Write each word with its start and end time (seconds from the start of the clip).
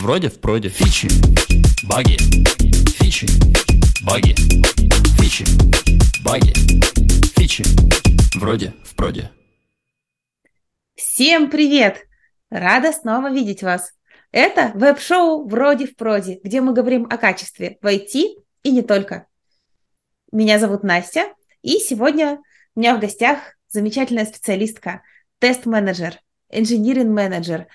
Вроде 0.00 0.30
в 0.30 0.40
проде. 0.40 0.70
Фичи, 0.70 1.08
баги, 1.84 2.16
фичи, 2.86 3.26
баги, 4.02 4.34
фичи, 5.20 5.44
баги, 6.24 6.54
фичи. 7.36 7.62
Вроде 8.38 8.72
в 8.82 8.94
проде. 8.94 9.30
Всем 10.94 11.50
привет! 11.50 12.06
Рада 12.48 12.92
снова 12.92 13.30
видеть 13.30 13.62
вас. 13.62 13.92
Это 14.32 14.72
веб-шоу 14.74 15.46
«Вроде 15.46 15.86
в 15.86 15.94
проде», 15.96 16.40
где 16.42 16.62
мы 16.62 16.72
говорим 16.72 17.06
о 17.10 17.18
качестве 17.18 17.76
в 17.82 17.86
IT 17.86 18.42
и 18.62 18.70
не 18.70 18.80
только. 18.80 19.26
Меня 20.32 20.58
зовут 20.58 20.82
Настя, 20.82 21.26
и 21.60 21.78
сегодня 21.78 22.40
у 22.74 22.80
меня 22.80 22.96
в 22.96 23.00
гостях 23.00 23.38
замечательная 23.68 24.24
специалистка, 24.24 25.02
тест-менеджер, 25.40 26.20
инжиниринг-менеджер, 26.48 27.66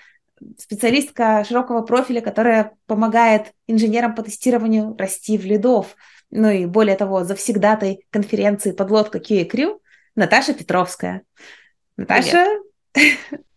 специалистка 0.58 1.44
широкого 1.44 1.82
профиля, 1.82 2.20
которая 2.20 2.72
помогает 2.86 3.52
инженерам 3.66 4.14
по 4.14 4.22
тестированию 4.22 4.96
расти 4.98 5.38
в 5.38 5.44
лидов. 5.44 5.96
Ну 6.30 6.50
и 6.50 6.66
более 6.66 6.96
того, 6.96 7.24
завсегдатой 7.24 8.04
конференции 8.10 8.72
«Подлодка 8.72 9.18
QA 9.18 9.48
Crew» 9.48 9.78
Наташа 10.14 10.54
Петровская. 10.54 11.22
Наташа, 11.96 12.46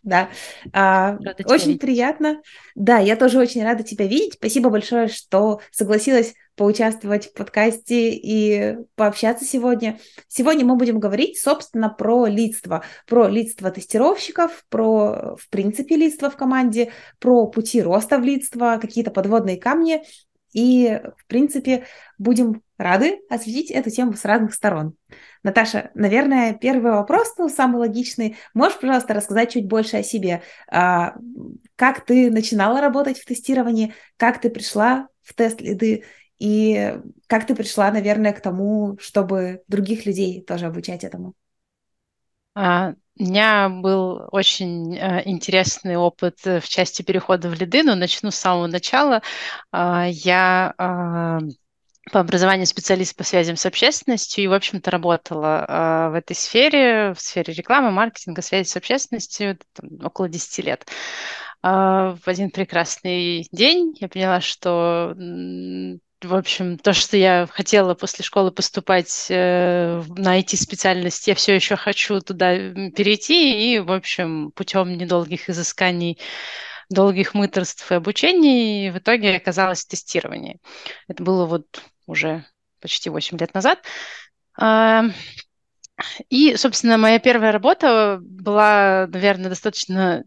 Да, 0.02 0.30
а, 0.72 1.18
очень 1.44 1.66
видеть. 1.68 1.80
приятно. 1.80 2.40
Да, 2.74 2.98
я 2.98 3.16
тоже 3.16 3.38
очень 3.38 3.62
рада 3.62 3.82
тебя 3.82 4.06
видеть. 4.06 4.34
Спасибо 4.34 4.70
большое, 4.70 5.08
что 5.08 5.60
согласилась 5.70 6.34
поучаствовать 6.56 7.26
в 7.26 7.32
подкасте 7.34 8.10
и 8.10 8.76
пообщаться 8.94 9.44
сегодня. 9.44 9.98
Сегодня 10.28 10.64
мы 10.64 10.76
будем 10.76 11.00
говорить, 11.00 11.38
собственно, 11.38 11.88
про 11.88 12.26
лидство, 12.26 12.84
про 13.06 13.28
лидство 13.28 13.70
тестировщиков, 13.70 14.64
про, 14.68 15.36
в 15.36 15.48
принципе, 15.50 15.96
лидство 15.96 16.30
в 16.30 16.36
команде, 16.36 16.92
про 17.18 17.46
пути 17.46 17.82
роста 17.82 18.18
в 18.18 18.22
лидство, 18.22 18.78
какие-то 18.80 19.10
подводные 19.10 19.58
камни. 19.58 20.02
И, 20.52 21.00
в 21.16 21.26
принципе, 21.26 21.86
будем 22.18 22.62
рады 22.80 23.20
осветить 23.28 23.70
эту 23.70 23.90
тему 23.90 24.14
с 24.14 24.24
разных 24.24 24.54
сторон. 24.54 24.94
Наташа, 25.42 25.90
наверное, 25.94 26.54
первый 26.54 26.92
вопрос, 26.92 27.34
ну, 27.38 27.48
самый 27.48 27.76
логичный. 27.76 28.36
Можешь, 28.54 28.78
пожалуйста, 28.78 29.14
рассказать 29.14 29.52
чуть 29.52 29.66
больше 29.66 29.98
о 29.98 30.02
себе? 30.02 30.42
А, 30.70 31.14
как 31.76 32.04
ты 32.04 32.30
начинала 32.30 32.80
работать 32.80 33.18
в 33.18 33.24
тестировании? 33.24 33.94
Как 34.16 34.40
ты 34.40 34.50
пришла 34.50 35.08
в 35.22 35.34
тест-лиды? 35.34 36.04
И 36.38 36.98
как 37.26 37.46
ты 37.46 37.54
пришла, 37.54 37.90
наверное, 37.90 38.32
к 38.32 38.40
тому, 38.40 38.96
чтобы 38.98 39.62
других 39.68 40.06
людей 40.06 40.42
тоже 40.42 40.66
обучать 40.66 41.04
этому? 41.04 41.34
А, 42.54 42.94
у 43.18 43.22
меня 43.22 43.68
был 43.68 44.28
очень 44.32 44.96
э, 44.96 45.22
интересный 45.26 45.96
опыт 45.96 46.38
в 46.44 46.62
части 46.62 47.02
перехода 47.02 47.48
в 47.48 47.54
лиды, 47.54 47.82
но 47.82 47.94
начну 47.94 48.30
с 48.30 48.36
самого 48.36 48.66
начала. 48.66 49.22
Э, 49.72 50.06
я 50.08 50.74
э, 50.78 51.50
по 52.12 52.20
образованию 52.20 52.66
специалист 52.66 53.14
по 53.14 53.24
связям 53.24 53.56
с 53.56 53.66
общественностью 53.66 54.44
и, 54.44 54.46
в 54.46 54.52
общем-то, 54.52 54.90
работала 54.90 55.66
э, 55.68 56.10
в 56.10 56.14
этой 56.14 56.34
сфере, 56.34 57.12
в 57.12 57.20
сфере 57.20 57.52
рекламы, 57.52 57.90
маркетинга, 57.90 58.42
связи 58.42 58.68
с 58.68 58.76
общественностью 58.76 59.58
там, 59.74 59.90
около 60.04 60.28
10 60.28 60.64
лет. 60.64 60.86
Э, 61.62 62.16
в 62.20 62.26
один 62.26 62.50
прекрасный 62.50 63.46
день 63.52 63.94
я 64.00 64.08
поняла, 64.08 64.40
что 64.40 65.14
в 66.22 66.34
общем, 66.34 66.76
то, 66.76 66.92
что 66.92 67.16
я 67.16 67.48
хотела 67.50 67.94
после 67.94 68.24
школы 68.24 68.50
поступать 68.50 69.26
э, 69.30 70.02
на 70.16 70.38
IT-специальность, 70.38 71.26
я 71.26 71.34
все 71.34 71.54
еще 71.54 71.76
хочу 71.76 72.20
туда 72.20 72.54
перейти, 72.54 73.74
и, 73.74 73.78
в 73.78 73.90
общем, 73.90 74.52
путем 74.52 74.96
недолгих 74.98 75.48
изысканий 75.48 76.18
долгих 76.90 77.34
мыторств 77.34 77.90
и 77.90 77.94
обучений 77.94 78.90
в 78.90 78.98
итоге 78.98 79.36
оказалось 79.36 79.86
тестирование. 79.86 80.58
Это 81.08 81.22
было 81.22 81.46
вот 81.46 81.82
уже 82.06 82.44
почти 82.80 83.08
8 83.08 83.38
лет 83.38 83.54
назад. 83.54 83.78
И, 86.28 86.56
собственно, 86.56 86.98
моя 86.98 87.18
первая 87.18 87.52
работа 87.52 88.18
была, 88.20 89.06
наверное, 89.12 89.50
достаточно 89.50 90.24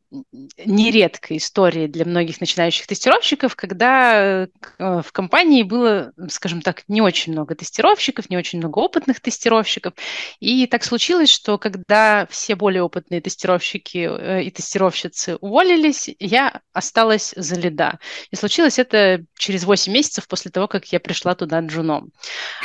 нередкой 0.65 1.37
историей 1.37 1.87
для 1.87 2.05
многих 2.05 2.39
начинающих 2.39 2.87
тестировщиков, 2.87 3.55
когда 3.55 4.43
э, 4.43 4.47
в 4.77 5.11
компании 5.11 5.63
было, 5.63 6.11
скажем 6.29 6.61
так, 6.61 6.83
не 6.87 7.01
очень 7.01 7.33
много 7.33 7.55
тестировщиков, 7.55 8.29
не 8.29 8.37
очень 8.37 8.59
много 8.59 8.79
опытных 8.79 9.19
тестировщиков. 9.19 9.93
И 10.39 10.67
так 10.67 10.83
случилось, 10.83 11.29
что 11.29 11.57
когда 11.57 12.27
все 12.29 12.55
более 12.55 12.83
опытные 12.83 13.21
тестировщики 13.21 14.09
э, 14.09 14.43
и 14.43 14.51
тестировщицы 14.51 15.37
уволились, 15.37 16.09
я 16.19 16.61
осталась 16.73 17.33
за 17.35 17.55
лида. 17.55 17.99
И 18.31 18.35
случилось 18.35 18.79
это 18.79 19.23
через 19.37 19.63
8 19.63 19.91
месяцев 19.91 20.27
после 20.27 20.51
того, 20.51 20.67
как 20.67 20.85
я 20.91 20.99
пришла 20.99 21.35
туда 21.35 21.59
джуном. 21.59 22.11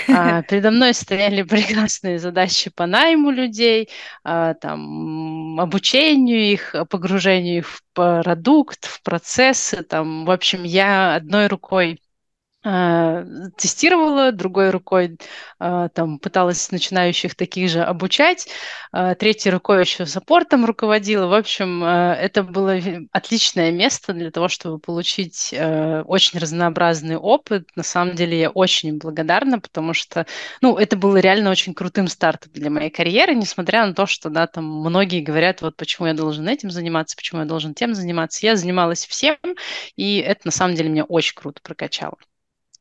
А, 0.08 0.42
передо 0.42 0.70
мной 0.70 0.94
стояли 0.94 1.42
прекрасные 1.48 2.18
задачи 2.18 2.70
по 2.70 2.86
найму 2.98 3.30
людей, 3.30 3.88
а, 4.24 4.54
там, 4.54 5.58
обучению 5.60 6.40
их, 6.52 6.74
погружению 6.90 7.58
их 7.58 7.68
в 7.68 7.82
продукт, 7.94 8.84
в 8.86 9.02
процессы. 9.02 9.82
Там, 9.84 10.24
в 10.24 10.30
общем, 10.30 10.64
я 10.64 11.14
одной 11.16 11.46
рукой 11.48 12.00
тестировала, 12.62 14.32
другой 14.32 14.70
рукой 14.70 15.16
а, 15.60 15.88
там 15.90 16.18
пыталась 16.18 16.72
начинающих 16.72 17.36
таких 17.36 17.70
же 17.70 17.82
обучать, 17.82 18.48
а, 18.90 19.14
третьей 19.14 19.52
рукой 19.52 19.80
еще 19.80 20.06
саппортом 20.06 20.64
руководила. 20.64 21.26
В 21.26 21.34
общем, 21.34 21.84
это 21.84 22.42
было 22.42 22.78
отличное 23.12 23.70
место 23.70 24.12
для 24.12 24.30
того, 24.32 24.48
чтобы 24.48 24.78
получить 24.80 25.54
очень 25.54 26.38
разнообразный 26.40 27.16
опыт. 27.16 27.68
На 27.76 27.82
самом 27.84 28.16
деле 28.16 28.38
я 28.40 28.50
очень 28.50 28.98
благодарна, 28.98 29.60
потому 29.60 29.94
что, 29.94 30.26
ну, 30.60 30.76
это 30.76 30.96
было 30.96 31.18
реально 31.18 31.50
очень 31.50 31.74
крутым 31.74 32.08
стартом 32.08 32.50
для 32.52 32.70
моей 32.70 32.90
карьеры, 32.90 33.34
несмотря 33.34 33.86
на 33.86 33.94
то, 33.94 34.06
что, 34.06 34.30
да, 34.30 34.46
там 34.46 34.64
многие 34.64 35.20
говорят, 35.20 35.62
вот 35.62 35.76
почему 35.76 36.08
я 36.08 36.14
должен 36.14 36.48
этим 36.48 36.70
заниматься, 36.70 37.16
почему 37.16 37.40
я 37.40 37.46
должен 37.46 37.74
тем 37.74 37.94
заниматься. 37.94 38.44
Я 38.44 38.56
занималась 38.56 39.06
всем, 39.06 39.36
и 39.96 40.18
это 40.18 40.40
на 40.44 40.50
самом 40.50 40.74
деле 40.74 40.90
меня 40.90 41.04
очень 41.04 41.34
круто 41.34 41.60
прокачало. 41.62 42.16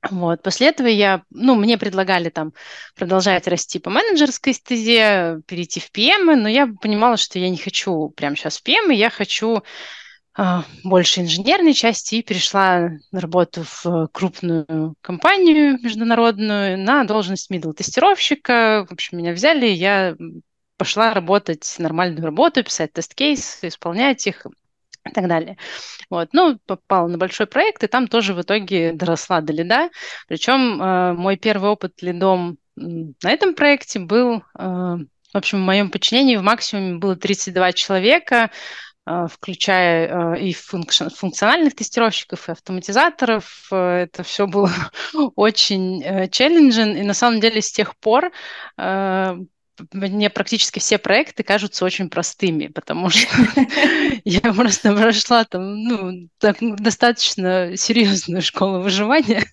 Вот. 0.09 0.41
После 0.43 0.67
этого 0.67 0.87
я, 0.87 1.23
ну, 1.31 1.55
мне 1.55 1.77
предлагали 1.77 2.29
там 2.29 2.53
продолжать 2.95 3.47
расти 3.47 3.79
по 3.79 3.89
менеджерской 3.89 4.53
стезе, 4.53 5.41
перейти 5.47 5.79
в 5.79 5.91
PM, 5.91 6.35
но 6.35 6.47
я 6.47 6.67
понимала, 6.67 7.17
что 7.17 7.39
я 7.39 7.49
не 7.49 7.57
хочу 7.57 8.09
прямо 8.09 8.35
сейчас 8.35 8.59
в 8.59 8.63
PM, 8.63 8.93
я 8.93 9.09
хочу 9.09 9.63
э, 10.37 10.61
больше 10.83 11.21
инженерной 11.21 11.73
части 11.73 12.15
и 12.15 12.23
перешла 12.23 12.89
на 13.11 13.19
работу 13.19 13.65
в 13.65 14.07
крупную 14.11 14.95
компанию 15.01 15.79
международную 15.81 16.77
на 16.77 17.03
должность 17.03 17.51
middle 17.51 17.73
тестировщика. 17.73 18.85
В 18.87 18.93
общем, 18.93 19.17
меня 19.17 19.33
взяли, 19.33 19.65
я 19.65 20.15
пошла 20.77 21.13
работать 21.13 21.75
нормальную 21.79 22.23
работу, 22.23 22.63
писать 22.63 22.93
тест-кейсы, 22.93 23.67
исполнять 23.67 24.27
их, 24.27 24.45
и 25.07 25.13
так 25.13 25.27
далее. 25.27 25.57
Вот. 26.09 26.29
Ну, 26.33 26.57
попала 26.65 27.07
на 27.07 27.17
большой 27.17 27.47
проект, 27.47 27.83
и 27.83 27.87
там 27.87 28.07
тоже 28.07 28.33
в 28.33 28.41
итоге 28.41 28.93
доросла 28.93 29.41
до 29.41 29.53
лида. 29.53 29.89
Причем 30.27 30.81
э, 30.81 31.13
мой 31.13 31.37
первый 31.37 31.69
опыт 31.71 32.01
лидом 32.01 32.57
на 32.75 33.31
этом 33.31 33.55
проекте 33.55 33.99
был, 33.99 34.37
э, 34.37 34.41
в 34.59 35.35
общем, 35.35 35.59
в 35.59 35.65
моем 35.65 35.89
подчинении 35.89 36.35
в 36.37 36.43
максимуме 36.43 36.97
было 36.97 37.15
32 37.15 37.73
человека, 37.73 38.51
э, 39.05 39.27
включая 39.29 40.35
э, 40.35 40.39
и 40.41 40.53
функци- 40.53 41.09
функциональных 41.09 41.75
тестировщиков, 41.75 42.47
и 42.47 42.51
автоматизаторов. 42.51 43.67
Э, 43.71 44.03
это 44.03 44.23
все 44.23 44.47
было 44.47 44.71
очень 45.35 46.03
э, 46.03 46.27
и 46.27 47.03
на 47.03 47.13
самом 47.13 47.39
деле 47.39 47.61
с 47.61 47.71
тех 47.71 47.97
пор 47.97 48.31
мне 49.93 50.29
практически 50.29 50.79
все 50.79 50.97
проекты 50.97 51.43
кажутся 51.43 51.85
очень 51.85 52.09
простыми, 52.09 52.67
потому 52.67 53.09
что 53.09 53.27
я 54.25 54.41
просто 54.53 54.95
прошла 54.95 55.43
там, 55.45 55.83
ну, 55.83 56.29
так, 56.39 56.57
достаточно 56.59 57.75
серьезную 57.75 58.41
школу 58.41 58.81
выживания. 58.81 59.43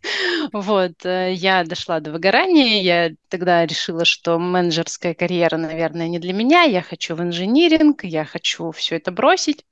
Вот, 0.52 1.04
э, 1.04 1.32
я 1.32 1.64
дошла 1.64 2.00
до 2.00 2.12
выгорания, 2.12 2.82
я 2.82 3.10
тогда 3.28 3.64
решила, 3.66 4.04
что 4.04 4.38
менеджерская 4.38 5.14
карьера, 5.14 5.56
наверное, 5.56 6.08
не 6.08 6.19
для 6.19 6.32
меня, 6.32 6.62
я 6.62 6.82
хочу 6.82 7.14
в 7.14 7.22
инжиниринг, 7.22 8.04
я 8.04 8.25
хочу 8.25 8.70
все 8.72 8.96
это 8.96 9.10
бросить. 9.10 9.64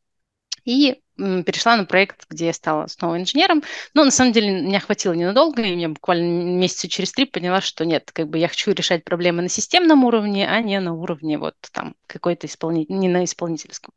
И 0.65 1.02
перешла 1.17 1.76
на 1.76 1.85
проект, 1.85 2.26
где 2.29 2.47
я 2.47 2.53
стала 2.53 2.87
снова 2.87 3.19
инженером. 3.19 3.62
Но 3.94 4.05
на 4.05 4.11
самом 4.11 4.32
деле 4.32 4.62
меня 4.62 4.81
хватило 4.81 5.12
ненадолго, 5.12 5.62
и 5.62 5.79
я 5.79 5.88
буквально 5.88 6.43
месяца 6.59 6.88
через 6.88 7.12
три 7.12 7.26
поняла, 7.26 7.61
что 7.61 7.85
нет, 7.85 8.11
как 8.12 8.29
бы 8.29 8.38
я 8.38 8.49
хочу 8.49 8.73
решать 8.73 9.05
проблемы 9.05 9.43
на 9.43 9.49
системном 9.49 10.05
уровне, 10.05 10.49
а 10.49 10.61
не 10.61 10.81
на 10.81 10.94
уровне 10.94 11.38
вот 11.38 11.55
там 11.73 11.94
какой-то 12.06 12.47
исполнитель, 12.47 12.94
не 12.94 13.09
на 13.09 13.25
исполнительском. 13.25 13.93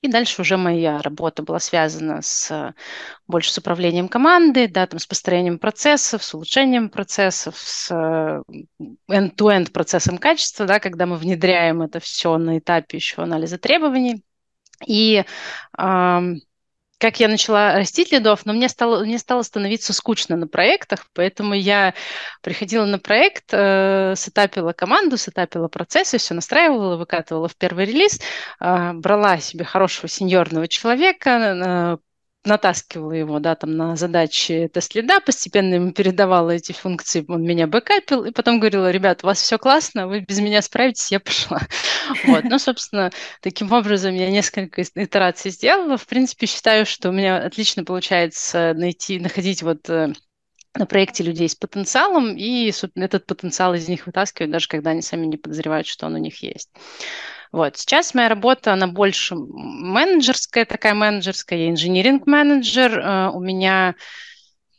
И 0.00 0.08
дальше 0.08 0.42
уже 0.42 0.56
моя 0.56 1.00
работа 1.02 1.42
была 1.42 1.58
связана 1.58 2.20
с 2.22 2.74
больше 3.26 3.52
с 3.52 3.58
управлением 3.58 4.08
команды, 4.08 4.68
да, 4.68 4.86
там 4.86 4.98
с 4.98 5.06
построением 5.06 5.58
процессов, 5.58 6.22
с 6.22 6.34
улучшением 6.34 6.88
процессов, 6.88 7.56
с 7.58 7.90
end-to-end 9.10 9.72
процессом 9.72 10.18
качества, 10.18 10.66
да, 10.66 10.80
когда 10.80 11.06
мы 11.06 11.16
внедряем 11.16 11.82
это 11.82 12.00
все 12.00 12.36
на 12.38 12.58
этапе 12.58 12.98
еще 12.98 13.22
анализа 13.22 13.58
требований. 13.58 14.22
И 14.86 15.24
как 17.04 17.20
я 17.20 17.28
начала 17.28 17.74
растить 17.74 18.12
лидов, 18.12 18.46
но 18.46 18.52
мне 18.52 18.68
стало, 18.68 19.04
мне 19.04 19.18
стало 19.18 19.42
становиться 19.42 19.92
скучно 19.92 20.36
на 20.36 20.46
проектах, 20.46 21.06
поэтому 21.12 21.52
я 21.52 21.92
приходила 22.40 22.86
на 22.86 22.98
проект, 22.98 23.44
э, 23.52 24.14
сетапила 24.16 24.72
команду, 24.72 25.18
сетапила 25.18 25.68
процессы, 25.68 26.16
все 26.16 26.32
настраивала, 26.32 26.96
выкатывала 26.96 27.48
в 27.48 27.56
первый 27.56 27.84
релиз, 27.84 28.20
э, 28.60 28.92
брала 28.94 29.38
себе 29.38 29.64
хорошего 29.64 30.08
сеньорного 30.08 30.66
человека, 30.66 31.30
э, 31.30 31.96
натаскивала 32.44 33.12
его, 33.12 33.38
да, 33.38 33.54
там 33.54 33.76
на 33.76 33.96
задачи 33.96 34.70
тест-лида, 34.72 35.20
постепенно 35.20 35.74
ему 35.74 35.92
передавала 35.92 36.50
эти 36.50 36.72
функции, 36.72 37.24
он 37.28 37.42
меня 37.42 37.66
бэкапил, 37.66 38.24
и 38.24 38.30
потом 38.30 38.60
говорила, 38.60 38.90
ребят, 38.90 39.24
у 39.24 39.26
вас 39.26 39.40
все 39.40 39.58
классно, 39.58 40.06
вы 40.06 40.20
без 40.20 40.40
меня 40.40 40.62
справитесь, 40.62 41.10
я 41.12 41.20
пошла. 41.20 41.60
Вот, 42.26 42.44
ну, 42.44 42.58
собственно, 42.58 43.10
таким 43.40 43.72
образом 43.72 44.14
я 44.14 44.30
несколько 44.30 44.82
итераций 44.82 45.50
сделала. 45.50 45.96
В 45.96 46.06
принципе, 46.06 46.46
считаю, 46.46 46.84
что 46.84 47.08
у 47.08 47.12
меня 47.12 47.38
отлично 47.38 47.82
получается 47.84 48.74
найти, 48.74 49.18
находить 49.18 49.62
вот 49.62 49.88
э, 49.88 50.12
на 50.74 50.86
проекте 50.86 51.22
людей 51.22 51.48
с 51.48 51.54
потенциалом 51.54 52.36
и 52.36 52.72
этот 52.96 53.26
потенциал 53.26 53.74
из 53.74 53.88
них 53.88 54.06
вытаскивать, 54.06 54.50
даже 54.50 54.68
когда 54.68 54.90
они 54.90 55.02
сами 55.02 55.26
не 55.26 55.36
подозревают, 55.36 55.86
что 55.86 56.06
он 56.06 56.14
у 56.14 56.18
них 56.18 56.42
есть. 56.42 56.68
Вот. 57.54 57.76
Сейчас 57.76 58.14
моя 58.14 58.28
работа, 58.28 58.72
она 58.72 58.88
больше 58.88 59.36
менеджерская, 59.36 60.64
такая 60.64 60.92
менеджерская, 60.92 61.56
я 61.56 61.70
инжиниринг-менеджер, 61.70 62.98
э, 62.98 63.30
у 63.30 63.38
меня 63.38 63.94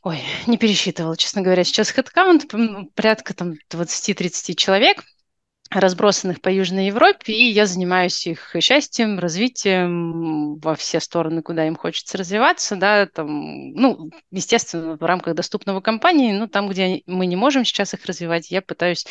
Ой, 0.04 0.20
не 0.46 0.58
пересчитывала, 0.58 1.16
честно 1.16 1.42
говоря. 1.42 1.64
Сейчас 1.64 1.90
хедкаунт 1.90 2.54
порядка 2.94 3.34
там 3.34 3.54
20-30 3.72 4.56
человек, 4.56 5.06
разбросанных 5.70 6.42
по 6.42 6.50
Южной 6.50 6.88
Европе, 6.88 7.32
и 7.32 7.50
я 7.50 7.66
занимаюсь 7.66 8.28
их 8.28 8.54
счастьем, 8.60 9.20
развитием 9.20 10.58
во 10.58 10.76
все 10.76 11.00
стороны, 11.00 11.42
куда 11.42 11.66
им 11.68 11.78
хочется 11.78 12.18
развиваться, 12.18 12.76
да, 12.76 13.06
там, 13.08 13.72
ну, 13.72 14.12
естественно, 14.32 14.98
в 14.98 15.02
рамках 15.02 15.36
доступного 15.36 15.80
компании, 15.80 16.34
ну, 16.34 16.48
там, 16.50 16.68
где 16.68 17.04
мы 17.06 17.26
не 17.26 17.38
можем 17.38 17.64
сейчас 17.64 17.94
их 17.94 18.04
развивать, 18.06 18.52
я 18.52 18.62
пытаюсь 18.62 19.06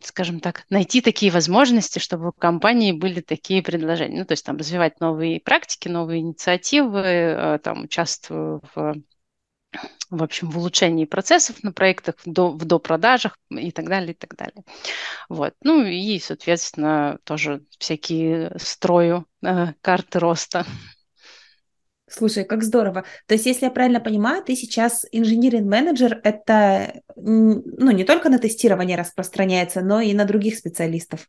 скажем 0.00 0.40
так, 0.40 0.64
найти 0.70 1.00
такие 1.00 1.32
возможности, 1.32 1.98
чтобы 1.98 2.28
у 2.28 2.32
компании 2.32 2.92
были 2.92 3.20
такие 3.20 3.62
предложения. 3.62 4.20
Ну, 4.20 4.24
то 4.24 4.32
есть 4.32 4.44
там 4.44 4.56
развивать 4.56 5.00
новые 5.00 5.40
практики, 5.40 5.88
новые 5.88 6.20
инициативы, 6.20 7.02
а, 7.04 7.58
там 7.58 7.84
участвую 7.84 8.62
в 8.74 8.94
в 10.10 10.22
общем, 10.22 10.50
в 10.50 10.58
улучшении 10.58 11.04
процессов 11.04 11.62
на 11.62 11.72
проектах, 11.72 12.14
в, 12.24 12.30
до, 12.30 12.50
в 12.50 12.64
допродажах 12.64 13.38
и 13.50 13.70
так 13.70 13.88
далее, 13.88 14.12
и 14.12 14.16
так 14.16 14.34
далее. 14.36 14.64
Вот. 15.28 15.54
Ну 15.62 15.84
и, 15.84 16.18
соответственно, 16.18 17.18
тоже 17.24 17.62
всякие 17.78 18.52
строю 18.58 19.26
э, 19.42 19.74
карты 19.82 20.18
роста. 20.18 20.64
Слушай, 22.10 22.44
как 22.44 22.62
здорово. 22.62 23.04
То 23.26 23.34
есть, 23.34 23.46
если 23.46 23.66
я 23.66 23.70
правильно 23.70 24.00
понимаю, 24.00 24.42
ты 24.42 24.56
сейчас 24.56 25.04
инженеринг-менеджер, 25.12 26.20
это 26.24 27.02
ну, 27.16 27.90
не 27.90 28.04
только 28.04 28.28
на 28.28 28.38
тестирование 28.38 28.96
распространяется, 28.96 29.82
но 29.82 30.00
и 30.00 30.14
на 30.14 30.24
других 30.24 30.56
специалистов. 30.56 31.28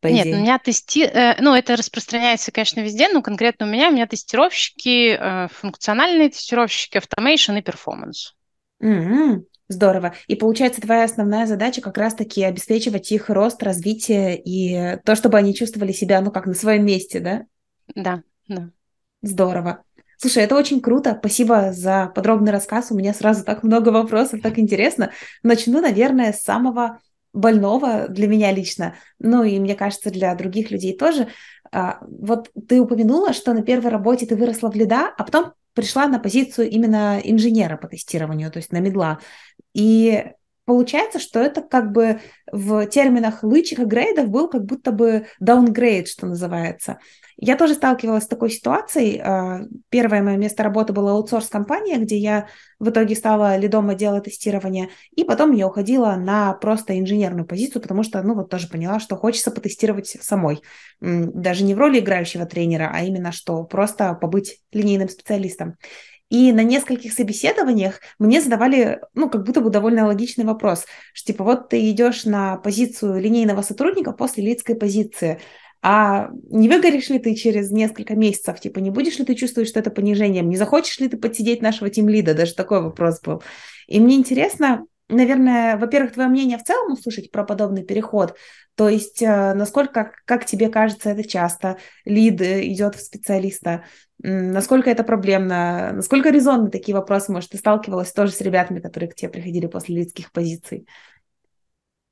По 0.00 0.08
Нет, 0.08 0.26
идее. 0.26 0.36
у 0.36 0.40
меня 0.40 0.58
тести... 0.58 1.04
Э, 1.04 1.36
ну, 1.40 1.54
это 1.54 1.76
распространяется, 1.76 2.52
конечно, 2.52 2.80
везде, 2.80 3.08
но 3.08 3.22
конкретно 3.22 3.66
у 3.66 3.68
меня, 3.68 3.88
у 3.88 3.92
меня 3.92 4.06
тестировщики, 4.06 5.16
э, 5.18 5.48
функциональные 5.48 6.30
тестировщики, 6.30 6.98
автомейшн 6.98 7.52
и 7.52 7.62
перформанс. 7.62 8.34
Mm-hmm. 8.82 9.42
Здорово. 9.68 10.14
И 10.28 10.34
получается, 10.34 10.80
твоя 10.80 11.04
основная 11.04 11.46
задача 11.46 11.82
как 11.82 11.98
раз-таки 11.98 12.42
обеспечивать 12.42 13.12
их 13.12 13.28
рост, 13.28 13.62
развитие 13.62 14.40
и 14.40 14.98
то, 15.04 15.14
чтобы 15.14 15.36
они 15.36 15.54
чувствовали 15.54 15.92
себя, 15.92 16.20
ну, 16.20 16.30
как 16.30 16.46
на 16.46 16.54
своем 16.54 16.86
месте, 16.86 17.20
да? 17.20 17.44
Да, 17.94 18.22
да. 18.46 18.70
Здорово. 19.20 19.84
Слушай, 20.20 20.42
это 20.42 20.56
очень 20.56 20.80
круто. 20.80 21.16
Спасибо 21.18 21.72
за 21.72 22.10
подробный 22.12 22.50
рассказ. 22.50 22.90
У 22.90 22.96
меня 22.96 23.14
сразу 23.14 23.44
так 23.44 23.62
много 23.62 23.90
вопросов, 23.90 24.40
так 24.42 24.58
интересно. 24.58 25.12
Начну, 25.44 25.80
наверное, 25.80 26.32
с 26.32 26.42
самого 26.42 26.98
больного 27.32 28.08
для 28.08 28.26
меня 28.26 28.50
лично, 28.50 28.96
ну 29.20 29.44
и 29.44 29.60
мне 29.60 29.76
кажется, 29.76 30.10
для 30.10 30.34
других 30.34 30.72
людей 30.72 30.96
тоже. 30.96 31.28
А, 31.70 32.00
вот 32.00 32.50
ты 32.68 32.80
упомянула, 32.80 33.32
что 33.32 33.52
на 33.52 33.62
первой 33.62 33.90
работе 33.90 34.26
ты 34.26 34.34
выросла 34.34 34.72
в 34.72 34.74
лида, 34.74 35.14
а 35.16 35.22
потом 35.22 35.52
пришла 35.74 36.08
на 36.08 36.18
позицию 36.18 36.68
именно 36.68 37.20
инженера 37.22 37.76
по 37.76 37.86
тестированию, 37.86 38.50
то 38.50 38.56
есть 38.56 38.72
на 38.72 38.78
медла. 38.80 39.20
И 39.72 40.32
получается, 40.68 41.18
что 41.18 41.40
это 41.40 41.62
как 41.62 41.92
бы 41.92 42.20
в 42.52 42.84
терминах 42.88 43.42
лычих 43.42 43.78
и 43.78 43.86
грейдов 43.86 44.28
был 44.28 44.50
как 44.50 44.66
будто 44.66 44.92
бы 44.92 45.26
даунгрейд, 45.40 46.08
что 46.08 46.26
называется. 46.26 46.98
Я 47.38 47.56
тоже 47.56 47.72
сталкивалась 47.72 48.24
с 48.24 48.28
такой 48.28 48.50
ситуацией. 48.50 49.18
А, 49.18 49.62
первое 49.88 50.22
мое 50.22 50.36
место 50.36 50.62
работы 50.62 50.92
было 50.92 51.12
аутсорс-компания, 51.12 51.96
где 51.96 52.18
я 52.18 52.48
в 52.78 52.90
итоге 52.90 53.16
стала 53.16 53.56
лидом 53.56 53.88
отдела 53.88 54.20
тестирования, 54.20 54.90
и 55.16 55.24
потом 55.24 55.52
я 55.52 55.68
уходила 55.68 56.16
на 56.16 56.52
просто 56.52 56.98
инженерную 56.98 57.46
позицию, 57.46 57.80
потому 57.80 58.02
что, 58.02 58.20
ну, 58.20 58.34
вот 58.34 58.50
тоже 58.50 58.68
поняла, 58.68 59.00
что 59.00 59.16
хочется 59.16 59.50
потестировать 59.50 60.18
самой. 60.20 60.60
Даже 61.00 61.64
не 61.64 61.74
в 61.74 61.78
роли 61.78 62.00
играющего 62.00 62.44
тренера, 62.44 62.90
а 62.92 63.04
именно 63.04 63.32
что 63.32 63.64
просто 63.64 64.12
побыть 64.12 64.60
линейным 64.70 65.08
специалистом. 65.08 65.76
И 66.30 66.52
на 66.52 66.62
нескольких 66.62 67.12
собеседованиях 67.12 68.00
мне 68.18 68.40
задавали, 68.40 69.00
ну, 69.14 69.30
как 69.30 69.44
будто 69.44 69.60
бы 69.60 69.70
довольно 69.70 70.06
логичный 70.06 70.44
вопрос, 70.44 70.84
что 71.14 71.32
типа 71.32 71.42
вот 71.42 71.70
ты 71.70 71.90
идешь 71.90 72.24
на 72.24 72.56
позицию 72.56 73.20
линейного 73.20 73.62
сотрудника 73.62 74.12
после 74.12 74.44
лидской 74.44 74.74
позиции, 74.74 75.40
а 75.80 76.30
не 76.50 76.68
выгоришь 76.68 77.08
ли 77.08 77.18
ты 77.18 77.34
через 77.34 77.70
несколько 77.70 78.16
месяцев? 78.16 78.60
Типа, 78.60 78.80
не 78.80 78.90
будешь 78.90 79.18
ли 79.18 79.24
ты 79.24 79.34
чувствовать, 79.34 79.68
что 79.68 79.78
это 79.78 79.90
понижением? 79.90 80.48
Не 80.48 80.56
захочешь 80.56 80.98
ли 80.98 81.08
ты 81.08 81.16
подсидеть 81.16 81.62
нашего 81.62 81.88
тимлида? 81.88 82.34
Даже 82.34 82.54
такой 82.54 82.82
вопрос 82.82 83.20
был. 83.20 83.42
И 83.86 84.00
мне 84.00 84.16
интересно, 84.16 84.84
наверное, 85.08 85.76
во-первых, 85.76 86.12
твое 86.12 86.28
мнение 86.28 86.58
в 86.58 86.64
целом 86.64 86.92
услышать 86.92 87.30
про 87.30 87.44
подобный 87.44 87.84
переход. 87.84 88.36
То 88.74 88.88
есть, 88.88 89.22
э, 89.22 89.54
насколько, 89.54 90.12
как 90.24 90.44
тебе 90.44 90.68
кажется, 90.68 91.10
это 91.10 91.28
часто 91.28 91.78
лид 92.04 92.40
идет 92.40 92.94
в 92.94 93.00
специалиста? 93.00 93.84
Насколько 94.20 94.90
это 94.90 95.04
проблемно? 95.04 95.92
Насколько 95.92 96.30
резонны 96.30 96.70
такие 96.70 96.94
вопросы? 96.94 97.32
Может, 97.32 97.50
ты 97.50 97.58
сталкивалась 97.58 98.12
тоже 98.12 98.32
с 98.32 98.40
ребятами, 98.40 98.80
которые 98.80 99.10
к 99.10 99.14
тебе 99.14 99.30
приходили 99.30 99.66
после 99.66 99.96
лидских 99.96 100.32
позиций? 100.32 100.86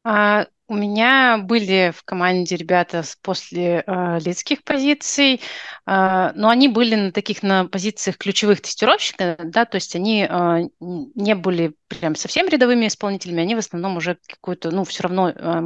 А, 0.05 0.47
у 0.69 0.75
меня 0.75 1.39
были 1.39 1.93
в 1.97 2.03
команде 2.05 2.57
ребята 2.57 3.03
после 3.23 3.85
э, 3.87 4.19
лидских 4.19 4.65
позиций, 4.65 5.35
э, 5.35 6.33
но 6.35 6.49
они 6.49 6.69
были 6.69 6.97
на 6.97 7.13
таких 7.13 7.45
на 7.45 7.67
позициях 7.67 8.17
ключевых 8.17 8.61
тестировщиков, 8.61 9.37
да, 9.45 9.65
то 9.65 9.77
есть 9.77 9.95
они 9.95 10.27
э, 10.29 10.69
не 10.81 11.35
были 11.37 11.75
прям 11.89 12.15
совсем 12.15 12.49
рядовыми 12.49 12.87
исполнителями, 12.87 13.43
они 13.43 13.55
в 13.55 13.59
основном 13.59 13.97
уже 13.97 14.19
какую-то, 14.27 14.71
ну, 14.71 14.85
все 14.85 15.05
равно 15.05 15.31
э, 15.31 15.61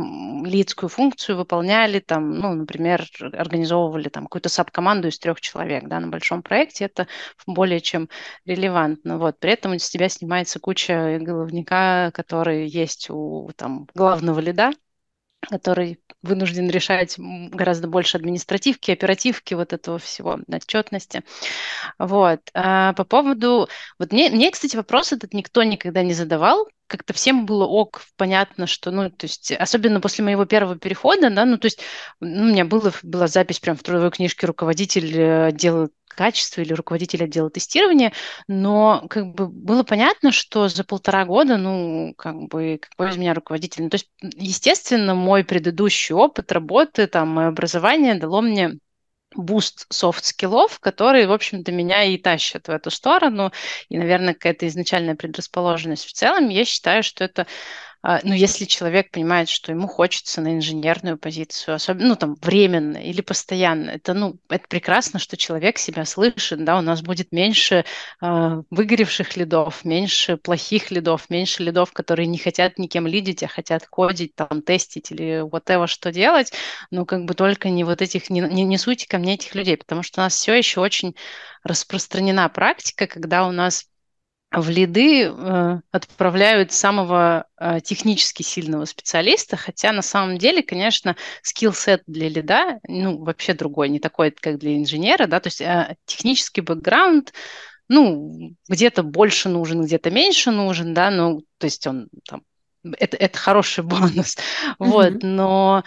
лидскую 0.44 0.88
функцию 0.88 1.36
выполняли, 1.36 2.00
там, 2.00 2.38
ну, 2.38 2.52
например, 2.54 3.06
организовывали 3.32 4.08
там 4.08 4.24
какую-то 4.24 4.48
саб-команду 4.48 5.08
из 5.08 5.18
трех 5.18 5.40
человек, 5.40 5.84
да, 5.88 6.00
на 6.00 6.08
большом 6.08 6.42
проекте, 6.42 6.84
это 6.84 7.06
более 7.46 7.80
чем 7.80 8.08
релевантно, 8.44 9.18
вот, 9.18 9.38
при 9.38 9.52
этом 9.52 9.78
с 9.78 9.88
тебя 9.88 10.08
снимается 10.08 10.60
куча 10.60 11.18
головника, 11.20 12.10
который 12.12 12.68
есть 12.68 13.08
у 13.10 13.50
там 13.56 13.88
главного 13.94 14.40
лида, 14.40 14.72
который 15.48 16.00
вынужден 16.22 16.68
решать 16.68 17.16
гораздо 17.18 17.88
больше 17.88 18.16
административки, 18.16 18.90
оперативки, 18.90 19.54
вот 19.54 19.72
этого 19.72 19.98
всего, 19.98 20.38
отчетности. 20.48 21.22
Вот. 21.98 22.40
А 22.54 22.92
по 22.94 23.04
поводу... 23.04 23.68
Вот 23.98 24.12
мне, 24.12 24.30
мне, 24.30 24.50
кстати, 24.50 24.76
вопрос 24.76 25.12
этот 25.12 25.32
никто 25.34 25.62
никогда 25.62 26.02
не 26.02 26.12
задавал, 26.12 26.68
как-то 26.90 27.12
всем 27.12 27.46
было 27.46 27.64
ок, 27.64 28.02
понятно, 28.16 28.66
что, 28.66 28.90
ну, 28.90 29.08
то 29.10 29.26
есть, 29.26 29.52
особенно 29.52 30.00
после 30.00 30.24
моего 30.24 30.44
первого 30.44 30.76
перехода, 30.76 31.30
да, 31.30 31.44
ну, 31.44 31.56
то 31.56 31.66
есть, 31.66 31.80
ну, 32.18 32.42
у 32.42 32.46
меня 32.46 32.64
было, 32.64 32.92
была 33.04 33.28
запись 33.28 33.60
прям 33.60 33.76
в 33.76 33.82
трудовой 33.82 34.10
книжке 34.10 34.46
руководитель 34.46 35.16
э, 35.16 35.46
отдела 35.46 35.88
качества 36.08 36.62
или 36.62 36.72
руководитель 36.72 37.22
отдела 37.22 37.48
тестирования, 37.48 38.12
но 38.48 39.06
как 39.08 39.32
бы 39.32 39.46
было 39.46 39.84
понятно, 39.84 40.32
что 40.32 40.68
за 40.68 40.82
полтора 40.82 41.24
года, 41.24 41.56
ну, 41.56 42.12
как 42.18 42.36
бы, 42.48 42.80
какой 42.82 43.10
из 43.10 43.16
меня 43.16 43.34
руководитель. 43.34 43.84
Ну, 43.84 43.90
то 43.90 43.94
есть, 43.94 44.10
естественно, 44.20 45.14
мой 45.14 45.44
предыдущий 45.44 46.14
опыт 46.14 46.50
работы, 46.50 47.06
там, 47.06 47.28
мое 47.28 47.46
образование 47.46 48.16
дало 48.16 48.40
мне 48.42 48.80
boost 49.34 49.86
soft 49.90 50.20
skill 50.20 50.58
ов, 50.58 50.80
которые, 50.80 51.26
в 51.26 51.32
общем-то, 51.32 51.72
меня 51.72 52.04
и 52.04 52.18
тащат 52.18 52.68
в 52.68 52.70
эту 52.70 52.90
сторону. 52.90 53.52
И, 53.88 53.98
наверное, 53.98 54.34
какая-то 54.34 54.66
изначальная 54.66 55.14
предрасположенность 55.14 56.04
в 56.06 56.12
целом. 56.12 56.48
Я 56.48 56.64
считаю, 56.64 57.02
что 57.02 57.24
это 57.24 57.46
ну, 58.02 58.32
если 58.32 58.64
человек 58.64 59.10
понимает, 59.10 59.48
что 59.50 59.72
ему 59.72 59.86
хочется 59.86 60.40
на 60.40 60.56
инженерную 60.56 61.18
позицию, 61.18 61.74
особенно, 61.74 62.08
ну, 62.08 62.16
там, 62.16 62.34
временно 62.40 62.96
или 62.96 63.20
постоянно, 63.20 63.90
это, 63.90 64.14
ну, 64.14 64.38
это 64.48 64.66
прекрасно, 64.68 65.18
что 65.18 65.36
человек 65.36 65.76
себя 65.78 66.06
слышит, 66.06 66.64
да, 66.64 66.78
у 66.78 66.80
нас 66.80 67.02
будет 67.02 67.30
меньше 67.30 67.84
э, 68.22 68.62
выгоревших 68.70 69.36
лидов, 69.36 69.84
меньше 69.84 70.38
плохих 70.38 70.90
лидов, 70.90 71.28
меньше 71.28 71.62
лидов, 71.62 71.92
которые 71.92 72.26
не 72.26 72.38
хотят 72.38 72.78
никем 72.78 73.06
лидить, 73.06 73.42
а 73.42 73.48
хотят 73.48 73.86
кодить, 73.86 74.34
там, 74.34 74.62
тестить 74.62 75.12
или 75.12 75.42
whatever, 75.46 75.86
что 75.86 76.10
делать, 76.10 76.52
ну, 76.90 77.04
как 77.04 77.26
бы 77.26 77.34
только 77.34 77.68
не 77.68 77.84
вот 77.84 78.00
этих, 78.00 78.30
не, 78.30 78.40
не, 78.40 78.64
не 78.64 78.78
суть 78.78 79.06
ко 79.06 79.18
мне 79.18 79.34
этих 79.34 79.54
людей, 79.54 79.76
потому 79.76 80.02
что 80.02 80.22
у 80.22 80.24
нас 80.24 80.34
все 80.34 80.54
еще 80.54 80.80
очень 80.80 81.14
распространена 81.64 82.48
практика, 82.48 83.06
когда 83.06 83.46
у 83.46 83.52
нас 83.52 83.89
в 84.52 84.68
лиды 84.68 85.26
э, 85.26 85.80
отправляют 85.92 86.72
самого 86.72 87.46
э, 87.58 87.80
технически 87.82 88.42
сильного 88.42 88.84
специалиста, 88.84 89.56
хотя 89.56 89.92
на 89.92 90.02
самом 90.02 90.38
деле, 90.38 90.62
конечно, 90.62 91.16
скилл-сет 91.42 92.02
для 92.06 92.28
лида, 92.28 92.80
ну, 92.88 93.22
вообще 93.22 93.54
другой, 93.54 93.88
не 93.88 94.00
такой, 94.00 94.32
как 94.32 94.58
для 94.58 94.76
инженера, 94.76 95.26
да, 95.26 95.38
то 95.38 95.46
есть 95.46 95.60
э, 95.60 95.96
технический 96.04 96.62
бэкграунд, 96.62 97.32
ну, 97.88 98.56
где-то 98.68 99.04
больше 99.04 99.48
нужен, 99.48 99.84
где-то 99.84 100.10
меньше 100.10 100.50
нужен, 100.50 100.94
да, 100.94 101.10
ну, 101.10 101.42
то 101.58 101.66
есть 101.66 101.86
он 101.86 102.08
там, 102.28 102.42
это, 102.98 103.16
это 103.16 103.38
хороший 103.38 103.84
бонус, 103.84 104.36
mm-hmm. 104.36 104.74
вот, 104.78 105.22
но 105.22 105.84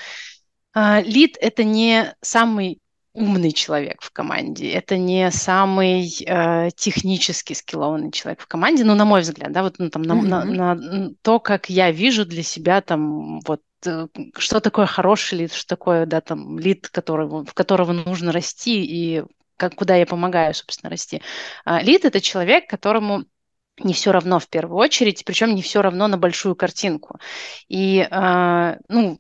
э, 0.74 1.01
лид 1.01 1.36
это 1.41 1.65
не 1.65 2.15
самый 2.22 2.79
умный 3.13 3.51
человек 3.51 4.01
в 4.01 4.12
команде, 4.12 4.72
это 4.72 4.98
не 4.98 5.29
самый 5.32 6.10
э, 6.25 6.70
технически 6.75 7.53
скиллованный 7.53 8.12
человек 8.12 8.41
в 8.41 8.48
команде, 8.48 8.84
ну, 8.84 8.96
на 8.96 9.05
мой 9.05 9.22
взгляд, 9.22 9.51
да, 9.51 9.62
вот 9.62 9.75
ну, 9.77 9.89
там, 9.89 10.01
на, 10.01 10.13
mm-hmm. 10.13 10.43
на, 10.46 10.75
на 10.75 11.10
то, 11.22 11.39
как 11.39 11.70
я 11.70 11.91
вижу 11.91 12.25
для 12.25 12.43
себя 12.43 12.82
там 12.82 13.39
вот 13.41 13.62
э, 13.86 14.08
что 14.38 14.60
такое 14.60 14.88
хороший 14.88 15.39
лид, 15.39 15.53
что 15.53 15.67
такое, 15.67 16.05
да, 16.08 16.22
там, 16.22 16.58
лид, 16.58 16.89
которого, 16.89 17.46
в 17.46 17.53
которого 17.53 17.91
нужно 17.91 18.32
расти 18.32 18.84
и 18.84 19.24
как, 19.58 19.75
куда 19.75 19.96
я 19.96 20.08
помогаю, 20.08 20.53
собственно, 20.55 20.89
расти. 20.89 21.22
А, 21.65 21.82
лид– 21.84 22.05
это 22.05 22.20
человек, 22.20 22.67
которому 22.67 23.25
не 23.79 23.93
все 23.93 24.12
равно 24.12 24.39
в 24.39 24.50
первую 24.50 24.77
очередь, 24.77 25.24
причем 25.25 25.55
не 25.55 25.62
все 25.62 25.82
равно 25.82 26.08
на 26.08 26.17
большую 26.17 26.55
картинку. 26.55 27.20
И, 27.67 28.08
э, 28.10 28.77
ну, 28.88 29.20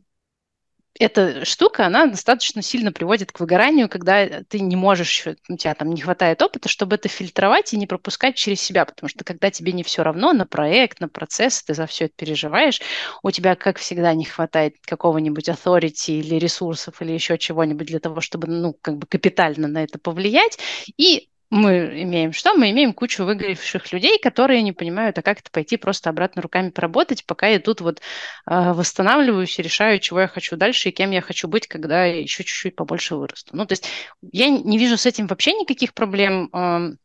эта 0.99 1.43
штука, 1.45 1.85
она 1.87 2.05
достаточно 2.05 2.61
сильно 2.61 2.91
приводит 2.91 3.31
к 3.31 3.39
выгоранию, 3.39 3.89
когда 3.89 4.43
ты 4.43 4.59
не 4.59 4.75
можешь, 4.75 5.27
у 5.49 5.57
тебя 5.57 5.73
там 5.73 5.91
не 5.93 6.01
хватает 6.01 6.41
опыта, 6.41 6.69
чтобы 6.69 6.95
это 6.95 7.09
фильтровать 7.09 7.73
и 7.73 7.77
не 7.77 7.87
пропускать 7.87 8.35
через 8.35 8.61
себя, 8.61 8.85
потому 8.85 9.09
что 9.09 9.23
когда 9.23 9.49
тебе 9.51 9.71
не 9.73 9.83
все 9.83 10.03
равно 10.03 10.33
на 10.33 10.45
проект, 10.45 10.99
на 10.99 11.09
процесс, 11.09 11.63
ты 11.63 11.73
за 11.73 11.87
все 11.87 12.05
это 12.05 12.13
переживаешь, 12.15 12.79
у 13.23 13.31
тебя, 13.31 13.55
как 13.55 13.79
всегда, 13.79 14.13
не 14.13 14.25
хватает 14.25 14.75
какого-нибудь 14.85 15.49
authority 15.49 16.19
или 16.19 16.35
ресурсов 16.35 17.01
или 17.01 17.11
еще 17.11 17.37
чего-нибудь 17.37 17.87
для 17.87 17.99
того, 17.99 18.21
чтобы, 18.21 18.47
ну, 18.47 18.75
как 18.81 18.97
бы 18.97 19.07
капитально 19.07 19.67
на 19.67 19.83
это 19.83 19.97
повлиять, 19.99 20.59
и 20.97 21.29
мы 21.53 22.01
имеем 22.03 22.33
что? 22.33 22.55
Мы 22.55 22.71
имеем 22.71 22.93
кучу 22.93 23.23
выгоревших 23.23 23.93
людей, 23.93 24.19
которые 24.19 24.63
не 24.63 24.71
понимают, 24.71 25.17
а 25.17 25.21
как 25.21 25.39
это 25.39 25.51
пойти 25.51 25.77
просто 25.77 26.09
обратно 26.09 26.41
руками 26.41 26.69
поработать, 26.69 27.25
пока 27.25 27.47
я 27.47 27.59
тут 27.59 27.81
вот 27.81 27.99
э, 27.99 28.73
восстанавливаюсь 28.73 29.57
и 29.59 29.61
решаю, 29.61 29.99
чего 29.99 30.21
я 30.21 30.27
хочу 30.27 30.57
дальше 30.57 30.89
и 30.89 30.91
кем 30.91 31.11
я 31.11 31.21
хочу 31.21 31.47
быть, 31.47 31.67
когда 31.67 32.05
еще 32.05 32.43
чуть-чуть 32.43 32.75
побольше 32.75 33.15
вырасту. 33.15 33.55
Ну, 33.55 33.65
то 33.65 33.73
есть 33.73 33.87
я 34.31 34.49
не 34.49 34.77
вижу 34.77 34.97
с 34.97 35.05
этим 35.05 35.27
вообще 35.27 35.53
никаких 35.53 35.93
проблем. 35.93 36.49
Э, 36.53 36.95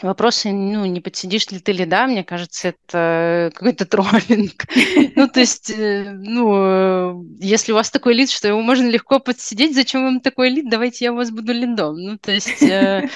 Вопросы, 0.00 0.50
ну, 0.52 0.86
не 0.86 1.02
подсидишь 1.02 1.48
ли 1.50 1.58
ты 1.58 1.72
ли, 1.72 1.84
да, 1.84 2.06
мне 2.06 2.24
кажется, 2.24 2.68
это 2.68 3.50
какой-то 3.54 3.84
троллинг. 3.84 4.64
Ну, 5.14 5.28
то 5.28 5.40
есть, 5.40 5.70
э, 5.70 6.10
ну, 6.10 7.26
если 7.38 7.72
у 7.72 7.74
вас 7.74 7.90
такой 7.90 8.14
лид, 8.14 8.30
что 8.30 8.48
его 8.48 8.62
можно 8.62 8.88
легко 8.88 9.20
подсидеть, 9.20 9.74
зачем 9.74 10.04
вам 10.04 10.20
такой 10.20 10.48
лид, 10.48 10.70
давайте 10.70 11.04
я 11.04 11.12
у 11.12 11.16
вас 11.16 11.30
буду 11.30 11.52
лидом. 11.52 11.96
Ну, 11.96 12.16
то 12.16 12.32
есть, 12.32 12.62
э, 12.62 13.06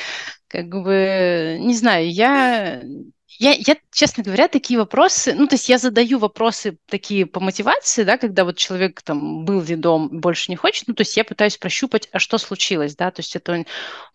как 0.49 0.69
бы, 0.71 1.57
не 1.61 1.75
знаю, 1.75 2.11
я 2.11 2.83
я, 3.39 3.53
я, 3.53 3.77
честно 3.93 4.23
говоря, 4.23 4.49
такие 4.49 4.79
вопросы, 4.79 5.35
ну, 5.35 5.47
то 5.47 5.55
есть 5.55 5.69
я 5.69 5.79
задаю 5.79 6.19
вопросы 6.19 6.79
такие 6.87 7.27
по 7.27 7.41
мотивации, 7.41 8.05
да, 8.05 8.19
когда 8.19 8.45
вот 8.45 8.57
человек 8.57 9.03
там 9.03 9.45
был 9.45 9.61
ведом, 9.61 10.09
больше 10.21 10.51
не 10.51 10.57
хочет, 10.57 10.89
ну, 10.89 10.95
то 10.95 11.03
есть 11.03 11.17
я 11.17 11.25
пытаюсь 11.25 11.57
прощупать, 11.57 12.09
а 12.13 12.19
что 12.19 12.39
случилось, 12.39 12.97
да, 12.97 13.11
то 13.11 13.21
есть 13.21 13.37
это, 13.37 13.65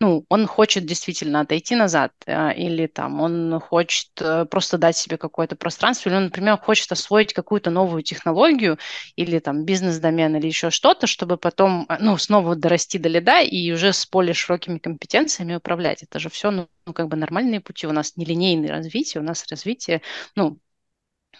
ну, 0.00 0.24
он 0.28 0.46
хочет 0.46 0.86
действительно 0.86 1.40
отойти 1.40 1.76
назад, 1.76 2.12
э, 2.26 2.54
или 2.54 2.86
там 2.86 3.20
он 3.20 3.60
хочет 3.60 4.10
э, 4.20 4.44
просто 4.46 4.78
дать 4.78 4.96
себе 4.96 5.16
какое-то 5.16 5.56
пространство, 5.56 6.08
или 6.08 6.16
он, 6.16 6.24
например, 6.24 6.56
хочет 6.58 6.90
освоить 6.92 7.32
какую-то 7.32 7.70
новую 7.70 8.02
технологию, 8.02 8.78
или 9.16 9.38
там 9.38 9.64
бизнес-домен, 9.64 10.36
или 10.36 10.46
еще 10.46 10.70
что-то, 10.70 11.06
чтобы 11.06 11.36
потом, 11.36 11.86
э, 11.88 11.96
ну, 12.00 12.16
снова 12.18 12.56
дорасти 12.56 12.98
до 12.98 13.08
лида 13.08 13.40
и 13.40 13.72
уже 13.72 13.92
с 13.92 14.06
более 14.10 14.34
широкими 14.34 14.78
компетенциями 14.78 15.56
управлять. 15.56 16.02
Это 16.02 16.18
же 16.18 16.28
все, 16.28 16.50
ну, 16.50 16.68
ну, 16.86 16.92
как 16.92 17.08
бы 17.08 17.16
нормальные 17.16 17.60
пути, 17.60 17.86
у 17.86 17.92
нас 17.92 18.16
нелинейное 18.16 18.70
развитие, 18.70 19.20
у 19.22 19.24
нас 19.24 19.46
развитие, 19.48 20.02
ну, 20.36 20.58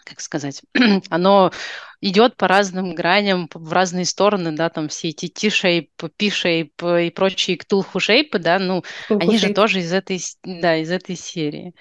как 0.04 0.20
сказать, 0.20 0.62
оно 1.10 1.52
идет 2.00 2.36
по 2.36 2.48
разным 2.48 2.94
граням, 2.94 3.48
в 3.52 3.72
разные 3.72 4.04
стороны, 4.04 4.52
да, 4.52 4.68
там 4.68 4.88
все 4.88 5.08
эти 5.10 5.28
T-shape, 5.28 5.90
P-shape 6.16 7.06
и 7.06 7.10
прочие 7.10 7.56
ктулху 7.56 8.00
шейпы, 8.00 8.38
да, 8.38 8.58
ну, 8.58 8.82
они 9.18 9.38
же 9.38 9.50
тоже 9.50 9.80
из 9.80 9.92
этой, 9.92 10.20
да, 10.42 10.76
из 10.76 10.90
этой 10.90 11.16
серии. 11.16 11.74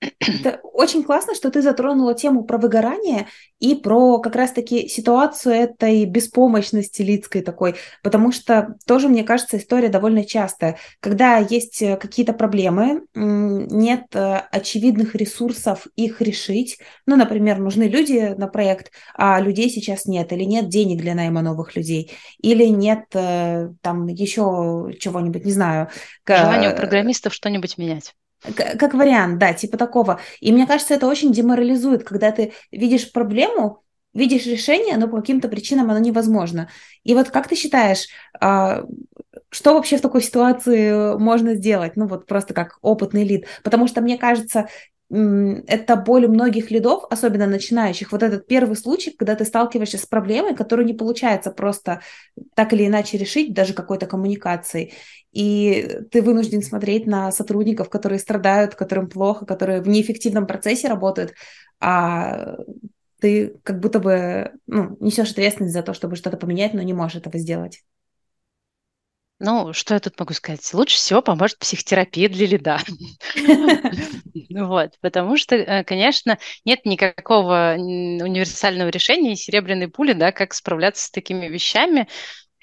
Это 0.00 0.60
очень 0.62 1.04
классно, 1.04 1.34
что 1.34 1.50
ты 1.50 1.62
затронула 1.62 2.14
тему 2.14 2.44
про 2.44 2.58
выгорание 2.58 3.28
и 3.60 3.74
про 3.74 4.18
как 4.18 4.36
раз-таки 4.36 4.88
ситуацию 4.88 5.54
этой 5.54 6.04
беспомощности 6.04 7.00
лицкой 7.00 7.40
такой, 7.40 7.76
потому 8.02 8.30
что 8.30 8.74
тоже, 8.86 9.08
мне 9.08 9.24
кажется, 9.24 9.56
история 9.56 9.88
довольно 9.88 10.24
частая. 10.24 10.76
Когда 11.00 11.38
есть 11.38 11.80
э, 11.80 11.96
какие-то 11.96 12.34
проблемы, 12.34 13.04
нет 13.14 14.04
э, 14.12 14.42
очевидных 14.50 15.14
ресурсов 15.14 15.86
их 15.96 16.20
решить, 16.20 16.78
ну, 17.06 17.16
например, 17.16 17.58
нужны 17.58 17.84
люди 17.84 18.34
на 18.36 18.48
проект, 18.48 18.92
а 19.14 19.40
людей 19.40 19.70
сейчас 19.70 20.04
нет, 20.04 20.30
или 20.32 20.44
нет 20.44 20.68
денег 20.68 21.00
для 21.00 21.14
найма 21.14 21.40
новых 21.40 21.74
людей, 21.74 22.12
или 22.38 22.66
нет 22.66 23.04
э, 23.14 23.70
там 23.80 24.06
еще 24.08 24.92
чего-нибудь, 25.00 25.46
не 25.46 25.52
знаю. 25.52 25.88
Желание 26.26 26.74
у 26.74 26.76
программистов 26.76 27.32
что-нибудь 27.32 27.78
менять. 27.78 28.14
Как 28.42 28.94
вариант, 28.94 29.38
да, 29.38 29.52
типа 29.52 29.76
такого. 29.76 30.20
И 30.40 30.52
мне 30.52 30.66
кажется, 30.66 30.94
это 30.94 31.06
очень 31.06 31.32
деморализует, 31.32 32.04
когда 32.04 32.30
ты 32.30 32.52
видишь 32.70 33.10
проблему, 33.10 33.82
видишь 34.14 34.46
решение, 34.46 34.96
но 34.96 35.08
по 35.08 35.18
каким-то 35.18 35.48
причинам 35.48 35.90
оно 35.90 35.98
невозможно. 35.98 36.70
И 37.02 37.14
вот 37.14 37.30
как 37.30 37.48
ты 37.48 37.54
считаешь, 37.54 38.08
а, 38.40 38.84
что 39.50 39.74
вообще 39.74 39.96
в 39.96 40.00
такой 40.00 40.22
ситуации 40.22 41.18
можно 41.18 41.54
сделать? 41.54 41.96
Ну 41.96 42.06
вот 42.06 42.26
просто 42.26 42.54
как 42.54 42.78
опытный 42.82 43.24
лид. 43.24 43.46
Потому 43.62 43.88
что 43.88 44.00
мне 44.00 44.18
кажется, 44.18 44.68
это 45.08 45.96
боль 45.96 46.26
у 46.26 46.28
многих 46.28 46.70
лидов, 46.70 47.04
особенно 47.10 47.46
начинающих. 47.46 48.10
Вот 48.10 48.22
этот 48.22 48.46
первый 48.46 48.76
случай, 48.76 49.12
когда 49.12 49.36
ты 49.36 49.44
сталкиваешься 49.44 49.98
с 49.98 50.06
проблемой, 50.06 50.56
которую 50.56 50.86
не 50.86 50.94
получается 50.94 51.52
просто 51.52 52.00
так 52.54 52.72
или 52.72 52.86
иначе 52.86 53.16
решить, 53.16 53.54
даже 53.54 53.72
какой-то 53.72 54.06
коммуникацией. 54.06 54.94
И 55.32 56.00
ты 56.10 56.22
вынужден 56.22 56.62
смотреть 56.62 57.06
на 57.06 57.30
сотрудников, 57.30 57.88
которые 57.88 58.18
страдают, 58.18 58.74
которым 58.74 59.08
плохо, 59.08 59.46
которые 59.46 59.80
в 59.80 59.88
неэффективном 59.88 60.46
процессе 60.46 60.88
работают, 60.88 61.34
а 61.78 62.56
ты 63.20 63.56
как 63.62 63.80
будто 63.80 64.00
бы 64.00 64.52
ну, 64.66 64.96
несешь 65.00 65.30
ответственность 65.30 65.74
за 65.74 65.82
то, 65.82 65.94
чтобы 65.94 66.16
что-то 66.16 66.36
поменять, 66.36 66.74
но 66.74 66.82
не 66.82 66.94
можешь 66.94 67.18
этого 67.18 67.38
сделать. 67.38 67.82
Ну, 69.38 69.74
что 69.74 69.92
я 69.94 70.00
тут 70.00 70.18
могу 70.18 70.32
сказать? 70.32 70.72
Лучше 70.72 70.96
всего 70.96 71.20
поможет 71.20 71.58
психотерапия 71.58 72.28
для 72.28 72.46
лида. 72.46 72.78
Вот, 74.50 74.92
потому 75.00 75.36
что, 75.36 75.54
э, 75.56 75.84
конечно, 75.84 76.38
нет 76.64 76.86
никакого 76.86 77.74
универсального 77.76 78.88
решения 78.88 79.36
серебряной 79.36 79.88
пули, 79.88 80.12
да, 80.14 80.32
как 80.32 80.54
справляться 80.54 81.04
с 81.06 81.10
такими 81.10 81.46
вещами. 81.48 82.08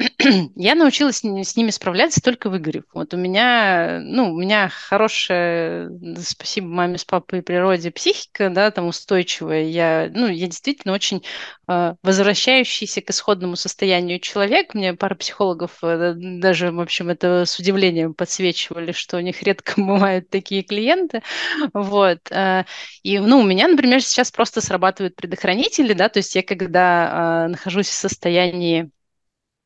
я 0.56 0.76
научилась 0.76 1.18
с 1.18 1.56
ними 1.56 1.70
справляться 1.70 2.22
только 2.22 2.50
выгорев. 2.50 2.84
Вот 2.94 3.14
у 3.14 3.18
меня, 3.18 4.00
ну, 4.02 4.34
у 4.34 4.38
меня 4.38 4.70
хорошая, 4.70 5.92
спасибо 6.20 6.68
маме 6.68 6.98
с 6.98 7.06
папой 7.06 7.40
и 7.40 7.42
природе, 7.42 7.92
психика, 7.92 8.50
да, 8.50 8.72
там 8.72 8.88
устойчивая. 8.88 9.64
Я, 9.64 10.10
ну, 10.14 10.28
я 10.28 10.48
действительно 10.48 10.94
очень 10.94 11.24
э, 11.68 11.96
возвращающийся 12.04 13.02
к 13.02 13.10
исходному 13.10 13.56
состоянию 13.56 14.20
человек. 14.20 14.74
Мне 14.74 14.94
пара 14.94 15.16
психологов 15.16 15.78
э, 15.84 16.14
даже, 16.16 16.72
в 16.72 16.82
общем, 16.82 17.10
это 17.10 17.46
с 17.46 17.60
удивлением 17.60 18.14
подсвечивали, 18.14 18.92
что 18.92 19.18
у 19.18 19.22
них 19.22 19.42
редко 19.44 19.74
бывают 19.78 20.30
такие 20.30 20.64
клиенты. 20.64 21.22
Вот. 21.74 22.20
Э, 22.32 22.66
и, 23.04 23.20
ну, 23.20 23.40
у 23.40 23.44
меня, 23.44 23.68
например, 23.68 24.02
сейчас 24.02 24.32
просто 24.32 24.62
срабатывают 24.62 25.16
предохранители, 25.16 25.94
да, 25.94 26.10
то 26.10 26.18
есть 26.20 26.36
я 26.36 26.44
когда 26.44 27.46
э, 27.46 27.52
нахожусь 27.52 27.88
в 27.88 27.94
состоянии 27.94 28.92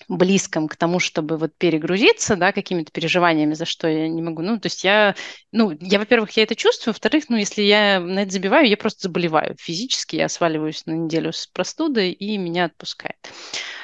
близком 0.07 0.67
к 0.67 0.75
тому, 0.75 0.99
чтобы 0.99 1.37
вот 1.37 1.51
перегрузиться, 1.57 2.35
да, 2.35 2.51
какими-то 2.51 2.91
переживаниями, 2.91 3.53
за 3.53 3.65
что 3.65 3.87
я 3.87 4.07
не 4.07 4.21
могу. 4.21 4.41
Ну, 4.41 4.59
то 4.59 4.67
есть 4.67 4.83
я, 4.83 5.15
ну, 5.51 5.75
я, 5.81 5.99
во-первых, 5.99 6.31
я 6.31 6.43
это 6.43 6.55
чувствую, 6.55 6.93
во-вторых, 6.93 7.25
ну, 7.29 7.37
если 7.37 7.61
я 7.61 7.99
на 7.99 8.23
это 8.23 8.31
забиваю, 8.31 8.67
я 8.67 8.77
просто 8.77 9.07
заболеваю 9.07 9.55
физически, 9.59 10.15
я 10.15 10.29
сваливаюсь 10.29 10.85
на 10.85 10.91
неделю 10.91 11.33
с 11.33 11.47
простудой, 11.47 12.11
и 12.11 12.37
меня 12.37 12.65
отпускает. 12.65 13.17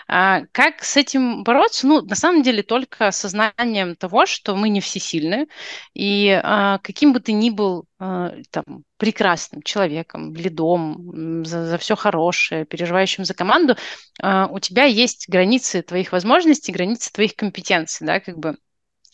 А 0.07 0.41
как 0.51 0.83
с 0.83 0.97
этим 0.97 1.43
бороться? 1.43 1.87
Ну, 1.87 2.01
на 2.01 2.15
самом 2.15 2.43
деле, 2.43 2.63
только 2.63 3.07
осознанием 3.07 3.95
того, 3.95 4.25
что 4.25 4.55
мы 4.55 4.69
не 4.69 4.81
всесильны, 4.81 5.47
и 5.93 6.29
а, 6.43 6.79
каким 6.79 7.13
бы 7.13 7.19
ты 7.19 7.31
ни 7.31 7.49
был 7.49 7.85
а, 7.99 8.33
там, 8.51 8.83
прекрасным 8.97 9.61
человеком, 9.61 10.33
лидом, 10.35 11.45
за, 11.45 11.65
за 11.65 11.77
все 11.77 11.95
хорошее, 11.95 12.65
переживающим 12.65 13.25
за 13.25 13.33
команду, 13.33 13.75
у 14.21 14.59
тебя 14.59 14.85
есть 14.85 15.27
границы 15.27 15.81
твоих 15.81 16.11
возможностей, 16.11 16.71
границы 16.71 17.11
твоих 17.11 17.35
компетенций, 17.35 18.07
да, 18.07 18.19
как 18.19 18.37
бы 18.37 18.57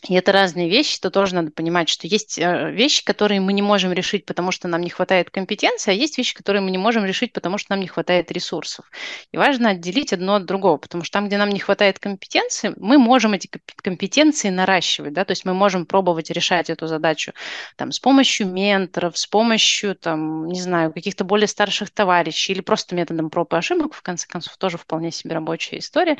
и 0.08 0.14
это 0.16 0.32
разные 0.32 0.70
вещи, 0.70 0.98
то 1.00 1.10
тоже 1.10 1.36
надо 1.36 1.52
понимать, 1.52 1.90
что 1.90 2.08
есть 2.08 2.40
э, 2.40 2.72
вещи, 2.72 3.04
которые 3.04 3.42
мы 3.42 3.52
не 3.52 3.62
можем 3.62 3.92
решить, 3.92 4.26
потому 4.26 4.52
что 4.52 4.70
нам 4.70 4.80
не 4.82 4.90
хватает 4.90 5.30
компетенции, 5.30 5.92
а 5.92 5.94
есть 5.94 6.18
вещи, 6.18 6.34
которые 6.34 6.62
мы 6.62 6.72
не 6.72 6.78
можем 6.78 7.04
решить, 7.04 7.34
потому 7.34 7.58
что 7.58 7.72
нам 7.72 7.82
не 7.82 7.88
хватает 7.88 8.32
ресурсов. 8.32 8.90
И 9.34 9.38
важно 9.38 9.72
отделить 9.72 10.14
одно 10.14 10.36
от 10.36 10.46
другого, 10.46 10.78
потому 10.78 11.04
что 11.04 11.14
там, 11.14 11.28
где 11.28 11.38
нам 11.38 11.50
не 11.50 11.60
хватает 11.60 12.00
компетенции, 12.00 12.74
мы 12.78 12.98
можем 12.98 13.34
эти 13.34 13.50
компетенции 13.76 14.50
наращивать, 14.50 15.12
да, 15.12 15.26
то 15.26 15.32
есть 15.32 15.44
мы 15.44 15.54
можем 15.54 15.86
пробовать 15.86 16.30
решать 16.30 16.70
эту 16.70 16.88
задачу 16.88 17.34
там, 17.76 17.92
с 17.92 18.00
помощью 18.00 18.48
менторов, 18.48 19.18
с 19.18 19.28
помощью, 19.28 19.96
там, 19.96 20.48
не 20.48 20.62
знаю, 20.62 20.94
каких-то 20.94 21.26
более 21.26 21.48
старших 21.48 21.90
товарищей 21.90 22.54
или 22.54 22.62
просто 22.62 22.96
методом 22.96 23.30
проб 23.30 23.54
и 23.54 23.58
ошибок, 23.58 23.94
в 23.94 24.02
конце 24.02 24.28
концов, 24.28 24.56
тоже 24.56 24.78
вполне 24.78 25.12
себе 25.12 25.34
рабочая 25.34 25.80
история. 25.80 26.18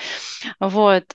Вот. 0.60 1.14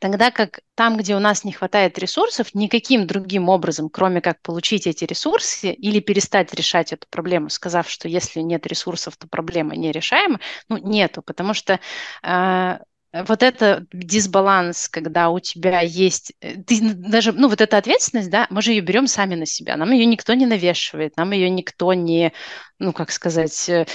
Тогда 0.00 0.30
как 0.30 0.60
там, 0.74 0.96
где 0.96 1.16
у 1.16 1.18
нас 1.18 1.44
не 1.44 1.52
хватает 1.52 1.98
ресурсов, 1.98 2.54
никаким 2.54 3.06
другим 3.06 3.48
образом, 3.48 3.88
кроме 3.88 4.20
как 4.20 4.40
получить 4.42 4.86
эти 4.86 5.04
ресурсы 5.04 5.72
или 5.72 6.00
перестать 6.00 6.52
решать 6.54 6.92
эту 6.92 7.06
проблему, 7.10 7.48
сказав, 7.50 7.88
что 7.88 8.08
если 8.08 8.40
нет 8.40 8.66
ресурсов, 8.66 9.16
то 9.16 9.26
проблема 9.28 9.76
нерешаема, 9.76 10.40
ну, 10.68 10.78
нету, 10.78 11.22
потому 11.22 11.54
что 11.54 11.80
э, 12.22 12.78
вот 13.12 13.42
это 13.42 13.86
дисбаланс, 13.92 14.88
когда 14.88 15.30
у 15.30 15.38
тебя 15.40 15.80
есть, 15.80 16.32
э, 16.40 16.62
ты 16.62 16.80
даже, 16.80 17.32
ну, 17.32 17.48
вот 17.48 17.60
эта 17.60 17.78
ответственность, 17.78 18.30
да, 18.30 18.46
мы 18.50 18.62
же 18.62 18.72
ее 18.72 18.80
берем 18.80 19.06
сами 19.06 19.34
на 19.34 19.46
себя, 19.46 19.76
нам 19.76 19.92
ее 19.92 20.04
никто 20.06 20.34
не 20.34 20.46
навешивает, 20.46 21.16
нам 21.16 21.32
ее 21.32 21.48
никто 21.50 21.92
не, 21.94 22.32
ну, 22.78 22.92
как 22.92 23.10
сказать, 23.10 23.68
э, 23.68 23.86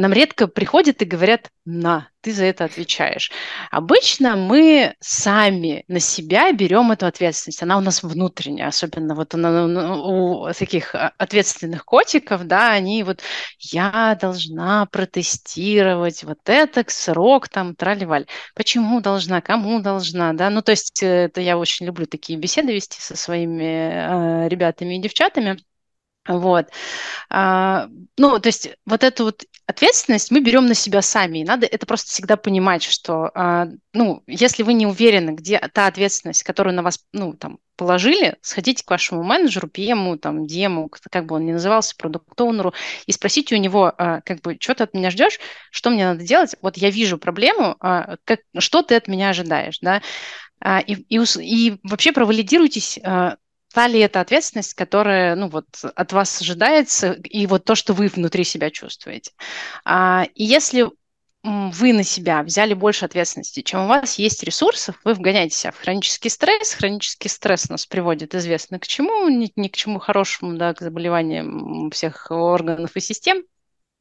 нам 0.00 0.12
редко 0.12 0.46
приходят 0.46 1.00
и 1.00 1.06
говорят, 1.06 1.50
на, 1.64 2.08
ты 2.20 2.32
за 2.32 2.44
это 2.44 2.64
отвечаешь. 2.64 3.32
Обычно 3.70 4.36
мы 4.36 4.94
сами 5.00 5.84
на 5.88 6.00
себя 6.00 6.52
берем 6.52 6.92
эту 6.92 7.06
ответственность. 7.06 7.62
Она 7.62 7.78
у 7.78 7.80
нас 7.80 8.02
внутренняя, 8.02 8.68
особенно 8.68 9.14
вот 9.14 9.34
она, 9.34 9.64
у 10.04 10.52
таких 10.52 10.94
а, 10.94 11.12
ответственных 11.18 11.84
котиков, 11.84 12.44
да, 12.44 12.72
они 12.72 13.02
вот, 13.04 13.22
я 13.58 14.16
должна 14.20 14.86
протестировать 14.86 16.24
вот 16.24 16.40
это, 16.44 16.84
срок 16.88 17.48
там, 17.48 17.74
траливаль. 17.74 18.26
Почему 18.54 19.00
должна, 19.00 19.40
кому 19.40 19.80
должна, 19.80 20.34
да, 20.34 20.50
ну, 20.50 20.62
то 20.62 20.72
есть 20.72 21.02
э, 21.02 21.24
это 21.24 21.40
я 21.40 21.56
очень 21.56 21.86
люблю 21.86 22.06
такие 22.06 22.38
беседы 22.38 22.72
вести 22.74 23.00
со 23.00 23.16
своими 23.16 24.44
э, 24.44 24.48
ребятами 24.48 24.96
и 24.96 25.00
девчатами, 25.00 25.58
вот. 26.28 26.66
А, 27.30 27.88
ну, 28.16 28.38
то 28.40 28.48
есть 28.48 28.70
вот 28.84 29.04
эту 29.04 29.24
вот 29.24 29.44
ответственность 29.66 30.30
мы 30.30 30.40
берем 30.40 30.66
на 30.66 30.74
себя 30.74 31.02
сами. 31.02 31.40
И 31.40 31.44
надо 31.44 31.66
это 31.66 31.86
просто 31.86 32.10
всегда 32.10 32.36
понимать, 32.36 32.82
что, 32.82 33.30
а, 33.34 33.66
ну, 33.92 34.22
если 34.26 34.62
вы 34.62 34.72
не 34.74 34.86
уверены, 34.86 35.30
где 35.30 35.58
та 35.72 35.86
ответственность, 35.86 36.44
которую 36.44 36.74
на 36.74 36.82
вас, 36.82 37.04
ну, 37.12 37.32
там, 37.32 37.58
положили, 37.76 38.36
сходите 38.40 38.84
к 38.84 38.90
вашему 38.90 39.22
менеджеру, 39.22 39.68
PM, 39.68 40.18
там, 40.18 40.44
DM, 40.44 40.88
как 41.10 41.26
бы 41.26 41.36
он 41.36 41.46
ни 41.46 41.52
назывался, 41.52 41.94
продукт-оунеру, 41.96 42.72
и 43.06 43.12
спросите 43.12 43.54
у 43.56 43.58
него, 43.58 43.92
а, 43.98 44.20
как 44.22 44.40
бы, 44.40 44.56
что 44.60 44.74
ты 44.74 44.84
от 44.84 44.94
меня 44.94 45.10
ждешь, 45.10 45.38
что 45.70 45.90
мне 45.90 46.06
надо 46.06 46.24
делать, 46.24 46.54
вот 46.62 46.76
я 46.76 46.90
вижу 46.90 47.18
проблему, 47.18 47.76
а, 47.80 48.16
как, 48.24 48.40
что 48.58 48.82
ты 48.82 48.94
от 48.94 49.08
меня 49.08 49.30
ожидаешь, 49.30 49.78
да, 49.80 50.00
и, 50.86 50.94
и, 51.10 51.20
и 51.40 51.78
вообще 51.82 52.12
провалидируйтесь, 52.12 52.98
та 53.76 53.88
ли 53.88 54.00
это 54.00 54.22
ответственность, 54.22 54.72
которая, 54.72 55.34
ну, 55.36 55.50
вот 55.50 55.66
от 55.82 56.12
вас 56.14 56.40
ожидается, 56.40 57.12
и 57.12 57.46
вот 57.46 57.66
то, 57.66 57.74
что 57.74 57.92
вы 57.92 58.08
внутри 58.08 58.42
себя 58.42 58.70
чувствуете. 58.70 59.32
А, 59.84 60.26
и 60.34 60.44
если 60.44 60.86
вы 61.42 61.92
на 61.92 62.02
себя 62.02 62.42
взяли 62.42 62.72
больше 62.72 63.04
ответственности, 63.04 63.60
чем 63.60 63.84
у 63.84 63.86
вас 63.86 64.18
есть 64.18 64.42
ресурсов, 64.42 64.98
вы 65.04 65.12
вгоняете 65.12 65.56
себя 65.56 65.72
в 65.72 65.78
хронический 65.78 66.30
стресс. 66.30 66.72
Хронический 66.72 67.28
стресс 67.28 67.68
нас 67.68 67.84
приводит 67.84 68.34
известно 68.34 68.78
к 68.78 68.86
чему, 68.86 69.28
ни, 69.28 69.52
ни 69.56 69.68
к 69.68 69.76
чему 69.76 69.98
хорошему, 69.98 70.56
да, 70.56 70.72
к 70.72 70.80
заболеваниям 70.80 71.90
всех 71.90 72.28
органов 72.30 72.96
и 72.96 73.00
систем. 73.00 73.42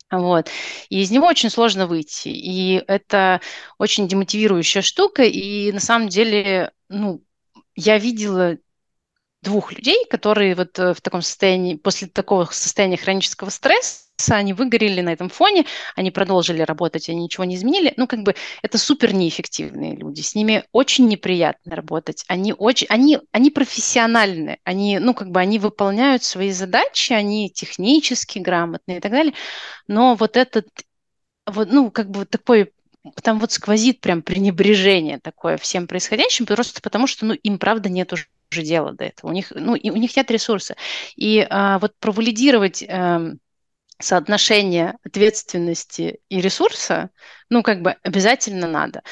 Вот. 0.10 0.48
И 0.88 1.01
из 1.01 1.11
него 1.11 1.27
очень 1.27 1.50
сложно 1.50 1.85
выйти. 1.85 2.29
И 2.29 2.81
это 2.88 3.42
очень 3.77 4.07
демотивирующая 4.07 4.81
штука. 4.81 5.24
И 5.24 5.70
на 5.74 5.81
самом 5.81 6.07
деле, 6.07 6.72
ну, 6.88 7.22
я 7.75 7.98
видела 7.98 8.55
двух 9.46 9.72
людей, 9.72 10.05
которые 10.10 10.55
вот 10.55 10.77
э, 10.79 10.94
в 10.94 11.01
таком 11.01 11.22
состоянии, 11.22 11.75
после 11.75 12.08
такого 12.08 12.46
состояния 12.46 12.98
хронического 12.98 13.50
стресса, 13.50 14.01
они 14.29 14.53
выгорели 14.53 15.01
на 15.01 15.14
этом 15.14 15.29
фоне, 15.29 15.66
они 15.96 16.10
продолжили 16.10 16.62
работать, 16.62 17.10
они 17.10 17.24
ничего 17.24 17.44
не 17.44 17.55
изменили. 17.55 17.94
Ну, 17.96 18.08
как 18.08 18.24
бы 18.24 18.36
это 18.62 18.77
супер 18.77 19.14
неэффективные 19.14 19.96
люди, 19.96 20.22
с 20.22 20.36
ними 20.36 20.64
очень 20.72 21.08
неприятно 21.08 21.75
работать. 21.75 22.25
Они 22.27 22.53
очень, 22.53 22.88
они, 22.90 23.20
они 23.31 23.51
профессиональны, 23.51 24.58
они, 24.64 25.00
ну, 25.00 25.14
как 25.14 25.29
бы 25.29 25.40
они 25.40 25.60
выполняют 25.60 26.24
свои 26.24 26.51
задачи, 26.51 27.14
они 27.14 27.50
технически 27.50 28.40
грамотные 28.40 28.98
и 28.98 29.01
так 29.01 29.12
далее. 29.12 29.34
Но 29.88 30.16
вот 30.16 30.38
этот, 30.38 30.68
вот, 31.46 31.72
ну, 31.72 31.92
как 31.92 32.10
бы 32.10 32.25
такой 32.25 32.74
там 33.22 33.40
вот 33.40 33.51
сквозит 33.51 34.01
прям 34.01 34.24
пренебрежение 34.24 35.20
такое 35.20 35.58
всем 35.58 35.86
происходящим, 35.88 36.48
просто 36.48 36.81
потому 36.81 37.05
что, 37.05 37.25
ну, 37.25 37.34
им 37.34 37.60
правда 37.60 37.90
нет 37.90 38.12
уже 38.14 38.25
уже 38.51 38.64
дело 38.64 38.94
до 38.94 39.05
этого. 39.05 39.31
У 39.31 39.34
них, 39.34 39.51
ну, 39.51 39.75
и 39.75 39.90
у 39.90 39.96
них 39.96 40.16
нет 40.16 40.29
ресурса. 40.31 40.75
И 41.16 41.46
а, 41.50 41.79
вот 41.79 41.94
провалидировать 42.00 42.84
а, 42.88 43.22
соотношение 44.00 44.98
ответственности 45.03 46.20
и 46.29 46.42
ресурса, 46.42 47.10
ну, 47.50 47.64
как 47.64 47.81
бы 47.81 47.96
обязательно 48.03 48.68
надо. 48.68 49.03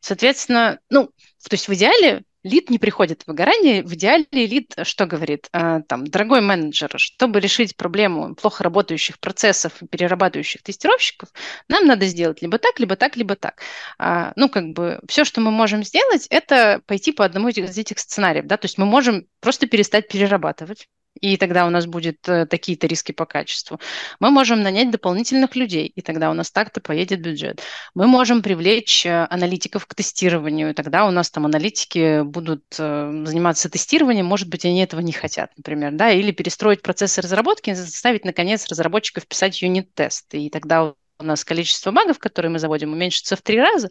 Соответственно, 0.00 0.80
ну, 0.90 1.10
то 1.48 1.54
есть 1.54 1.68
в 1.68 1.74
идеале 1.74 2.22
лид 2.42 2.70
не 2.70 2.78
приходит 2.78 3.22
в 3.22 3.28
выгорание. 3.28 3.82
В 3.82 3.94
идеале 3.94 4.26
лид 4.32 4.74
что 4.82 5.06
говорит? 5.06 5.48
А, 5.52 5.80
там, 5.82 6.06
дорогой 6.06 6.40
менеджер, 6.40 6.90
чтобы 6.96 7.40
решить 7.40 7.76
проблему 7.76 8.34
плохо 8.34 8.64
работающих 8.64 9.18
процессов 9.18 9.72
и 9.80 9.86
перерабатывающих 9.86 10.62
тестировщиков, 10.62 11.28
нам 11.68 11.86
надо 11.86 12.06
сделать 12.06 12.42
либо 12.42 12.58
так, 12.58 12.78
либо 12.80 12.96
так, 12.96 13.16
либо 13.16 13.36
так. 13.36 13.62
А, 13.98 14.32
ну, 14.36 14.48
как 14.48 14.72
бы 14.72 15.00
все, 15.08 15.24
что 15.24 15.40
мы 15.40 15.50
можем 15.50 15.84
сделать, 15.84 16.26
это 16.30 16.80
пойти 16.86 17.12
по 17.12 17.24
одному 17.24 17.48
из 17.48 17.78
этих 17.78 17.98
сценариев. 17.98 18.46
Да? 18.46 18.56
То 18.56 18.66
есть 18.66 18.78
мы 18.78 18.86
можем 18.86 19.26
просто 19.40 19.66
перестать 19.66 20.08
перерабатывать 20.08 20.88
и 21.20 21.36
тогда 21.36 21.66
у 21.66 21.70
нас 21.70 21.86
будет 21.86 22.28
э, 22.28 22.46
такие-то 22.46 22.86
риски 22.86 23.12
по 23.12 23.26
качеству. 23.26 23.78
Мы 24.20 24.30
можем 24.30 24.62
нанять 24.62 24.90
дополнительных 24.90 25.56
людей, 25.56 25.86
и 25.86 26.00
тогда 26.00 26.30
у 26.30 26.34
нас 26.34 26.50
так-то 26.50 26.80
поедет 26.80 27.20
бюджет. 27.20 27.62
Мы 27.94 28.06
можем 28.06 28.42
привлечь 28.42 29.06
э, 29.06 29.26
аналитиков 29.30 29.86
к 29.86 29.94
тестированию, 29.94 30.70
и 30.70 30.74
тогда 30.74 31.06
у 31.06 31.10
нас 31.10 31.30
там 31.30 31.46
аналитики 31.46 32.22
будут 32.22 32.64
э, 32.78 33.22
заниматься 33.24 33.68
тестированием, 33.68 34.26
может 34.26 34.48
быть, 34.48 34.64
они 34.64 34.80
этого 34.82 35.00
не 35.00 35.12
хотят, 35.12 35.50
например, 35.56 35.92
да, 35.92 36.10
или 36.10 36.30
перестроить 36.32 36.82
процессы 36.82 37.20
разработки, 37.20 37.72
заставить, 37.74 38.24
наконец, 38.24 38.66
разработчиков 38.68 39.26
писать 39.26 39.62
юнит-тест, 39.62 40.34
и 40.34 40.50
тогда 40.50 40.94
у 41.22 41.24
нас 41.24 41.44
количество 41.44 41.90
багов, 41.92 42.18
которые 42.18 42.50
мы 42.50 42.58
заводим, 42.58 42.92
уменьшится 42.92 43.36
в 43.36 43.42
три 43.42 43.60
раза, 43.60 43.90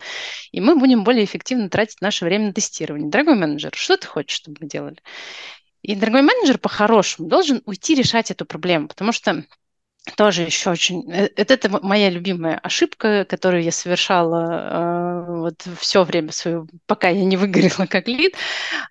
и 0.51 0.59
мы 0.59 0.75
будем 0.75 1.03
более 1.03 1.23
эффективно 1.23 1.69
тратить 1.69 2.01
наше 2.01 2.25
время 2.25 2.47
на 2.47 2.53
тестирование. 2.53 3.09
Дорогой 3.09 3.35
менеджер, 3.35 3.71
что 3.73 3.97
ты 3.97 4.07
хочешь, 4.07 4.37
чтобы 4.37 4.57
мы 4.61 4.67
делали? 4.67 4.97
И 5.81 5.95
дорогой 5.95 6.21
менеджер 6.21 6.57
по-хорошему 6.57 7.27
должен 7.27 7.61
уйти 7.65 7.95
решать 7.95 8.31
эту 8.31 8.45
проблему, 8.45 8.87
потому 8.87 9.11
что 9.11 9.45
тоже 10.17 10.43
еще 10.43 10.71
очень... 10.71 11.11
Э, 11.11 11.29
это, 11.35 11.53
это 11.53 11.69
моя 11.69 12.09
любимая 12.09 12.57
ошибка, 12.57 13.25
которую 13.25 13.63
я 13.63 13.71
совершала 13.71 15.25
э, 15.27 15.35
вот 15.37 15.67
все 15.79 16.03
время 16.03 16.31
свое, 16.31 16.67
пока 16.85 17.09
я 17.09 17.23
не 17.23 17.37
выгорела 17.37 17.85
как 17.87 18.07
лид. 18.07 18.35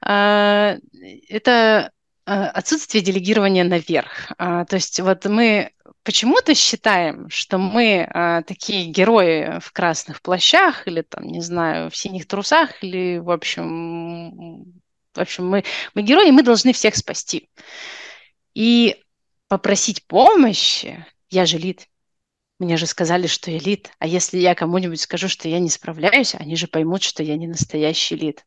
Э, 0.06 0.78
это 1.28 1.92
э, 2.26 2.32
отсутствие 2.32 3.02
делегирования 3.02 3.64
наверх. 3.64 4.32
Э, 4.38 4.64
то 4.68 4.76
есть 4.76 5.00
вот 5.00 5.24
мы 5.26 5.72
почему-то 6.02 6.54
считаем, 6.54 7.28
что 7.28 7.58
мы 7.58 8.08
э, 8.12 8.42
такие 8.46 8.86
герои 8.86 9.60
в 9.60 9.72
красных 9.72 10.22
плащах 10.22 10.86
или 10.86 11.02
там, 11.02 11.24
не 11.24 11.40
знаю, 11.40 11.90
в 11.90 11.96
синих 11.96 12.26
трусах 12.26 12.82
или, 12.82 13.18
в 13.18 13.30
общем, 13.30 14.79
в 15.14 15.18
общем, 15.20 15.48
мы, 15.48 15.64
мы 15.94 16.02
герои, 16.02 16.30
мы 16.30 16.42
должны 16.42 16.72
всех 16.72 16.96
спасти. 16.96 17.48
И 18.54 19.02
попросить 19.48 20.06
помощи, 20.06 21.04
я 21.28 21.46
же 21.46 21.58
лид, 21.58 21.88
мне 22.58 22.76
же 22.76 22.86
сказали, 22.86 23.26
что 23.26 23.50
я 23.50 23.58
лид, 23.58 23.90
а 23.98 24.06
если 24.06 24.38
я 24.38 24.54
кому-нибудь 24.54 25.00
скажу, 25.00 25.28
что 25.28 25.48
я 25.48 25.58
не 25.58 25.70
справляюсь, 25.70 26.34
они 26.34 26.56
же 26.56 26.66
поймут, 26.66 27.02
что 27.02 27.22
я 27.22 27.36
не 27.36 27.46
настоящий 27.46 28.16
лид. 28.16 28.44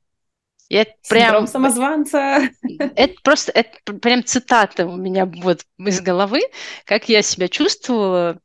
И 0.69 0.75
это 0.75 0.91
Синдром 1.01 1.29
прям, 1.29 1.47
самозванца. 1.47 2.49
Это 2.95 3.15
просто, 3.23 3.51
это 3.51 3.93
прям 3.93 4.23
цитата 4.23 4.87
у 4.87 4.95
меня 4.95 5.25
вот 5.25 5.65
из 5.77 5.99
головы, 5.99 6.41
как 6.85 7.09
я 7.09 7.21
себя 7.21 7.47
чувствовала 7.47 8.39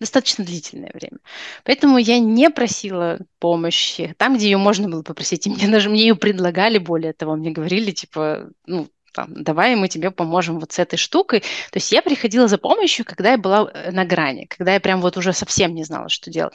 достаточно 0.00 0.44
длительное 0.44 0.90
время. 0.92 1.18
Поэтому 1.64 1.98
я 1.98 2.18
не 2.18 2.50
просила 2.50 3.18
помощи 3.38 4.14
там, 4.18 4.36
где 4.36 4.50
ее 4.50 4.56
можно 4.56 4.88
было 4.88 5.02
попросить. 5.02 5.46
И 5.46 5.50
мне 5.50 5.68
даже 5.68 5.90
мне 5.90 6.02
ее 6.02 6.16
предлагали, 6.16 6.78
более 6.78 7.12
того, 7.12 7.36
мне 7.36 7.50
говорили, 7.50 7.90
типа, 7.90 8.50
ну, 8.66 8.88
там, 9.12 9.42
давай 9.42 9.76
мы 9.76 9.88
тебе 9.88 10.10
поможем 10.10 10.58
вот 10.60 10.72
с 10.72 10.78
этой 10.78 10.96
штукой. 10.96 11.40
То 11.40 11.76
есть 11.76 11.92
я 11.92 12.02
приходила 12.02 12.48
за 12.48 12.58
помощью, 12.58 13.04
когда 13.04 13.32
я 13.32 13.38
была 13.38 13.70
э, 13.72 13.90
на 13.90 14.04
грани, 14.04 14.46
когда 14.46 14.74
я 14.74 14.80
прям 14.80 15.00
вот 15.00 15.16
уже 15.16 15.32
совсем 15.32 15.74
не 15.74 15.84
знала, 15.84 16.08
что 16.08 16.30
делать. 16.30 16.54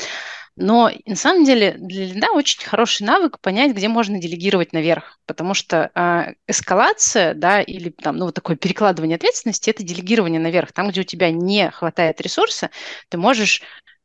Но 0.57 0.89
на 1.05 1.15
самом 1.15 1.43
деле 1.43 1.75
для 1.77 2.05
лида 2.05 2.27
очень 2.31 2.63
хороший 2.63 3.03
навык 3.03 3.39
понять, 3.39 3.73
где 3.73 3.89
можно 3.89 4.19
делегировать 4.19 4.71
наверх, 4.71 5.19
потому 5.25 5.53
что 5.53 5.91
э, 5.93 6.33
эскалация, 6.47 7.33
да, 7.33 7.61
или 7.61 7.89
там, 7.89 8.17
ну, 8.17 8.25
вот 8.25 8.35
такое 8.35 8.55
перекладывание 8.55 9.15
ответственности, 9.15 9.69
это 9.69 9.83
делегирование 9.83 10.39
наверх. 10.39 10.71
Там, 10.71 10.89
где 10.89 11.01
у 11.01 11.03
тебя 11.03 11.29
не 11.29 11.69
хватает 11.71 12.21
ресурса, 12.21 12.69
ты 13.09 13.17
можешь 13.17 13.61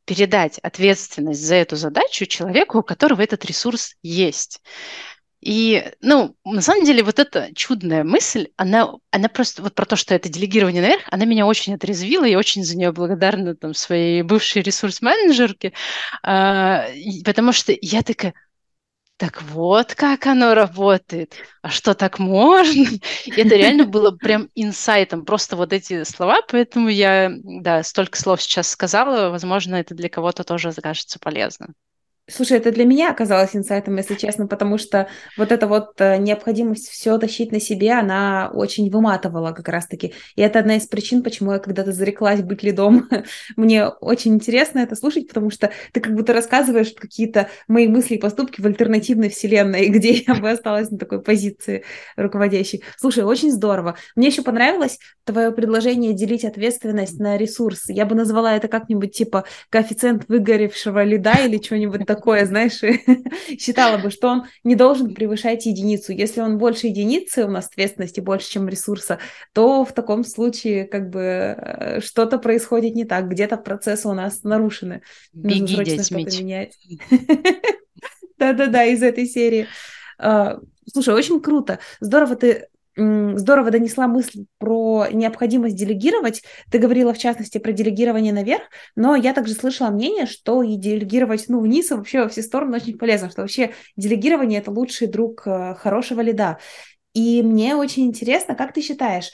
передать 0.07 0.59
ответственность 0.59 1.41
за 1.41 1.55
эту 1.55 1.77
задачу 1.77 2.27
человеку, 2.27 2.79
у 2.79 2.83
которого 2.83 3.23
этот 3.23 3.45
ресурс 3.45 3.95
есть. 4.03 4.61
И, 5.41 5.91
ну, 6.03 6.37
на 6.45 6.61
самом 6.61 6.85
деле, 6.85 7.03
вот 7.03 7.19
эта 7.19 7.49
чудная 7.55 8.05
мысль, 8.05 8.49
она, 8.57 8.93
она 9.11 9.29
просто 9.29 9.63
вот 9.63 9.75
про 9.75 9.87
то, 9.87 9.97
что 9.97 10.15
это 10.15 10.29
делегирование 10.29 10.83
наверх, 10.83 11.05
она 11.11 11.25
меня 11.25 11.47
очень 11.47 11.75
отрезвила, 11.75 12.25
я 12.25 12.39
очень 12.39 12.63
за 12.63 12.77
нее 12.77 12.93
благодарна 12.93 13.57
там 13.57 13.73
своей 13.73 14.23
бывшей 14.23 14.61
ресурс-менеджерке, 14.61 15.73
а, 16.23 16.87
потому 17.25 17.53
что 17.53 17.75
я 17.81 18.03
такая, 18.03 18.35
так 19.17 19.43
вот 19.43 19.95
как 19.95 20.27
оно 20.27 20.53
работает, 20.53 21.35
а 21.63 21.71
что 21.71 21.95
так 21.95 22.19
можно? 22.19 22.89
И 23.25 23.31
это 23.31 23.55
реально 23.55 23.85
было 23.87 24.11
прям 24.11 24.51
инсайтом, 24.55 25.25
просто 25.25 25.57
вот 25.57 25.73
эти 25.73 26.05
слова, 26.05 26.43
поэтому 26.49 26.89
я, 26.91 27.31
да, 27.43 27.83
столько 27.83 28.19
слов 28.19 28.43
сейчас 28.43 28.69
сказала, 28.69 29.31
возможно, 29.31 29.77
это 29.77 29.95
для 29.95 30.11
кого-то 30.11 30.45
тоже 30.45 30.69
окажется 30.69 31.19
полезно. 31.19 31.69
Слушай, 32.31 32.59
это 32.59 32.71
для 32.71 32.85
меня 32.85 33.11
оказалось 33.11 33.57
инсайтом, 33.57 33.97
если 33.97 34.15
честно, 34.15 34.47
потому 34.47 34.79
что 34.79 35.09
вот 35.37 35.51
эта 35.53 35.67
вот 35.67 36.01
э, 36.01 36.17
необходимость 36.19 36.89
все 36.89 37.19
тащить 37.19 37.51
на 37.51 37.61
себе, 37.61 37.93
она 37.93 38.51
очень 38.53 38.91
выматывала 38.91 39.53
как 39.53 39.69
раз-таки. 39.69 40.15
И 40.37 40.43
это 40.43 40.61
одна 40.61 40.77
из 40.77 40.87
причин, 40.87 41.23
почему 41.23 41.53
я 41.53 41.59
когда-то 41.59 41.93
зареклась 41.93 42.43
быть 42.43 42.63
лидом. 42.63 43.09
Мне 43.57 43.87
очень 43.87 44.35
интересно 44.35 44.79
это 44.79 44.95
слушать, 44.95 45.27
потому 45.29 45.51
что 45.51 45.71
ты 45.93 46.01
как 46.01 46.15
будто 46.15 46.33
рассказываешь 46.33 46.93
какие-то 46.93 47.49
мои 47.69 47.89
мысли 47.89 48.15
и 48.15 48.19
поступки 48.19 48.61
в 48.61 48.67
альтернативной 48.67 49.29
вселенной, 49.29 49.89
где 49.91 50.13
я 50.13 50.35
бы 50.35 50.51
осталась 50.51 50.91
на 50.91 50.99
такой 50.99 51.23
позиции 51.23 51.85
руководящей. 52.17 52.83
Слушай, 52.97 53.25
очень 53.25 53.51
здорово. 53.51 53.97
Мне 54.15 54.29
еще 54.29 54.43
понравилось 54.43 54.99
твое 55.25 55.51
предложение 55.51 56.13
делить 56.13 56.45
ответственность 56.45 57.19
на 57.19 57.37
ресурсы. 57.37 57.93
Я 57.93 58.07
бы 58.07 58.15
назвала 58.15 58.57
это 58.57 58.69
как-нибудь 58.69 59.13
типа 59.13 59.45
коэффициент 59.71 60.25
выгоревшего 60.29 61.03
лида 61.03 61.35
или 61.45 61.63
что-нибудь 61.63 62.07
такое 62.07 62.20
такое, 62.21 62.45
знаешь, 62.45 62.81
считала 63.59 63.97
бы, 63.97 64.11
что 64.11 64.29
он 64.29 64.45
не 64.63 64.75
должен 64.75 65.15
превышать 65.15 65.65
единицу. 65.65 66.13
Если 66.13 66.43
он 66.43 66.59
больше 66.59 66.89
единицы, 66.89 67.47
у 67.47 67.49
нас 67.49 67.67
ответственности 67.67 68.21
больше, 68.21 68.51
чем 68.51 68.69
ресурса, 68.69 69.19
то 69.55 69.87
в 69.87 69.93
таком 69.93 70.23
случае 70.23 70.85
как 70.85 71.09
бы 71.09 71.21
э, 71.23 72.01
что-то 72.03 72.39
происходит 72.39 72.95
не 72.95 73.07
так, 73.07 73.29
где-то 73.29 73.57
процессы 73.57 74.07
у 74.07 74.13
нас 74.13 74.43
нарушены. 74.43 75.01
Беги, 75.33 75.61
Нужно 75.77 76.05
срочно 76.05 76.17
менять. 76.17 76.77
Да-да-да, 78.39 78.85
из 78.85 79.03
этой 79.03 79.27
серии. 79.27 79.67
А, 80.19 80.59
слушай, 80.93 81.15
очень 81.15 81.41
круто. 81.41 81.79
Здорово 82.01 82.37
ты 82.37 82.69
здорово 83.37 83.71
донесла 83.71 84.07
мысль 84.07 84.45
про 84.59 85.07
необходимость 85.11 85.77
делегировать. 85.77 86.43
Ты 86.71 86.79
говорила, 86.79 87.13
в 87.13 87.19
частности, 87.19 87.59
про 87.59 87.73
делегирование 87.73 88.33
наверх, 88.33 88.63
но 88.97 89.17
я 89.17 89.33
также 89.33 89.55
слышала 89.55 89.91
мнение, 89.91 90.27
что 90.27 90.63
и 90.63 90.77
делегировать 90.77 91.47
ну, 91.49 91.61
вниз 91.61 91.91
и 91.91 91.95
вообще 91.95 92.23
во 92.23 92.29
все 92.29 92.43
стороны 92.43 92.77
очень 92.77 92.99
полезно, 92.99 93.31
что 93.31 93.43
вообще 93.43 93.73
делегирование– 93.97 94.59
это 94.61 94.71
лучший 94.71 95.09
друг 95.09 95.47
э, 95.47 95.75
хорошего 95.77 96.21
лида. 96.21 96.59
И 97.13 97.43
мне 97.43 97.75
очень 97.75 98.07
интересно, 98.07 98.55
как 98.55 98.73
ты 98.73 98.83
считаешь, 98.83 99.33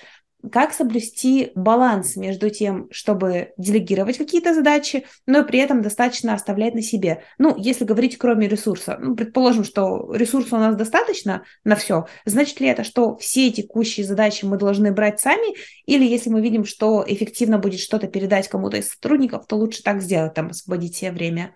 как 0.50 0.72
соблюсти 0.72 1.52
баланс 1.54 2.16
между 2.16 2.50
тем, 2.50 2.88
чтобы 2.90 3.52
делегировать 3.56 4.18
какие-то 4.18 4.54
задачи, 4.54 5.06
но 5.26 5.44
при 5.44 5.59
этом 5.59 5.82
достаточно 5.82 6.35
оставлять 6.35 6.74
на 6.74 6.82
себе. 6.82 7.22
Ну, 7.38 7.54
если 7.56 7.85
говорить 7.85 8.18
кроме 8.18 8.48
ресурса, 8.48 8.98
ну, 9.00 9.16
предположим, 9.16 9.64
что 9.64 10.12
ресурса 10.14 10.56
у 10.56 10.59
нас 10.59 10.76
достаточно 10.76 11.44
на 11.64 11.76
все, 11.76 12.06
значит 12.24 12.61
ли 12.61 12.68
это, 12.68 12.85
что 12.85 13.16
все 13.16 13.50
текущие 13.50 14.06
задачи 14.06 14.44
мы 14.44 14.56
должны 14.56 14.92
брать 14.92 15.20
сами, 15.20 15.56
или 15.87 16.04
если 16.04 16.30
мы 16.30 16.40
видим, 16.40 16.64
что 16.64 17.04
эффективно 17.06 17.59
будет 17.59 17.80
что-то 17.80 18.06
передать 18.06 18.48
кому-то 18.48 18.76
из 18.76 18.90
сотрудников, 18.90 19.46
то 19.46 19.56
лучше 19.56 19.82
так 19.82 20.02
сделать, 20.02 20.35
там, 20.35 20.48
освободить 20.48 20.96
себе 20.96 21.12
время? 21.12 21.54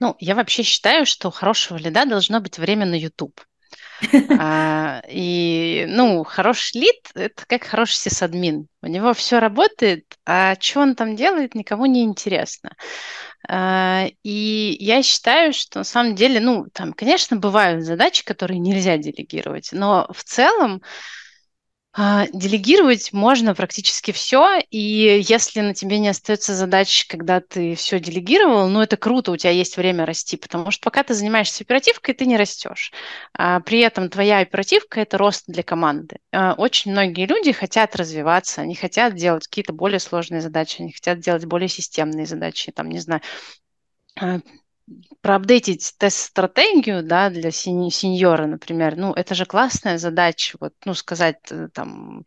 Ну, 0.00 0.14
я 0.20 0.34
вообще 0.34 0.62
считаю, 0.62 1.06
что 1.06 1.30
хорошего 1.30 1.76
лида 1.76 2.04
должно 2.06 2.40
быть 2.40 2.58
время 2.58 2.86
на 2.86 2.94
YouTube. 2.94 3.40
А, 4.38 5.02
и, 5.08 5.84
ну, 5.88 6.22
хороший 6.24 6.80
лид– 6.80 6.96
это 7.14 7.44
как 7.46 7.64
хороший 7.64 7.96
сисадмин. 7.96 8.68
У 8.82 8.86
него 8.86 9.12
все 9.12 9.38
работает, 9.38 10.04
а 10.24 10.54
что 10.60 10.80
он 10.80 10.94
там 10.94 11.16
делает, 11.16 11.54
никому 11.54 11.86
не 11.86 12.04
интересно. 12.04 12.70
А, 13.48 14.06
и 14.22 14.76
я 14.80 15.02
считаю, 15.02 15.52
что 15.52 15.80
на 15.80 15.84
самом 15.84 16.14
деле, 16.14 16.40
ну, 16.40 16.66
там, 16.72 16.92
конечно, 16.92 17.36
бывают 17.36 17.84
задачи, 17.84 18.24
которые 18.24 18.58
нельзя 18.58 18.96
делегировать, 18.98 19.70
но 19.72 20.08
в 20.12 20.22
целом 20.24 20.82
делегировать 22.32 23.12
можно 23.12 23.56
практически 23.56 24.12
все, 24.12 24.60
и 24.70 25.20
если 25.26 25.60
на 25.60 25.74
тебе 25.74 25.98
не 25.98 26.08
остается 26.08 26.54
задач, 26.54 27.06
когда 27.06 27.40
ты 27.40 27.74
все 27.74 27.98
делегировал, 27.98 28.68
ну 28.68 28.80
это 28.80 28.96
круто, 28.96 29.32
у 29.32 29.36
тебя 29.36 29.50
есть 29.50 29.76
время 29.76 30.06
расти, 30.06 30.36
потому 30.36 30.70
что 30.70 30.84
пока 30.84 31.02
ты 31.02 31.14
занимаешься 31.14 31.64
оперативкой, 31.64 32.14
ты 32.14 32.26
не 32.26 32.36
растешь. 32.36 32.92
А 33.34 33.58
при 33.60 33.80
этом 33.80 34.10
твоя 34.10 34.38
оперативка– 34.38 35.00
это 35.02 35.18
рост 35.18 35.44
для 35.48 35.64
команды. 35.64 36.18
А, 36.32 36.54
очень 36.54 36.92
многие 36.92 37.26
люди 37.26 37.50
хотят 37.50 37.96
развиваться, 37.96 38.60
они 38.60 38.76
хотят 38.76 39.16
делать 39.16 39.48
какие-то 39.48 39.72
более 39.72 39.98
сложные 39.98 40.40
задачи, 40.40 40.80
они 40.80 40.92
хотят 40.92 41.18
делать 41.18 41.46
более 41.46 41.68
системные 41.68 42.26
задачи, 42.26 42.70
там, 42.70 42.90
не 42.90 43.00
знаю, 43.00 43.22
а, 44.20 44.38
проапдейтить 45.20 45.94
тест-стратегию, 45.98 47.02
да, 47.02 47.30
для 47.30 47.50
сеньора, 47.50 48.46
например, 48.46 48.96
ну, 48.96 49.12
это 49.12 49.34
же 49.34 49.44
классная 49.46 49.98
задача, 49.98 50.56
вот, 50.60 50.74
ну, 50.84 50.94
сказать 50.94 51.40
э, 51.50 51.68
там, 51.72 52.24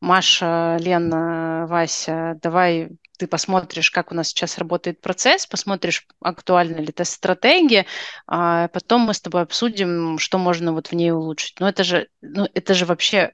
Маша, 0.00 0.76
Лена, 0.80 1.66
Вася, 1.68 2.38
давай 2.42 2.90
ты 3.18 3.26
посмотришь, 3.26 3.90
как 3.90 4.12
у 4.12 4.14
нас 4.14 4.28
сейчас 4.28 4.58
работает 4.58 5.00
процесс, 5.00 5.46
посмотришь, 5.46 6.06
актуальна 6.20 6.76
ли 6.76 6.92
тест-стратегия, 6.92 7.86
а 8.26 8.68
потом 8.68 9.02
мы 9.02 9.14
с 9.14 9.20
тобой 9.20 9.42
обсудим, 9.42 10.18
что 10.18 10.38
можно 10.38 10.72
вот 10.72 10.88
в 10.88 10.92
ней 10.92 11.12
улучшить. 11.12 11.58
Но 11.60 11.68
это 11.68 11.82
же, 11.82 12.08
ну, 12.20 12.46
это 12.52 12.74
же 12.74 12.84
вообще 12.84 13.32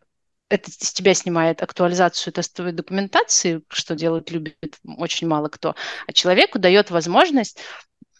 это 0.49 0.71
с 0.71 0.93
тебя 0.93 1.15
снимает 1.15 1.63
актуализацию 1.63 2.33
тестовой 2.33 2.73
документации, 2.73 3.63
что 3.69 3.95
делать 3.95 4.31
любит 4.31 4.79
очень 4.99 5.27
мало 5.27 5.49
кто, 5.49 5.75
а 6.07 6.13
человеку 6.13 6.59
дает 6.59 6.91
возможность 6.91 7.59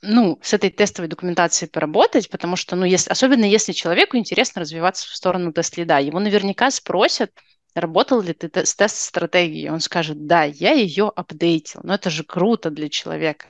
ну, 0.03 0.39
с 0.43 0.53
этой 0.53 0.71
тестовой 0.71 1.09
документацией 1.09 1.71
поработать, 1.71 2.29
потому 2.29 2.57
что, 2.57 2.77
ну, 2.77 2.85
если, 2.85 3.11
особенно 3.11 3.45
если 3.45 3.73
человеку 3.73 4.17
интересно 4.17 4.61
развиваться 4.61 5.09
в 5.09 5.15
сторону 5.15 5.53
тест-лида, 5.53 6.01
его 6.01 6.19
наверняка 6.19 6.71
спросят, 6.71 7.31
работал 7.75 8.21
ли 8.21 8.33
ты 8.33 8.51
с 8.67 8.75
тест-стратегией, 8.75 9.71
он 9.71 9.81
скажет, 9.81 10.27
да, 10.27 10.43
я 10.43 10.73
ее 10.73 11.11
апдейтил, 11.15 11.81
но 11.85 11.95
это 11.95 12.11
же 12.11 12.25
круто 12.25 12.71
для 12.71 12.89
человека. 12.89 13.47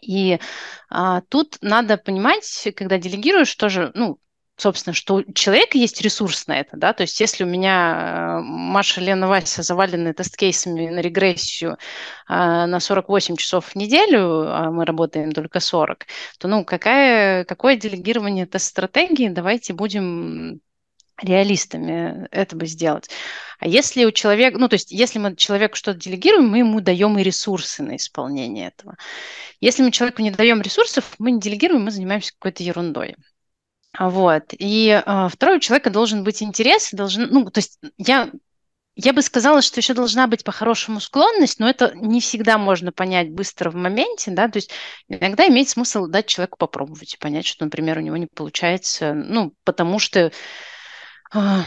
И 0.00 0.38
а, 0.88 1.22
тут 1.22 1.58
надо 1.60 1.96
понимать, 1.96 2.68
когда 2.76 2.98
делегируешь, 2.98 3.54
тоже, 3.56 3.90
ну, 3.94 4.20
собственно, 4.58 4.92
что 4.92 5.14
у 5.14 5.32
человека 5.32 5.78
есть 5.78 6.00
ресурс 6.02 6.46
на 6.48 6.58
это, 6.58 6.76
да, 6.76 6.92
то 6.92 7.02
есть 7.02 7.18
если 7.20 7.44
у 7.44 7.46
меня 7.46 8.38
э, 8.38 8.42
Маша, 8.42 9.00
Лена, 9.00 9.28
Вася 9.28 9.62
завалены 9.62 10.12
тест-кейсами 10.12 10.88
на 10.88 10.98
регрессию 11.00 11.78
а, 12.26 12.66
на 12.66 12.80
48 12.80 13.36
часов 13.36 13.66
в 13.66 13.74
неделю, 13.76 14.52
а 14.52 14.70
мы 14.70 14.84
работаем 14.84 15.32
только 15.32 15.60
40, 15.60 16.06
то, 16.38 16.48
ну, 16.48 16.64
какая, 16.64 17.44
какое 17.44 17.76
делегирование 17.76 18.46
тест-стратегии, 18.46 19.28
давайте 19.28 19.72
будем 19.72 20.60
реалистами 21.22 22.28
это 22.30 22.56
бы 22.56 22.66
сделать. 22.66 23.10
А 23.58 23.66
если 23.66 24.04
у 24.04 24.12
человека, 24.12 24.58
ну, 24.58 24.68
то 24.68 24.74
есть, 24.74 24.92
если 24.92 25.18
мы 25.18 25.34
человеку 25.36 25.76
что-то 25.76 25.98
делегируем, 25.98 26.48
мы 26.48 26.58
ему 26.58 26.80
даем 26.80 27.18
и 27.18 27.22
ресурсы 27.22 27.82
на 27.82 27.96
исполнение 27.96 28.68
этого. 28.68 28.96
Если 29.60 29.82
мы 29.82 29.90
человеку 29.90 30.22
не 30.22 30.30
даем 30.30 30.62
ресурсов, 30.62 31.14
мы 31.18 31.32
не 31.32 31.40
делегируем, 31.40 31.84
мы 31.84 31.90
занимаемся 31.90 32.32
какой-то 32.34 32.62
ерундой. 32.62 33.16
Вот. 33.98 34.44
И 34.58 34.88
э, 34.88 35.28
второй 35.30 35.56
у 35.56 35.60
человека 35.60 35.90
должен 35.90 36.24
быть 36.24 36.42
интерес, 36.42 36.90
должен, 36.92 37.28
ну, 37.30 37.50
то 37.50 37.58
есть 37.58 37.78
я 37.96 38.30
я 39.00 39.12
бы 39.12 39.22
сказала, 39.22 39.62
что 39.62 39.78
еще 39.78 39.94
должна 39.94 40.26
быть 40.26 40.42
по-хорошему 40.42 40.98
склонность, 40.98 41.60
но 41.60 41.70
это 41.70 41.92
не 41.94 42.20
всегда 42.20 42.58
можно 42.58 42.90
понять 42.90 43.30
быстро 43.30 43.70
в 43.70 43.76
моменте, 43.76 44.32
да, 44.32 44.48
то 44.48 44.56
есть 44.56 44.72
иногда 45.08 45.46
имеет 45.46 45.68
смысл 45.68 46.06
дать 46.06 46.26
человеку 46.26 46.58
попробовать 46.58 47.14
и 47.14 47.16
понять, 47.16 47.46
что, 47.46 47.64
например, 47.64 47.98
у 47.98 48.00
него 48.00 48.16
не 48.16 48.26
получается, 48.26 49.14
ну, 49.14 49.54
потому 49.62 50.00
что 50.00 50.32
а, 51.32 51.64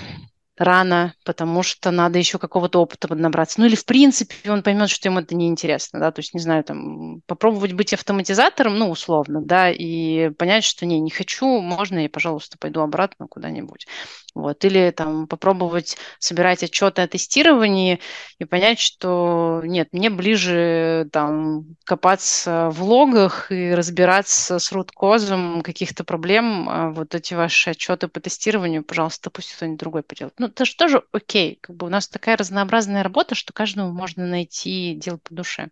рано, 0.57 1.15
потому 1.25 1.63
что 1.63 1.91
надо 1.91 2.19
еще 2.19 2.37
какого-то 2.37 2.81
опыта 2.81 3.13
набраться. 3.15 3.59
Ну 3.59 3.65
или 3.67 3.75
в 3.75 3.85
принципе 3.85 4.35
он 4.51 4.63
поймет, 4.63 4.89
что 4.89 5.09
ему 5.09 5.19
это 5.19 5.35
неинтересно, 5.35 5.99
да, 5.99 6.11
то 6.11 6.19
есть, 6.19 6.33
не 6.33 6.39
знаю, 6.39 6.63
там, 6.63 7.21
попробовать 7.25 7.73
быть 7.73 7.93
автоматизатором, 7.93 8.77
ну, 8.77 8.89
условно, 8.89 9.41
да, 9.41 9.71
и 9.71 10.29
понять, 10.31 10.63
что 10.63 10.85
не, 10.85 10.99
не 10.99 11.09
хочу, 11.09 11.45
можно 11.61 11.99
я, 11.99 12.09
пожалуйста, 12.09 12.57
пойду 12.59 12.81
обратно 12.81 13.27
куда-нибудь. 13.27 13.87
Вот. 14.33 14.63
Или 14.63 14.91
там 14.91 15.27
попробовать 15.27 15.97
собирать 16.19 16.63
отчеты 16.63 17.01
о 17.01 17.07
тестировании 17.07 17.99
и 18.39 18.45
понять, 18.45 18.79
что 18.79 19.61
нет, 19.63 19.89
мне 19.91 20.09
ближе 20.09 21.07
там 21.11 21.75
копаться 21.83 22.69
в 22.71 22.83
логах 22.83 23.51
и 23.51 23.73
разбираться 23.73 24.59
с 24.59 24.71
руткозом 24.71 25.61
каких-то 25.61 26.03
проблем. 26.03 26.69
А 26.69 26.89
вот 26.91 27.13
эти 27.13 27.33
ваши 27.33 27.71
отчеты 27.71 28.07
по 28.07 28.19
тестированию, 28.19 28.83
пожалуйста, 28.83 29.29
пусть 29.29 29.53
кто-нибудь 29.53 29.79
другой 29.79 30.03
поделает. 30.03 30.33
Ну, 30.39 30.47
это 30.47 30.65
же 30.65 30.75
тоже 30.75 31.03
окей. 31.11 31.57
Как 31.61 31.75
бы 31.75 31.87
у 31.87 31.89
нас 31.89 32.07
такая 32.07 32.37
разнообразная 32.37 33.03
работа, 33.03 33.35
что 33.35 33.53
каждому 33.53 33.91
можно 33.91 34.25
найти 34.25 34.95
дело 34.95 35.17
по 35.17 35.33
душе. 35.33 35.69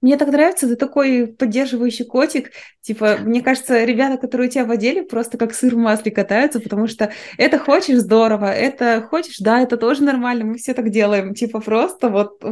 Мне 0.00 0.16
так 0.16 0.28
нравится, 0.28 0.66
ты 0.66 0.76
такой 0.76 1.26
поддерживающий 1.26 2.06
котик. 2.06 2.52
Типа, 2.80 3.18
мне 3.20 3.42
кажется, 3.42 3.84
ребята, 3.84 4.16
которые 4.16 4.48
у 4.48 4.50
тебя 4.50 4.64
в 4.64 4.70
отделе, 4.70 5.02
просто 5.02 5.36
как 5.36 5.52
сыр 5.52 5.74
в 5.74 5.78
масле 5.78 6.10
катаются, 6.10 6.60
потому 6.60 6.86
что 6.86 7.12
это 7.36 7.58
хочешь 7.58 7.98
здорово, 7.98 8.50
это 8.50 9.02
хочешь, 9.02 9.38
да, 9.38 9.60
это 9.60 9.76
тоже 9.76 10.02
нормально, 10.02 10.44
мы 10.46 10.56
все 10.56 10.72
так 10.72 10.90
делаем. 10.90 11.34
Типа, 11.34 11.60
просто 11.60 12.08
вот, 12.08 12.42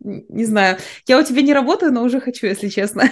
не 0.00 0.44
знаю, 0.44 0.78
я 1.06 1.18
у 1.18 1.22
тебя 1.22 1.42
не 1.42 1.52
работаю, 1.52 1.92
но 1.92 2.02
уже 2.02 2.20
хочу, 2.20 2.46
если 2.46 2.68
честно. 2.68 3.10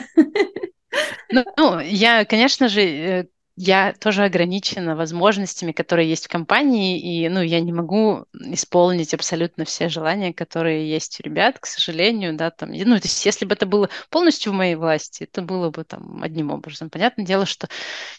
Ну, 1.31 1.45
ну 1.57 1.81
я, 1.81 2.25
конечно 2.25 2.69
же, 2.69 2.81
э, 2.81 3.27
я 3.57 3.93
тоже 3.93 4.25
ограничена 4.25 4.97
возможностями, 4.97 5.71
которые 5.71 6.09
есть 6.09 6.25
в 6.25 6.29
компании, 6.29 6.99
и 6.99 7.29
ну, 7.29 7.41
я 7.41 7.61
не 7.61 7.73
могу 7.73 8.25
исполнить 8.33 9.15
абсолютно 9.15 9.65
все 9.65 9.89
желания, 9.89 10.35
которые 10.35 10.91
есть 10.91 11.21
у 11.21 11.23
ребят, 11.23 11.61
к 11.61 11.67
сожалению, 11.67 12.37
да, 12.37 12.51
там, 12.51 12.73
ну, 12.73 12.97
то 12.97 13.05
есть 13.05 13.25
если 13.25 13.45
бы 13.45 13.55
это 13.55 13.67
было 13.67 13.89
полностью 14.11 14.53
в 14.53 14.57
моей 14.57 14.75
власти, 14.75 15.25
это 15.25 15.41
было 15.43 15.71
бы 15.71 15.85
там 15.85 16.21
одним 16.23 16.51
образом. 16.51 16.91
Понятное 16.91 17.25
дело, 17.25 17.47
что, 17.47 17.69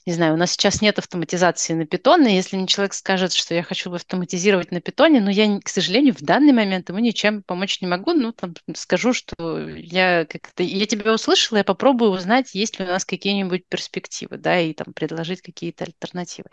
не 0.06 0.14
знаю, 0.14 0.36
у 0.36 0.38
нас 0.38 0.52
сейчас 0.52 0.82
нет 0.82 1.00
автоматизации 1.00 1.74
на 1.74 1.86
питоне, 1.86 2.34
если 2.34 2.56
мне 2.56 2.68
человек 2.68 2.94
скажет, 2.94 3.34
что 3.34 3.54
я 3.54 3.64
хочу 3.64 3.92
автоматизировать 3.92 4.72
на 4.72 4.80
питоне, 4.80 5.20
но 5.20 5.32
я, 5.32 5.60
к 5.60 5.68
сожалению, 5.68 6.14
в 6.16 6.22
данный 6.22 6.54
момент 6.54 6.88
ему 6.88 7.00
ничем 7.00 7.44
помочь 7.44 7.82
не 7.82 7.88
могу, 7.88 8.14
ну, 8.14 8.32
там, 8.32 8.54
скажу, 8.74 9.12
что 9.12 9.68
я 9.68 10.26
как-то, 10.26 10.64
я 10.64 10.86
тебя 10.86 11.14
услышала, 11.14 11.58
я 11.58 11.66
попробую 11.66 12.12
узнать, 12.12 12.56
есть 12.56 12.80
ли 12.80 12.86
у 12.86 12.88
нас 12.88 13.04
какие-нибудь 13.04 13.64
перспективы, 13.68 14.38
да, 14.38 14.62
и 14.62 14.72
там 14.74 14.94
предложить 14.94 15.25
предложить 15.26 15.42
какие-то 15.42 15.86
альтернативы. 15.86 16.50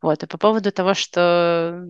Вот. 0.00 0.22
И 0.22 0.26
по 0.26 0.38
поводу 0.38 0.72
того, 0.72 0.94
что 0.94 1.84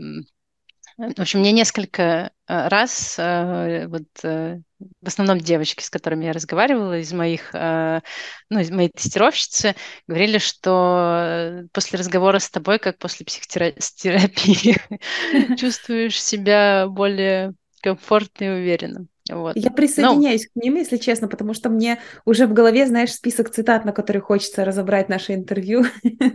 в 0.98 1.20
общем, 1.20 1.40
мне 1.40 1.52
несколько 1.52 2.02
э, 2.48 2.68
раз 2.68 3.16
э, 3.18 3.86
вот 3.86 4.04
э, 4.22 4.60
в 4.78 5.06
основном 5.06 5.38
девочки, 5.38 5.82
с 5.82 5.90
которыми 5.90 6.24
я 6.24 6.32
разговаривала, 6.32 6.98
из 6.98 7.12
моих, 7.12 7.52
ну, 7.52 8.60
из 8.60 8.70
моей 8.70 8.88
тестировщицы, 8.88 9.74
говорили, 10.06 10.38
что 10.38 11.64
после 11.72 11.98
разговора 11.98 12.38
с 12.38 12.48
тобой, 12.48 12.78
как 12.78 12.98
после 12.98 13.26
психотерапии, 13.26 14.76
чувствуешь 15.58 16.22
себя 16.22 16.86
более 16.88 17.52
комфортно 17.82 18.44
и 18.44 18.48
уверенно. 18.48 19.06
Вот. 19.30 19.56
Я 19.56 19.70
присоединяюсь 19.70 20.48
Но... 20.54 20.60
к 20.60 20.64
ним, 20.64 20.76
если 20.76 20.96
честно, 20.96 21.28
потому 21.28 21.54
что 21.54 21.68
мне 21.68 21.98
уже 22.24 22.46
в 22.46 22.52
голове, 22.52 22.86
знаешь, 22.86 23.12
список 23.12 23.50
цитат, 23.50 23.84
на 23.84 23.92
которые 23.92 24.22
хочется 24.22 24.64
разобрать 24.64 25.08
наше 25.08 25.34
интервью. 25.34 25.84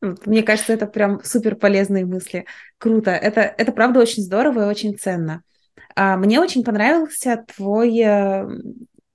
Мне 0.00 0.42
кажется, 0.42 0.72
это 0.72 0.86
прям 0.86 1.22
супер 1.24 1.56
полезные 1.56 2.04
мысли. 2.04 2.46
Круто. 2.78 3.10
Это, 3.10 3.40
это 3.40 3.72
правда 3.72 4.00
очень 4.00 4.22
здорово 4.22 4.64
и 4.64 4.70
очень 4.70 4.96
ценно. 4.96 5.42
А, 5.96 6.16
мне 6.16 6.40
очень 6.40 6.64
понравился 6.64 7.44
твой 7.56 7.98
э, 8.00 8.46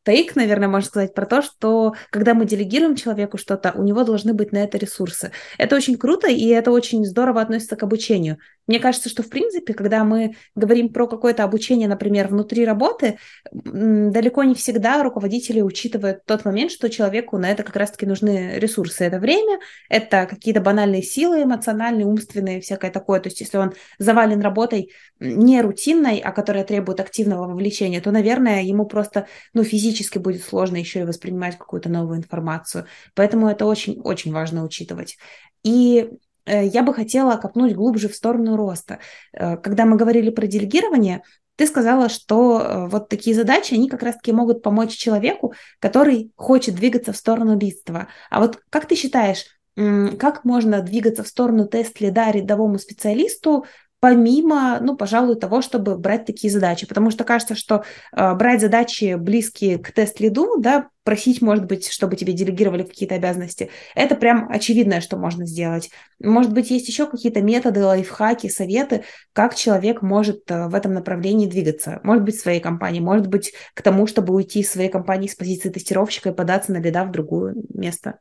тейк, 0.04 0.36
наверное, 0.36 0.68
можно 0.68 0.88
сказать, 0.88 1.14
про 1.14 1.26
то, 1.26 1.42
что 1.42 1.94
когда 2.10 2.34
мы 2.34 2.46
делегируем 2.46 2.96
человеку 2.96 3.38
что-то, 3.38 3.74
у 3.76 3.84
него 3.84 4.04
должны 4.04 4.34
быть 4.34 4.52
на 4.52 4.58
это 4.58 4.78
ресурсы. 4.78 5.32
Это 5.58 5.76
очень 5.76 5.98
круто, 5.98 6.28
и 6.28 6.48
это 6.48 6.72
очень 6.72 7.06
здорово 7.06 7.42
относится 7.42 7.76
к 7.76 7.84
обучению. 7.84 8.38
Мне 8.68 8.80
кажется, 8.80 9.10
что, 9.10 9.24
в 9.24 9.30
принципе, 9.30 9.74
когда 9.74 10.04
мы 10.04 10.36
говорим 10.56 10.94
про 10.94 11.08
какое-то 11.08 11.44
обучение, 11.44 11.88
например, 11.88 12.28
внутри 12.28 12.66
работы, 12.66 13.18
далеко 13.52 14.44
не 14.44 14.54
всегда 14.54 15.02
руководители 15.02 15.62
учитывают 15.62 16.24
тот 16.26 16.46
момент, 16.46 16.72
что 16.72 16.90
человеку 16.90 17.38
на 17.38 17.50
это 17.50 17.64
как 17.64 17.76
раз-таки 17.76 18.06
нужны 18.06 18.54
ресурсы. 18.58 19.04
Это 19.04 19.20
время, 19.20 19.60
это 19.90 20.28
какие-то 20.28 20.62
банальные 20.62 21.02
силы 21.02 21.44
эмоциональные, 21.44 22.06
умственные, 22.06 22.62
всякое 22.62 22.92
такое. 22.92 23.20
То 23.20 23.30
есть 23.30 23.42
если 23.42 23.58
он 23.58 23.74
завален 23.98 24.40
работой 24.42 24.92
не 25.20 25.62
рутинной, 25.62 26.20
а 26.20 26.32
которая 26.32 26.64
требует 26.64 27.00
активного 27.00 27.48
вовлечения, 27.48 28.02
то, 28.02 28.12
наверное, 28.12 28.62
ему 28.62 28.86
просто 28.86 29.26
ну, 29.54 29.64
физически 29.64 29.89
будет 30.20 30.44
сложно 30.44 30.78
еще 30.78 31.02
и 31.02 31.06
воспринимать 31.06 31.58
какую-то 31.58 31.90
новую 31.90 32.18
информацию. 32.18 32.86
Поэтому 33.16 33.48
это 33.48 33.66
очень-очень 33.66 34.32
важно 34.32 34.64
учитывать. 34.64 35.18
И 35.64 36.10
Э, 36.50 36.66
я 36.66 36.84
бы 36.84 36.94
хотела 36.94 37.38
копнуть 37.38 37.76
глубже 37.76 38.10
в 38.10 38.16
сторону 38.16 38.56
роста. 38.56 39.00
Э, 39.34 39.58
когда 39.58 39.86
мы 39.86 39.98
говорили 39.98 40.30
про 40.32 40.48
делегирование, 40.48 41.22
ты 41.56 41.68
сказала, 41.68 42.10
что 42.10 42.60
э, 42.62 42.88
вот 42.88 43.10
такие 43.10 43.36
задачи, 43.36 43.76
они 43.76 43.90
как 43.90 44.04
раз-таки 44.04 44.32
могут 44.32 44.64
помочь 44.64 44.96
человеку, 44.96 45.54
который 45.80 46.32
хочет 46.36 46.76
двигаться 46.76 47.14
в 47.14 47.18
сторону 47.18 47.58
лидства. 47.58 48.08
А 48.30 48.40
вот 48.40 48.60
как 48.70 48.88
ты 48.88 48.96
считаешь, 48.96 49.46
как 49.76 50.44
можно 50.44 50.82
двигаться 50.82 51.24
в 51.24 51.28
сторону 51.28 51.66
тест-лида 51.66 52.32
рядовому 52.32 52.80
специалисту 52.80 53.66
помимо, 54.00 54.80
ну, 54.82 54.96
пожалуй, 54.96 55.36
того, 55.36 55.62
чтобы 55.62 55.98
брать 55.98 56.26
такие 56.26 56.52
задачи. 56.52 56.88
Потому 56.88 57.12
что 57.12 57.24
кажется, 57.24 57.56
что 57.56 57.84
э, 58.16 58.34
брать 58.36 58.62
задачи 58.62 59.16
близкие 59.16 59.78
к 59.78 59.92
тест-лиду, 59.92 60.58
да, 60.60 60.90
просить, 61.04 61.42
может 61.42 61.66
быть, 61.66 61.90
чтобы 61.90 62.16
тебе 62.16 62.34
делегировали 62.34 62.84
какие-то 62.84 63.16
обязанности, 63.16 63.70
это 63.96 64.16
прям 64.16 64.50
очевидное, 64.50 65.02
что 65.02 65.18
можно 65.18 65.46
сделать. 65.46 65.90
Может 66.20 66.54
быть, 66.54 66.70
есть 66.70 66.88
еще 66.88 67.08
какие-то 67.08 67.42
методы, 67.42 67.84
лайфхаки, 67.84 68.48
советы, 68.48 69.04
как 69.34 69.56
человек 69.56 70.02
может 70.02 70.50
э, 70.50 70.68
в 70.68 70.76
этом 70.76 70.94
направлении 70.94 71.48
двигаться. 71.48 72.00
Может 72.04 72.24
быть, 72.24 72.36
в 72.36 72.42
своей 72.42 72.60
компании, 72.60 73.00
может 73.02 73.28
быть, 73.28 73.54
к 73.74 73.82
тому, 73.82 74.08
чтобы 74.08 74.34
уйти 74.34 74.62
из 74.62 74.72
своей 74.72 74.90
компании 74.90 75.28
с 75.28 75.36
позиции 75.36 75.70
тестировщика 75.70 76.30
и 76.30 76.36
податься 76.36 76.72
на 76.72 76.78
лида 76.78 77.04
в 77.04 77.12
другое 77.12 77.56
место. 77.74 78.20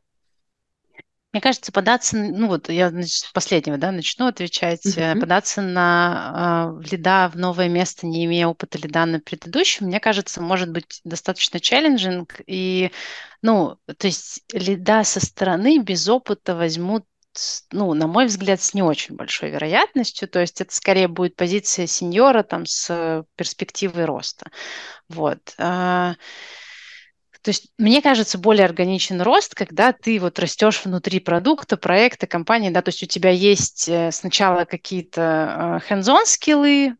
Мне 1.31 1.41
кажется, 1.41 1.71
податься, 1.71 2.17
ну 2.17 2.47
вот 2.47 2.69
я 2.69 2.89
с 2.89 3.29
последнего, 3.33 3.77
да, 3.77 3.91
начну 3.91 4.25
отвечать, 4.25 4.83
mm-hmm. 4.83 5.19
податься 5.19 5.61
на 5.61 6.73
э, 6.81 6.89
лида 6.89 7.29
в 7.31 7.37
новое 7.37 7.69
место, 7.69 8.07
не 8.07 8.25
имея 8.25 8.47
опыта 8.47 8.79
лида 8.79 9.05
на 9.05 9.19
предыдущем, 9.19 9.85
мне 9.85 9.99
кажется, 9.99 10.41
может 10.41 10.71
быть 10.71 11.01
достаточно 11.03 11.59
челленджинг, 11.59 12.41
и, 12.47 12.91
ну, 13.43 13.77
то 13.85 14.07
есть 14.07 14.43
лида 14.53 15.03
со 15.03 15.19
стороны 15.23 15.77
без 15.77 16.09
опыта 16.09 16.55
возьмут 16.55 17.05
ну, 17.71 17.93
на 17.93 18.07
мой 18.07 18.25
взгляд, 18.25 18.59
с 18.59 18.73
не 18.73 18.81
очень 18.81 19.15
большой 19.15 19.51
вероятностью. 19.51 20.27
То 20.27 20.39
есть 20.39 20.61
это 20.61 20.73
скорее 20.73 21.07
будет 21.07 21.35
позиция 21.35 21.85
сеньора 21.87 22.41
там 22.41 22.65
с 22.65 23.23
перспективой 23.35 24.05
роста. 24.05 24.49
Вот. 25.07 25.53
То 27.41 27.49
есть, 27.49 27.71
мне 27.77 28.01
кажется, 28.01 28.37
более 28.37 28.65
органичен 28.65 29.21
рост, 29.21 29.55
когда 29.55 29.93
ты 29.93 30.19
вот 30.19 30.39
растешь 30.39 30.83
внутри 30.83 31.19
продукта, 31.19 31.77
проекта, 31.77 32.27
компании, 32.27 32.69
да, 32.69 32.81
то 32.81 32.89
есть 32.89 33.01
у 33.03 33.05
тебя 33.05 33.29
есть 33.29 33.87
э, 33.87 34.11
сначала 34.11 34.65
какие-то 34.65 35.81
э, 35.89 35.93
hands-on 35.93 36.25
скиллы, 36.25 36.95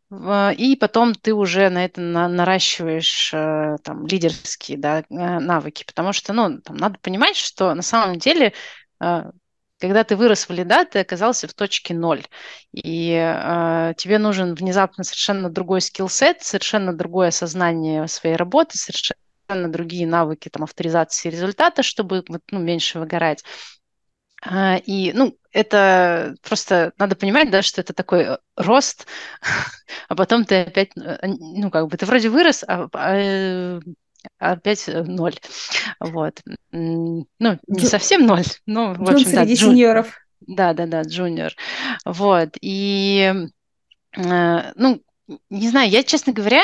и 0.58 0.78
потом 0.80 1.14
ты 1.14 1.34
уже 1.34 1.70
на 1.70 1.86
это 1.86 2.00
наращиваешь 2.00 3.32
э, 3.34 3.78
там 3.84 4.08
лидерские 4.08 4.78
да, 4.78 5.04
навыки, 5.10 5.84
потому 5.86 6.14
что, 6.14 6.32
ну, 6.32 6.60
там 6.62 6.78
надо 6.78 6.98
понимать, 7.02 7.36
что 7.36 7.74
на 7.74 7.82
самом 7.84 8.18
деле 8.18 8.54
когда 9.80 10.04
ты 10.04 10.16
вырос 10.16 10.50
в 10.50 10.52
лида, 10.52 10.86
ты 10.86 11.00
оказался 11.00 11.48
в 11.48 11.54
точке 11.54 11.94
ноль. 11.94 12.26
И 12.74 13.14
э, 13.14 13.94
тебе 13.98 14.18
нужен 14.18 14.54
внезапно 14.54 15.04
совершенно 15.04 15.50
другой 15.50 15.82
скилл-сет, 15.82 16.44
совершенно 16.44 16.94
другое 16.94 17.30
осознание 17.30 18.08
своей 18.08 18.36
работы, 18.36 18.78
совершенно 18.78 19.20
другие 19.50 20.08
навыки 20.08 20.50
там, 20.50 20.64
авторизации 20.64 21.30
результата, 21.30 21.84
чтобы 21.84 22.24
вот, 22.28 22.42
ну, 22.52 22.60
меньше 22.60 23.00
выгорать. 23.00 23.44
А, 24.42 24.78
и, 24.78 25.12
ну, 25.14 25.36
это 25.52 26.36
просто 26.42 26.94
надо 26.98 27.16
понимать, 27.16 27.52
да, 27.52 27.62
что 27.62 27.82
это 27.82 27.94
такой 27.94 28.22
э, 28.22 28.38
рост, 28.56 29.06
а 30.08 30.16
потом 30.16 30.46
ты 30.46 30.62
опять, 30.62 30.92
э, 30.96 31.28
ну, 31.28 31.70
как 31.70 31.88
бы 31.88 31.98
ты 31.98 32.06
вроде 32.06 32.30
вырос, 32.30 32.64
а, 32.66 32.88
а 32.94 33.16
э, 33.18 33.80
опять 34.38 34.88
ноль. 34.88 35.36
Вот. 36.00 36.42
Ну, 36.72 37.28
не 37.40 37.86
совсем 37.86 38.26
ноль, 38.26 38.46
но, 38.66 38.94
в 38.94 39.10
общем, 39.10 39.28
среди 39.28 39.56
да, 39.56 39.62
сеньоров. 39.62 40.18
Да, 40.42 40.74
да, 40.74 40.86
да, 40.86 41.02
джуниор. 41.02 41.54
Вот. 42.06 42.58
И, 42.62 43.34
ну, 44.16 45.02
не 45.50 45.70
знаю, 45.70 45.90
я, 45.90 46.04
честно 46.04 46.34
говоря, 46.34 46.64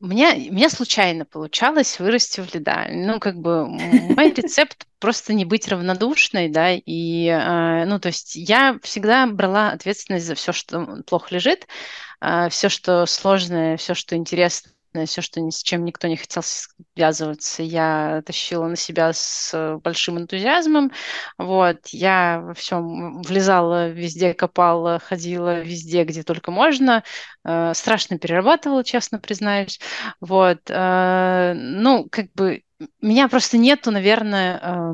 меня, 0.00 0.34
меня 0.34 0.70
случайно 0.70 1.24
получалось 1.24 1.98
вырасти 1.98 2.40
в 2.40 2.54
лида. 2.54 2.86
Ну, 2.90 3.20
как 3.20 3.36
бы 3.36 3.66
мой 3.68 4.32
рецепт 4.32 4.86
просто 4.98 5.34
не 5.34 5.44
быть 5.44 5.68
равнодушной, 5.68 6.48
да, 6.48 6.72
и, 6.72 7.26
э, 7.26 7.84
ну, 7.84 8.00
то 8.00 8.08
есть 8.08 8.34
я 8.36 8.78
всегда 8.82 9.26
брала 9.26 9.70
ответственность 9.70 10.26
за 10.26 10.34
все, 10.34 10.52
что 10.52 11.02
плохо 11.06 11.34
лежит, 11.34 11.66
э, 12.20 12.48
все, 12.50 12.68
что 12.68 13.06
сложное, 13.06 13.76
все, 13.76 13.94
что 13.94 14.16
интересно, 14.16 14.72
все, 15.06 15.22
что 15.22 15.40
ни 15.40 15.50
с 15.50 15.62
чем 15.62 15.84
никто 15.84 16.08
не 16.08 16.16
хотел 16.16 16.42
связываться, 16.42 17.62
я 17.62 18.22
тащила 18.26 18.66
на 18.66 18.76
себя 18.76 19.12
с 19.12 19.78
большим 19.82 20.18
энтузиазмом. 20.18 20.90
Вот, 21.38 21.86
я 21.88 22.40
во 22.42 22.54
всем 22.54 23.22
влезала 23.22 23.88
везде, 23.88 24.34
копала, 24.34 24.98
ходила 24.98 25.60
везде, 25.60 26.04
где 26.04 26.22
только 26.22 26.50
можно. 26.50 27.04
Э, 27.44 27.72
страшно 27.74 28.18
перерабатывала, 28.18 28.84
честно 28.84 29.18
признаюсь. 29.18 29.80
Вот, 30.20 30.60
э, 30.68 31.52
ну, 31.54 32.08
как 32.10 32.32
бы 32.32 32.62
меня 33.00 33.28
просто 33.28 33.58
нету, 33.58 33.90
наверное, 33.90 34.58
э, 34.62 34.92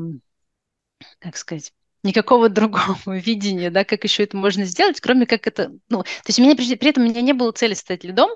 как 1.19 1.37
сказать, 1.37 1.73
никакого 2.07 2.49
другого 2.49 2.97
видения, 3.07 3.69
да, 3.69 3.83
как 3.83 4.03
еще 4.03 4.23
это 4.23 4.37
можно 4.37 4.65
сделать, 4.65 4.99
кроме 4.99 5.25
как 5.25 5.47
это, 5.47 5.71
ну, 5.89 6.03
то 6.03 6.27
есть 6.27 6.39
у 6.39 6.43
меня 6.43 6.55
при, 6.55 6.75
при 6.75 6.89
этом 6.89 7.03
у 7.03 7.07
меня 7.07 7.21
не 7.21 7.33
было 7.33 7.51
цели 7.51 7.73
стать 7.75 8.03
лидом. 8.03 8.29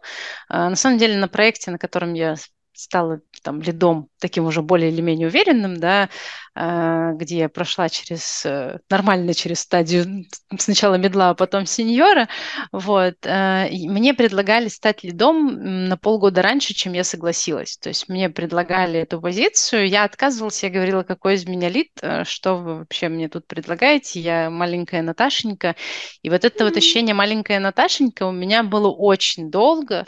А, 0.47 0.69
на 0.69 0.75
самом 0.75 0.97
деле 0.97 1.17
на 1.17 1.27
проекте, 1.27 1.71
на 1.71 1.77
котором 1.77 2.13
я 2.13 2.35
стала 2.73 3.21
там 3.43 3.61
лидом 3.61 4.07
таким 4.19 4.45
уже 4.45 4.61
более 4.61 4.91
или 4.91 5.01
менее 5.01 5.27
уверенным, 5.27 5.77
да, 5.77 6.09
а, 6.53 7.13
где 7.13 7.37
я 7.39 7.49
прошла 7.49 7.87
через 7.87 8.45
э, 8.45 8.79
нормально 8.89 9.33
через 9.33 9.61
стадию 9.61 10.25
сначала 10.57 10.95
медла, 10.95 11.29
а 11.29 11.33
потом 11.33 11.65
сеньора, 11.65 12.27
вот, 12.73 13.15
э, 13.23 13.69
мне 13.71 14.13
предлагали 14.13 14.67
стать 14.67 15.03
лидом 15.03 15.87
на 15.87 15.95
полгода 15.95 16.41
раньше, 16.41 16.73
чем 16.73 16.91
я 16.93 17.03
согласилась. 17.03 17.77
То 17.77 17.89
есть 17.89 18.09
мне 18.09 18.29
предлагали 18.29 18.99
эту 18.99 19.21
позицию, 19.21 19.87
я 19.87 20.03
отказывалась, 20.03 20.61
я 20.61 20.69
говорила, 20.69 21.03
какой 21.03 21.35
из 21.35 21.45
меня 21.45 21.69
лид, 21.69 21.91
э, 22.01 22.25
что 22.25 22.57
вы 22.57 22.79
вообще 22.79 23.07
мне 23.07 23.29
тут 23.29 23.47
предлагаете, 23.47 24.19
я 24.19 24.49
маленькая 24.49 25.01
Наташенька, 25.01 25.75
и 26.21 26.29
вот 26.29 26.43
это 26.43 26.65
вот 26.65 26.75
ощущение 26.75 27.15
маленькая 27.15 27.59
Наташенька 27.59 28.23
у 28.23 28.31
меня 28.31 28.63
было 28.63 28.89
очень 28.89 29.49
долго, 29.49 30.05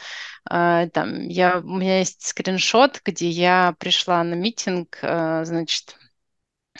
там, 0.49 1.27
я, 1.27 1.59
у 1.59 1.77
меня 1.77 1.99
есть 1.99 2.25
скриншот, 2.25 3.01
где 3.05 3.29
я 3.29 3.75
пришла 3.79 4.23
на 4.23 4.33
митинг, 4.33 4.99
значит, 5.01 5.95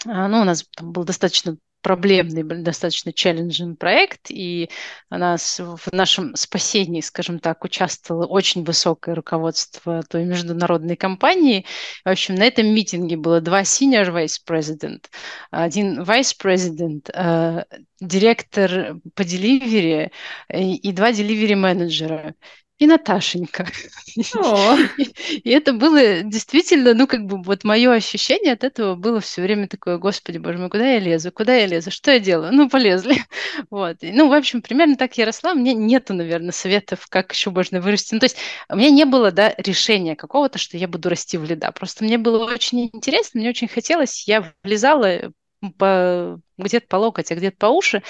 а, 0.06 0.28
ну, 0.28 0.42
у 0.42 0.44
нас 0.44 0.66
там 0.76 0.92
был 0.92 1.04
достаточно 1.04 1.58
проблемный, 1.82 2.44
достаточно 2.44 3.12
челленджный 3.12 3.76
проект, 3.76 4.32
и 4.32 4.70
у 5.12 5.16
нас 5.16 5.60
в 5.60 5.92
нашем 5.92 6.34
спасении, 6.36 7.02
скажем 7.02 7.40
так, 7.40 7.64
участвовало 7.66 8.26
очень 8.26 8.64
высокое 8.64 9.16
руководство 9.16 10.02
той 10.04 10.24
международной 10.24 10.96
компании. 10.96 11.66
В 12.06 12.10
общем, 12.10 12.36
на 12.36 12.46
этом 12.46 12.68
митинге 12.68 13.18
было 13.18 13.42
два 13.42 13.62
senior 13.62 14.14
vice 14.14 14.40
president, 14.48 15.08
один 15.52 16.02
vice 16.04 16.34
president, 16.42 17.12
э, 17.14 17.66
директор 18.00 18.96
по 19.14 19.24
деливери 19.26 20.12
и 20.50 20.92
два 20.94 21.12
деливери 21.12 21.54
менеджера 21.54 22.34
и 22.80 22.88
Наташенька. 22.88 23.68
И, 24.16 25.40
и 25.40 25.50
это 25.50 25.74
было 25.74 26.22
действительно, 26.22 26.94
ну, 26.94 27.08
как 27.08 27.26
бы 27.26 27.42
вот 27.42 27.64
мое 27.64 27.92
ощущение 27.94 28.54
от 28.54 28.64
этого 28.64 28.94
было 28.96 29.20
все 29.20 29.42
время 29.42 29.68
такое, 29.68 29.98
господи, 29.98 30.38
боже 30.38 30.60
мой, 30.60 30.70
куда 30.70 30.88
я 30.88 31.00
лезу, 31.00 31.32
куда 31.32 31.56
я 31.56 31.66
лезу, 31.66 31.90
что 31.90 32.12
я 32.12 32.20
делаю? 32.20 32.54
Ну, 32.54 32.70
полезли. 32.70 33.16
Вот. 33.70 33.98
И, 34.02 34.12
ну, 34.12 34.28
в 34.30 34.34
общем, 34.34 34.62
примерно 34.62 34.96
так 34.98 35.18
я 35.18 35.26
росла. 35.26 35.54
У 35.54 35.56
меня 35.56 35.74
нету, 35.74 36.14
наверное, 36.14 36.52
советов, 36.52 37.08
как 37.10 37.32
еще 37.34 37.50
можно 37.50 37.82
вырасти. 37.82 38.14
Ну, 38.14 38.20
то 38.20 38.26
есть 38.26 38.38
у 38.70 38.76
меня 38.76 38.92
не 38.92 39.06
было, 39.06 39.32
да, 39.32 39.54
решения 39.58 40.16
какого-то, 40.16 40.60
что 40.60 40.78
я 40.78 40.88
буду 40.88 41.10
расти 41.10 41.38
в 41.38 41.44
лида. 41.44 41.72
Просто 41.72 42.04
мне 42.04 42.18
было 42.18 42.46
очень 42.46 42.90
интересно, 42.94 43.40
мне 43.40 43.50
очень 43.50 43.68
хотелось, 43.68 44.28
я 44.28 44.54
влезала 44.64 45.32
по, 45.78 46.40
где-то 46.58 46.88
по 46.88 46.98
локоть, 46.98 47.32
а 47.32 47.36
где-то 47.36 47.58
по 47.58 47.68
уши, 47.68 48.04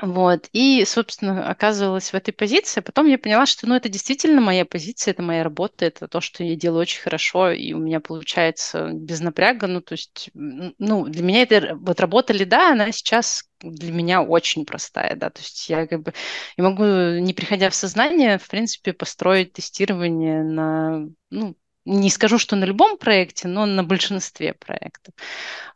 вот, 0.00 0.48
и, 0.52 0.84
собственно, 0.86 1.50
оказывалась 1.50 2.12
в 2.12 2.14
этой 2.14 2.32
позиции. 2.32 2.80
Потом 2.80 3.06
я 3.06 3.18
поняла, 3.18 3.46
что, 3.46 3.66
ну, 3.66 3.74
это 3.74 3.88
действительно 3.88 4.40
моя 4.40 4.64
позиция, 4.64 5.10
это 5.12 5.22
моя 5.22 5.42
работа, 5.42 5.86
это 5.86 6.06
то, 6.06 6.20
что 6.20 6.44
я 6.44 6.54
делаю 6.54 6.82
очень 6.82 7.00
хорошо, 7.02 7.50
и 7.50 7.72
у 7.72 7.78
меня 7.78 7.98
получается 8.00 8.90
без 8.92 9.20
напряга. 9.20 9.66
Ну, 9.66 9.80
то 9.80 9.94
есть, 9.94 10.30
ну, 10.34 11.04
для 11.06 11.22
меня 11.24 11.42
это 11.42 11.74
вот 11.76 11.98
работа 12.00 12.32
лида, 12.32 12.70
она 12.72 12.92
сейчас 12.92 13.44
для 13.60 13.92
меня 13.92 14.22
очень 14.22 14.64
простая, 14.64 15.16
да, 15.16 15.30
то 15.30 15.40
есть 15.40 15.68
я 15.68 15.88
как 15.88 16.02
бы, 16.02 16.12
я 16.56 16.62
могу, 16.62 16.84
не 16.84 17.34
приходя 17.34 17.68
в 17.70 17.74
сознание, 17.74 18.38
в 18.38 18.46
принципе, 18.48 18.92
построить 18.92 19.52
тестирование 19.52 20.44
на, 20.44 21.08
ну, 21.30 21.56
не 21.88 22.10
скажу, 22.10 22.38
что 22.38 22.56
на 22.56 22.64
любом 22.64 22.98
проекте, 22.98 23.48
но 23.48 23.66
на 23.66 23.82
большинстве 23.82 24.52
проектов. 24.52 25.14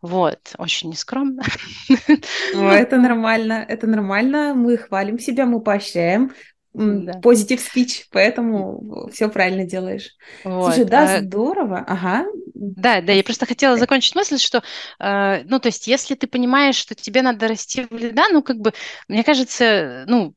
Вот, 0.02 0.54
очень 0.58 0.90
нескромно. 0.90 1.42
это 2.54 2.98
нормально, 2.98 3.64
это 3.66 3.86
нормально. 3.86 4.54
Мы 4.54 4.76
хвалим 4.76 5.18
себя, 5.18 5.46
мы 5.46 5.60
поощряем. 5.60 6.32
Позитив 7.22 7.62
да. 7.62 7.66
спич, 7.66 8.06
поэтому 8.10 9.08
все 9.12 9.28
правильно 9.28 9.64
делаешь. 9.64 10.10
Вот. 10.42 10.74
Слушай, 10.74 10.88
да, 10.88 11.16
а... 11.16 11.20
здорово. 11.20 11.84
Ага. 11.86 12.26
Да, 12.54 13.02
да, 13.02 13.12
я 13.12 13.22
просто 13.22 13.44
хотела 13.44 13.76
закончить 13.76 14.14
мысль, 14.14 14.38
что, 14.38 14.62
э, 14.98 15.42
ну, 15.44 15.58
то 15.58 15.68
есть, 15.68 15.86
если 15.86 16.14
ты 16.14 16.26
понимаешь, 16.26 16.76
что 16.76 16.94
тебе 16.94 17.20
надо 17.22 17.48
расти 17.48 17.86
в 17.90 17.94
лида, 17.94 18.24
ну, 18.30 18.42
как 18.42 18.58
бы, 18.58 18.72
мне 19.08 19.22
кажется, 19.22 20.04
ну, 20.06 20.34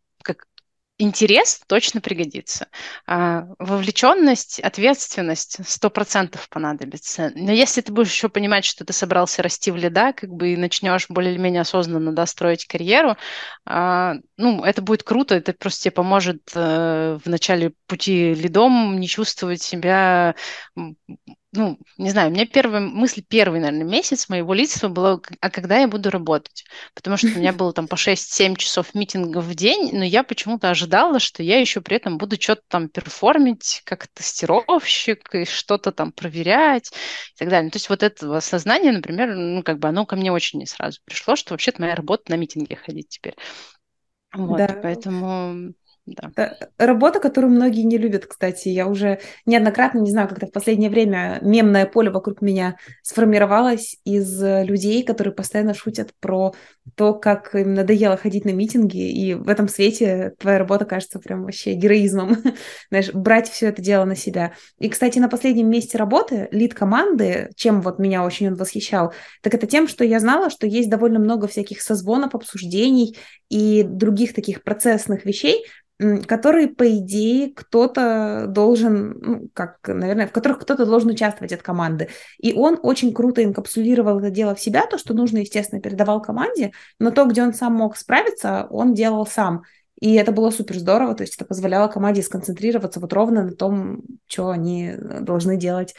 интерес 0.98 1.62
точно 1.68 2.00
пригодится. 2.02 2.68
А, 3.06 3.48
вовлеченность, 3.60 4.60
ответственность 4.60 5.58
сто 5.68 5.90
процентов 5.90 6.48
понадобится. 6.50 7.32
Но 7.36 7.52
если 7.52 7.82
ты 7.82 7.92
будешь 7.92 8.12
еще 8.12 8.30
понимать, 8.30 8.66
что 8.66 8.86
ты 8.86 8.94
собрался 8.94 9.44
расти 9.44 9.72
в 9.72 9.76
лида, 9.76 10.14
как 10.14 10.30
бы 10.30 10.54
и 10.54 10.58
начнешь 10.58 11.08
более 11.10 11.34
или 11.34 11.42
менее 11.42 11.62
осознанно 11.62 12.14
да, 12.14 12.26
строить 12.26 12.66
карьеру, 12.66 13.18
а, 13.66 14.16
ну, 14.38 14.64
это 14.64 14.82
будет 14.82 15.04
круто, 15.04 15.36
это 15.36 15.54
просто 15.54 15.84
тебе 15.84 15.92
поможет 15.92 16.52
э, 16.56 17.20
в 17.24 17.30
начале 17.30 17.74
пути 17.88 18.34
лидом 18.34 19.00
не 19.00 19.08
чувствовать 19.08 19.62
себя 19.62 20.36
ну, 21.56 21.80
не 21.98 22.10
знаю, 22.10 22.30
у 22.30 22.34
меня 22.34 22.46
первая 22.46 22.82
мысль, 22.82 23.24
первый, 23.28 23.60
наверное, 23.60 23.86
месяц 23.86 24.30
моего 24.30 24.54
лица 24.54 24.90
была, 24.90 25.20
а 25.42 25.50
когда 25.50 25.80
я 25.80 25.88
буду 25.88 26.10
работать? 26.10 26.66
Потому 26.94 27.18
что 27.18 27.28
у 27.28 27.40
меня 27.40 27.54
было 27.54 27.74
там 27.74 27.88
по 27.88 27.96
6-7 27.96 28.56
часов 28.56 28.94
митингов 28.94 29.46
в 29.46 29.56
день, 29.56 29.90
но 29.94 30.04
я 30.04 30.24
почему-то 30.24 30.70
ожидала, 30.70 31.20
что 31.20 31.44
я 31.44 31.60
еще 31.60 31.82
при 31.82 31.98
этом 31.98 32.18
буду 32.18 32.40
что-то 32.40 32.62
там 32.68 32.90
перформить, 32.90 33.82
как 33.86 34.08
тестировщик, 34.08 35.34
и 35.34 35.46
что-то 35.46 35.92
там 35.92 36.12
проверять 36.12 36.92
и 37.36 37.40
так 37.40 37.50
далее. 37.50 37.72
То 37.72 37.78
есть 37.78 37.90
вот 37.90 38.04
это 38.04 38.38
осознание, 38.38 38.92
например, 38.92 39.36
ну, 39.36 39.64
как 39.64 39.80
бы 39.80 39.88
оно 39.88 40.06
ко 40.06 40.16
мне 40.16 40.32
очень 40.32 40.60
не 40.60 40.66
сразу 40.66 41.00
пришло, 41.06 41.36
что 41.36 41.54
вообще-то 41.54 41.82
моя 41.82 41.96
работа 41.96 42.32
на 42.32 42.36
митинге 42.36 42.76
ходить 42.76 43.10
теперь. 43.10 43.36
Вот, 44.34 44.58
да. 44.58 44.80
поэтому 44.82 45.74
да. 46.06 46.58
Работа, 46.78 47.20
которую 47.20 47.52
многие 47.52 47.82
не 47.82 47.98
любят, 47.98 48.28
кстати. 48.28 48.68
Я 48.68 48.88
уже 48.88 49.20
неоднократно, 49.48 50.00
не 50.00 50.12
знаю, 50.12 50.30
как-то 50.30 50.46
в 50.46 50.52
последнее 50.52 50.92
время 50.92 51.40
мемное 51.42 51.88
поле 51.88 52.12
вокруг 52.12 52.42
меня 52.42 52.78
сформировалось 53.02 53.98
из 54.06 54.40
людей, 54.42 55.04
которые 55.04 55.34
постоянно 55.34 55.74
шутят 55.74 56.12
про 56.20 56.54
то, 56.94 57.16
как 57.16 57.56
им 57.56 57.74
надоело 57.74 58.18
ходить 58.18 58.46
на 58.46 58.52
митинги, 58.52 59.10
и 59.12 59.34
в 59.34 59.50
этом 59.50 59.68
свете 59.68 60.36
твоя 60.38 60.60
работа 60.60 60.86
кажется 60.86 61.18
прям 61.18 61.44
вообще 61.44 61.74
героизмом, 61.74 62.38
знаешь, 62.90 63.12
брать 63.12 63.50
все 63.50 63.68
это 63.68 63.82
дело 63.82 64.06
на 64.06 64.16
себя. 64.16 64.54
И, 64.78 64.90
кстати, 64.90 65.18
на 65.18 65.28
последнем 65.28 65.70
месте 65.70 65.98
работы 65.98 66.48
лид 66.52 66.76
команды, 66.76 67.50
чем 67.56 67.82
вот 67.82 67.98
меня 67.98 68.24
очень 68.24 68.48
он 68.50 68.56
восхищал, 68.56 69.12
так 69.42 69.56
это 69.56 69.66
тем, 69.66 69.88
что 69.88 70.04
я 70.04 70.20
знала, 70.20 70.52
что 70.52 70.68
есть 70.68 70.90
довольно 70.90 71.18
много 71.18 71.48
всяких 71.48 71.82
созвонов, 71.82 72.36
обсуждений 72.36 73.18
и 73.50 73.84
других 73.84 74.36
таких 74.36 74.64
процессных 74.64 75.26
вещей, 75.26 75.66
которые, 75.98 76.68
по 76.68 76.90
идее, 76.98 77.54
кто-то 77.54 78.46
должен, 78.48 79.18
ну, 79.22 79.50
как, 79.54 79.78
наверное, 79.88 80.28
в 80.28 80.32
которых 80.32 80.60
кто-то 80.60 80.86
должен 80.86 81.12
участвовать 81.12 81.54
от 81.54 81.62
команды. 81.62 82.10
И 82.38 82.54
он 82.54 82.78
очень 82.82 83.14
круто 83.14 83.44
инкапсулировал 83.44 84.20
это 84.20 84.30
дело 84.30 84.56
в 84.56 84.60
себя, 84.60 84.86
то, 84.88 84.98
что 84.98 85.14
нужно, 85.14 85.38
естественно, 85.40 85.82
передавал 85.82 86.22
команде, 86.22 86.72
но 87.00 87.12
то, 87.12 87.26
где 87.26 87.44
он 87.44 87.54
сам 87.54 87.74
мог 87.74 87.96
справиться, 87.96 88.68
он 88.70 88.94
делал 88.94 89.26
сам. 89.26 89.64
И 90.02 90.16
это 90.16 90.34
было 90.34 90.50
супер 90.50 90.78
здорово, 90.78 91.16
то 91.16 91.24
есть 91.24 91.36
это 91.36 91.46
позволяло 91.46 91.88
команде 91.88 92.22
сконцентрироваться 92.22 93.00
вот 93.00 93.14
ровно 93.14 93.44
на 93.44 93.54
том, 93.54 94.04
что 94.28 94.50
они 94.50 94.94
должны 95.22 95.56
делать, 95.56 95.96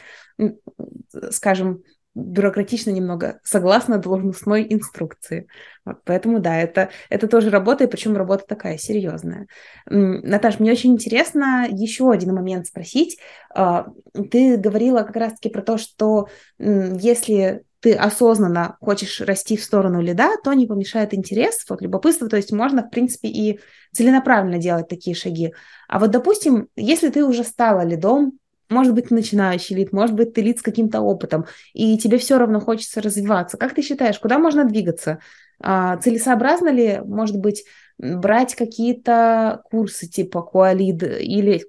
скажем, 1.31 1.81
бюрократично 2.17 2.89
немного, 2.89 3.39
согласно 3.43 3.99
должностной 3.99 4.65
инструкции. 4.69 5.47
Вот, 5.85 5.97
поэтому 6.03 6.39
да, 6.39 6.57
это, 6.57 6.89
это 7.09 7.27
тоже 7.27 7.49
работа, 7.49 7.83
и 7.83 7.87
причем 7.87 8.17
работа 8.17 8.43
такая 8.47 8.77
серьезная. 8.77 9.47
Наташ, 9.85 10.59
мне 10.59 10.71
очень 10.71 10.93
интересно 10.93 11.67
еще 11.69 12.11
один 12.11 12.33
момент 12.33 12.67
спросить. 12.67 13.19
А, 13.53 13.87
ты 14.31 14.57
говорила 14.57 15.03
как 15.03 15.15
раз-таки 15.15 15.49
про 15.49 15.61
то, 15.61 15.77
что 15.77 16.27
если 16.57 17.63
ты 17.79 17.93
осознанно 17.93 18.75
хочешь 18.81 19.21
расти 19.21 19.55
в 19.55 19.63
сторону 19.63 20.01
лида, 20.01 20.31
то 20.43 20.51
не 20.53 20.65
помешает 20.65 21.13
интерес, 21.13 21.63
вот 21.69 21.81
любопытство, 21.81 22.27
то 22.27 22.35
есть 22.35 22.51
можно, 22.51 22.83
в 22.83 22.89
принципе, 22.89 23.27
и 23.27 23.59
целенаправленно 23.93 24.57
делать 24.57 24.87
такие 24.87 25.15
шаги. 25.15 25.53
А 25.87 25.99
вот, 25.99 26.09
допустим, 26.09 26.69
если 26.75 27.09
ты 27.09 27.23
уже 27.23 27.43
стала 27.43 27.85
лидом, 27.85 28.39
может 28.69 28.93
быть, 28.93 29.11
начинающий 29.11 29.75
лид, 29.75 29.93
может 29.93 30.15
быть, 30.15 30.33
ты 30.33 30.41
лид 30.41 30.59
с 30.59 30.61
каким-то 30.61 31.01
опытом, 31.01 31.45
и 31.73 31.97
тебе 31.97 32.17
все 32.17 32.37
равно 32.37 32.59
хочется 32.59 33.01
развиваться. 33.01 33.57
Как 33.57 33.73
ты 33.73 33.81
считаешь, 33.81 34.19
куда 34.19 34.39
можно 34.39 34.65
двигаться? 34.65 35.19
А, 35.59 35.97
целесообразно 35.97 36.69
ли, 36.69 37.01
может 37.03 37.37
быть, 37.37 37.63
брать 37.97 38.55
какие-то 38.55 39.61
курсы 39.71 40.07
типа 40.07 40.41
Коалид 40.43 41.03
или 41.03 41.63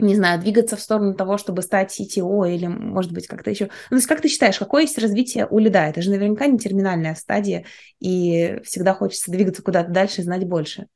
не 0.00 0.14
знаю, 0.14 0.40
двигаться 0.40 0.76
в 0.76 0.80
сторону 0.80 1.14
того, 1.14 1.36
чтобы 1.36 1.62
стать 1.62 1.92
CTO 1.98 2.50
или, 2.50 2.66
может 2.66 3.12
быть, 3.12 3.26
как-то 3.26 3.50
еще. 3.50 3.64
Ну, 3.64 3.70
то 3.90 3.94
есть, 3.96 4.06
как 4.06 4.20
ты 4.20 4.28
считаешь, 4.28 4.58
какое 4.58 4.82
есть 4.82 4.98
развитие 4.98 5.46
у 5.46 5.58
лида? 5.58 5.80
Это 5.80 6.00
же 6.02 6.10
наверняка 6.10 6.46
не 6.46 6.58
терминальная 6.58 7.14
стадия, 7.14 7.66
и 7.98 8.60
всегда 8.64 8.94
хочется 8.94 9.30
двигаться 9.30 9.62
куда-то 9.62 9.90
дальше 9.90 10.22
и 10.22 10.24
знать 10.24 10.46
больше. 10.46 10.86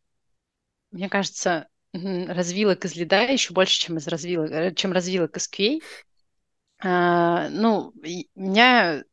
Мне 0.90 1.08
кажется, 1.08 1.68
развилок 1.94 2.84
из 2.84 2.96
лида 2.96 3.22
еще 3.22 3.54
больше, 3.54 3.80
чем 3.80 3.98
из 3.98 4.08
развилок, 4.08 4.50
э, 4.50 4.74
чем 4.74 4.92
развилок 4.92 5.36
из 5.36 5.48
QA. 5.48 5.80
А, 6.80 7.48
ну, 7.50 7.92
меня 8.34 9.04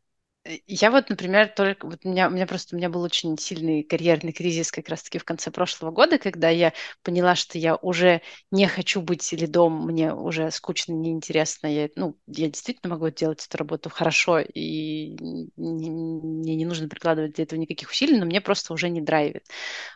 я 0.65 0.89
вот, 0.89 1.09
например, 1.09 1.49
только 1.55 1.85
вот 1.85 1.99
у 2.03 2.09
меня, 2.09 2.27
у 2.27 2.31
меня 2.31 2.47
просто 2.47 2.75
у 2.75 2.77
меня 2.79 2.89
был 2.89 3.03
очень 3.03 3.37
сильный 3.37 3.83
карьерный 3.83 4.31
кризис 4.33 4.71
как 4.71 4.89
раз-таки 4.89 5.19
в 5.19 5.23
конце 5.23 5.51
прошлого 5.51 5.91
года, 5.91 6.17
когда 6.17 6.49
я 6.49 6.73
поняла, 7.03 7.35
что 7.35 7.59
я 7.59 7.75
уже 7.75 8.21
не 8.49 8.67
хочу 8.67 9.01
быть 9.01 9.31
лидом, 9.33 9.85
мне 9.85 10.13
уже 10.15 10.49
скучно, 10.49 10.93
неинтересно. 10.93 11.67
Я, 11.67 11.89
ну, 11.95 12.17
я 12.25 12.47
действительно 12.49 12.93
могу 12.95 13.09
делать 13.11 13.45
эту 13.45 13.57
работу 13.57 13.91
хорошо, 13.91 14.39
и 14.39 15.15
мне 15.57 16.55
не 16.55 16.65
нужно 16.65 16.87
прикладывать 16.89 17.33
для 17.33 17.43
этого 17.43 17.59
никаких 17.59 17.91
усилий, 17.91 18.17
но 18.17 18.25
мне 18.25 18.41
просто 18.41 18.73
уже 18.73 18.89
не 18.89 19.01
драйвит. 19.01 19.43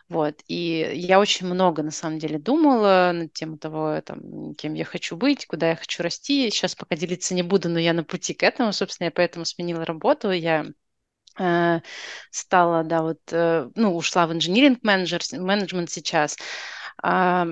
Вот. 0.08 0.36
И 0.48 0.90
я 0.94 1.18
очень 1.20 1.46
много, 1.46 1.82
на 1.82 1.90
самом 1.90 2.18
деле, 2.18 2.38
думала 2.38 3.10
на 3.14 3.28
тему 3.28 3.58
того, 3.58 4.00
там, 4.04 4.54
кем 4.54 4.74
я 4.74 4.84
хочу 4.84 5.16
быть, 5.16 5.46
куда 5.46 5.70
я 5.70 5.76
хочу 5.76 6.02
расти. 6.02 6.50
Сейчас 6.50 6.74
пока 6.74 6.96
делиться 6.96 7.34
не 7.34 7.42
буду, 7.42 7.68
но 7.68 7.78
я 7.78 7.92
на 7.92 8.04
пути 8.04 8.34
к 8.34 8.42
этому. 8.42 8.72
Собственно, 8.72 9.06
я 9.06 9.10
поэтому 9.10 9.44
сменила 9.44 9.84
работу 9.84 10.30
я 10.36 10.66
э, 11.38 11.80
стала, 12.30 12.84
да, 12.84 13.02
вот, 13.02 13.20
э, 13.32 13.70
ну, 13.74 13.96
ушла 13.96 14.26
в 14.26 14.32
инжиниринг 14.32 14.82
менеджмент 14.82 15.90
сейчас. 15.90 16.36
А, 17.02 17.46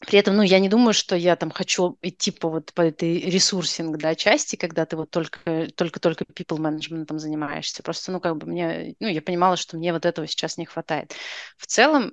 при 0.00 0.18
этом, 0.18 0.36
ну, 0.36 0.42
я 0.42 0.58
не 0.58 0.68
думаю, 0.68 0.94
что 0.94 1.14
я 1.14 1.36
там 1.36 1.50
хочу 1.50 1.96
идти 2.02 2.32
по 2.32 2.48
вот 2.48 2.72
по 2.74 2.82
этой 2.82 3.20
ресурсинг, 3.20 3.98
да, 3.98 4.14
части, 4.16 4.56
когда 4.56 4.84
ты 4.84 4.96
вот 4.96 5.10
только, 5.10 5.68
только-только 5.76 6.24
people 6.24 6.58
management 6.58 7.16
занимаешься. 7.18 7.82
Просто, 7.84 8.10
ну, 8.10 8.20
как 8.20 8.36
бы 8.36 8.46
мне, 8.48 8.96
ну, 8.98 9.06
я 9.06 9.22
понимала, 9.22 9.56
что 9.56 9.76
мне 9.76 9.92
вот 9.92 10.04
этого 10.04 10.26
сейчас 10.26 10.58
не 10.58 10.66
хватает. 10.66 11.14
В 11.56 11.66
целом, 11.66 12.12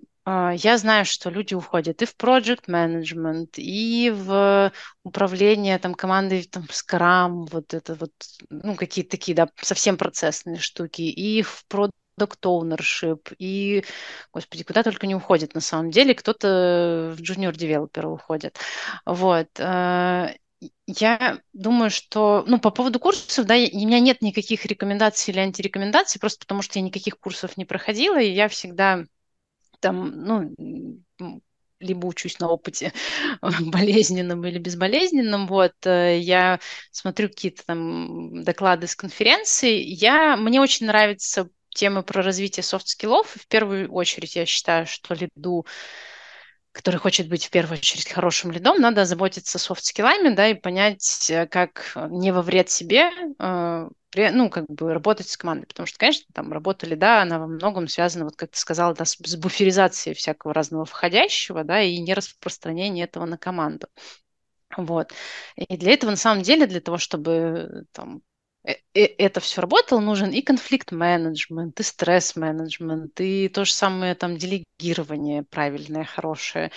я 0.57 0.77
знаю, 0.77 1.05
что 1.05 1.29
люди 1.29 1.53
уходят 1.53 2.01
и 2.01 2.05
в 2.05 2.15
project 2.15 2.65
management, 2.67 3.51
и 3.57 4.11
в 4.11 4.71
управление 5.03 5.79
там 5.79 5.93
командой 5.93 6.43
там 6.43 6.63
Scrum, 6.69 7.47
вот 7.51 7.73
это 7.73 7.95
вот, 7.95 8.11
ну, 8.49 8.75
какие-то 8.75 9.11
такие, 9.11 9.35
да, 9.35 9.49
совсем 9.61 9.97
процессные 9.97 10.57
штуки, 10.57 11.01
и 11.01 11.41
в 11.41 11.65
product 11.69 12.41
ownership, 12.43 13.33
и, 13.39 13.83
господи, 14.33 14.63
куда 14.63 14.83
только 14.83 15.07
не 15.07 15.15
уходит 15.15 15.53
на 15.55 15.61
самом 15.61 15.91
деле, 15.91 16.13
кто-то 16.13 17.15
в 17.17 17.21
junior 17.21 17.53
developer 17.53 18.05
уходит. 18.05 18.57
Вот. 19.05 19.47
А, 19.59 20.31
я 20.87 21.39
думаю, 21.53 21.89
что, 21.89 22.43
ну, 22.47 22.59
по 22.59 22.71
поводу 22.71 22.99
курсов, 22.99 23.45
да, 23.45 23.55
у 23.55 23.57
меня 23.57 23.99
нет 23.99 24.21
никаких 24.21 24.65
рекомендаций 24.65 25.31
или 25.31 25.39
антирекомендаций, 25.39 26.19
просто 26.19 26.39
потому 26.39 26.61
что 26.61 26.79
я 26.79 26.83
никаких 26.83 27.19
курсов 27.19 27.57
не 27.57 27.65
проходила, 27.65 28.19
и 28.19 28.31
я 28.31 28.49
всегда 28.49 29.05
там, 29.79 30.11
ну, 30.23 30.55
либо 31.79 32.07
учусь 32.07 32.39
на 32.39 32.49
опыте 32.49 32.93
болезненном 33.41 34.45
или 34.45 34.59
безболезненном, 34.59 35.47
вот, 35.47 35.73
э, 35.85 36.19
я 36.19 36.59
смотрю 36.91 37.29
какие-то 37.29 37.65
там 37.65 38.43
доклады 38.43 38.87
с 38.87 38.95
конференций, 38.95 39.81
я, 39.81 40.35
мне 40.35 40.59
очень 40.61 40.87
нравится 40.87 41.49
тема 41.69 42.01
про 42.01 42.21
развитие 42.21 42.63
софт-скиллов, 42.63 43.27
в 43.27 43.47
первую 43.47 43.91
очередь 43.91 44.35
я 44.35 44.45
считаю, 44.45 44.85
что 44.87 45.13
лиду 45.13 45.65
который 46.79 46.95
хочет 46.95 47.27
быть 47.27 47.45
в 47.45 47.49
первую 47.49 47.77
очередь 47.77 48.09
хорошим 48.09 48.51
лидом, 48.51 48.79
надо 48.79 49.03
озаботиться 49.03 49.59
софт-скиллами, 49.59 50.33
да, 50.33 50.47
и 50.47 50.53
понять, 50.53 51.29
э, 51.29 51.45
как 51.45 51.91
не 52.09 52.31
во 52.31 52.41
вред 52.41 52.69
себе 52.69 53.11
э, 53.37 53.89
ну, 54.31 54.49
как 54.49 54.65
бы 54.67 54.93
работать 54.93 55.27
с 55.27 55.35
командой, 55.35 55.65
потому 55.65 55.85
что, 55.87 55.99
конечно, 55.99 56.25
там 56.33 56.53
работа 56.53 56.76
лида, 56.76 56.95
да, 56.95 57.21
она 57.21 57.37
во 57.37 57.47
многом 57.47 57.89
связана, 57.89 58.23
вот 58.23 58.37
как 58.37 58.51
ты 58.51 58.57
сказала, 58.57 58.93
да, 58.95 59.03
с, 59.03 59.17
с 59.17 59.35
буферизацией 59.35 60.15
всякого 60.15 60.53
разного 60.53 60.85
входящего, 60.85 61.65
да, 61.65 61.81
и 61.81 61.97
не 61.99 62.13
распространение 62.13 63.03
этого 63.05 63.25
на 63.25 63.37
команду. 63.37 63.87
Вот. 64.77 65.11
И 65.57 65.75
для 65.75 65.91
этого, 65.91 66.11
на 66.11 66.17
самом 66.17 66.43
деле, 66.43 66.65
для 66.65 66.79
того, 66.79 66.97
чтобы 66.97 67.85
там, 67.91 68.17
э, 68.17 68.21
э, 68.21 68.38
это 68.93 69.39
все 69.39 69.61
работало, 69.61 69.99
нужен 69.99 70.31
и 70.31 70.41
конфликт-менеджмент, 70.41 71.79
и 71.79 71.83
стресс-менеджмент, 71.83 73.19
и 73.21 73.47
то 73.49 73.65
же 73.65 73.73
самое 73.73 74.15
там 74.15 74.37
делегирование 74.37 75.43
правильное, 75.43 76.03
хорошее, 76.03 76.71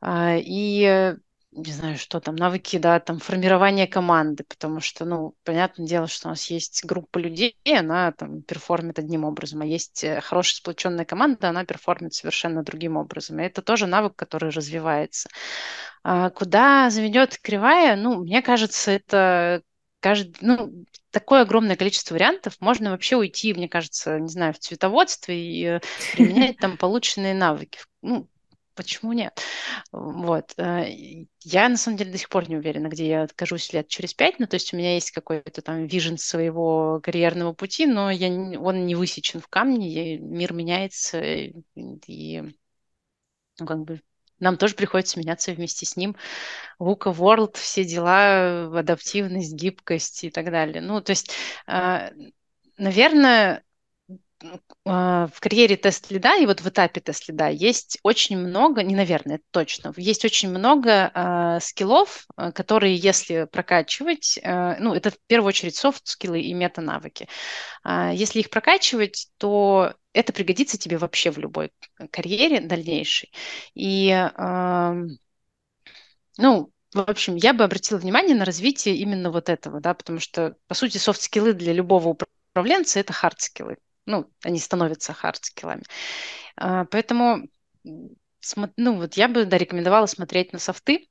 а, 0.00 0.36
и 0.36 1.14
не 1.52 1.72
знаю, 1.72 1.96
что 1.96 2.20
там, 2.20 2.36
навыки, 2.36 2.78
да, 2.78 3.00
там, 3.00 3.18
формирование 3.18 3.86
команды, 3.86 4.44
потому 4.44 4.80
что, 4.80 5.04
ну, 5.04 5.34
понятное 5.44 5.86
дело, 5.86 6.06
что 6.06 6.28
у 6.28 6.30
нас 6.30 6.44
есть 6.50 6.84
группа 6.84 7.18
людей, 7.18 7.56
и 7.64 7.74
она 7.74 8.12
там 8.12 8.42
перформит 8.42 8.98
одним 8.98 9.24
образом, 9.24 9.62
а 9.62 9.66
есть 9.66 10.04
э, 10.04 10.20
хорошая 10.20 10.56
сплоченная 10.56 11.04
команда, 11.04 11.48
она 11.48 11.64
перформит 11.64 12.14
совершенно 12.14 12.62
другим 12.62 12.96
образом. 12.96 13.40
И 13.40 13.44
это 13.44 13.62
тоже 13.62 13.86
навык, 13.86 14.14
который 14.14 14.50
развивается. 14.50 15.28
А 16.04 16.30
куда 16.30 16.90
заведет 16.90 17.38
кривая? 17.38 17.96
Ну, 17.96 18.24
мне 18.24 18.42
кажется, 18.42 18.90
это 18.92 19.62
каждый, 20.08 20.34
ну, 20.40 20.86
такое 21.10 21.42
огромное 21.42 21.76
количество 21.76 22.14
вариантов, 22.14 22.56
можно 22.60 22.92
вообще 22.92 23.16
уйти, 23.16 23.52
мне 23.52 23.68
кажется, 23.68 24.18
не 24.18 24.28
знаю, 24.28 24.54
в 24.54 24.58
цветоводство 24.58 25.32
и 25.32 25.64
э, 25.64 25.80
применять 26.14 26.56
там 26.56 26.78
полученные 26.78 27.34
навыки. 27.34 27.78
Ну, 28.00 28.26
почему 28.74 29.12
нет? 29.12 29.38
Вот. 29.92 30.54
Э, 30.56 30.86
я, 31.44 31.68
на 31.68 31.76
самом 31.76 31.98
деле, 31.98 32.12
до 32.12 32.16
сих 32.16 32.30
пор 32.30 32.48
не 32.48 32.56
уверена, 32.56 32.86
где 32.88 33.06
я 33.06 33.22
окажусь 33.24 33.70
лет 33.74 33.88
через 33.88 34.14
пять. 34.14 34.38
Ну, 34.38 34.46
то 34.46 34.54
есть 34.54 34.72
у 34.72 34.78
меня 34.78 34.94
есть 34.94 35.10
какой-то 35.10 35.60
там 35.60 35.86
вижен 35.86 36.16
своего 36.16 37.00
карьерного 37.02 37.52
пути, 37.52 37.84
но 37.84 38.10
я, 38.10 38.28
он 38.58 38.86
не 38.86 38.94
высечен 38.94 39.42
в 39.42 39.48
камне, 39.48 40.16
мир 40.16 40.54
меняется, 40.54 41.20
и 41.20 42.40
ну, 43.60 43.66
как 43.66 43.80
бы 43.80 44.00
нам 44.40 44.56
тоже 44.56 44.74
приходится 44.74 45.18
меняться 45.18 45.52
вместе 45.52 45.86
с 45.86 45.96
ним. 45.96 46.16
VUCA 46.78 47.14
World, 47.14 47.56
все 47.56 47.84
дела, 47.84 48.78
адаптивность, 48.78 49.54
гибкость 49.54 50.24
и 50.24 50.30
так 50.30 50.50
далее. 50.50 50.80
Ну, 50.80 51.00
то 51.00 51.10
есть, 51.10 51.32
э, 51.66 52.10
наверное, 52.76 53.56
а, 53.56 53.67
в 54.84 55.32
карьере 55.40 55.76
тест-лида 55.76 56.36
и 56.40 56.46
вот 56.46 56.60
в 56.60 56.68
этапе 56.68 57.00
тест-лида 57.00 57.48
есть 57.48 57.98
очень 58.02 58.38
много, 58.38 58.82
не 58.82 58.94
наверное, 58.94 59.40
точно, 59.50 59.92
есть 59.96 60.24
очень 60.24 60.50
много 60.50 61.10
э, 61.12 61.58
скиллов, 61.60 62.26
а, 62.36 62.52
которые, 62.52 62.94
если 62.94 63.44
прокачивать, 63.44 64.38
э, 64.40 64.76
ну, 64.78 64.94
это 64.94 65.10
в 65.10 65.18
первую 65.26 65.48
очередь 65.48 65.74
софт-скиллы 65.76 66.40
и 66.40 66.54
мета-навыки. 66.54 67.28
Э, 67.84 68.12
если 68.14 68.40
их 68.40 68.50
прокачивать, 68.50 69.28
то 69.38 69.94
это 70.12 70.32
пригодится 70.32 70.78
тебе 70.78 70.98
вообще 70.98 71.30
в 71.30 71.38
любой 71.38 71.72
карьере 72.10 72.60
дальнейшей. 72.60 73.32
И, 73.74 74.10
э, 74.10 74.92
ну, 76.38 76.72
в 76.94 77.00
общем, 77.00 77.36
я 77.36 77.52
бы 77.52 77.64
обратила 77.64 77.98
внимание 77.98 78.36
на 78.36 78.44
развитие 78.44 78.96
именно 78.96 79.30
вот 79.30 79.48
этого, 79.48 79.80
да, 79.80 79.94
потому 79.94 80.20
что, 80.20 80.56
по 80.68 80.74
сути, 80.74 80.98
софт-скиллы 80.98 81.52
для 81.54 81.72
любого 81.72 82.16
управленца– 82.54 83.00
это 83.00 83.12
хард-скиллы 83.12 83.76
ну, 84.08 84.30
они 84.42 84.58
становятся 84.58 85.12
хардскиллами. 85.12 85.84
А, 86.56 86.86
поэтому, 86.86 87.48
ну, 87.84 88.96
вот 88.96 89.14
я 89.14 89.28
бы, 89.28 89.44
да, 89.44 89.58
рекомендовала 89.58 90.06
смотреть 90.06 90.52
на 90.52 90.58
софты 90.58 91.08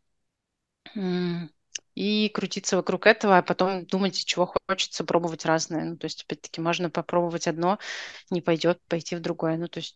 и 1.95 2.29
крутиться 2.29 2.75
вокруг 2.75 3.05
этого, 3.05 3.37
а 3.37 3.41
потом 3.43 3.85
думать, 3.85 4.25
чего 4.25 4.51
хочется, 4.67 5.03
пробовать 5.03 5.45
разное. 5.45 5.83
Ну, 5.85 5.97
то 5.97 6.05
есть, 6.05 6.23
опять-таки, 6.23 6.59
можно 6.59 6.89
попробовать 6.89 7.47
одно, 7.47 7.79
не 8.31 8.41
пойдет, 8.41 8.81
пойти 8.87 9.15
в 9.15 9.21
другое. 9.21 9.57
Ну, 9.57 9.67
то 9.67 9.79
есть, 9.79 9.95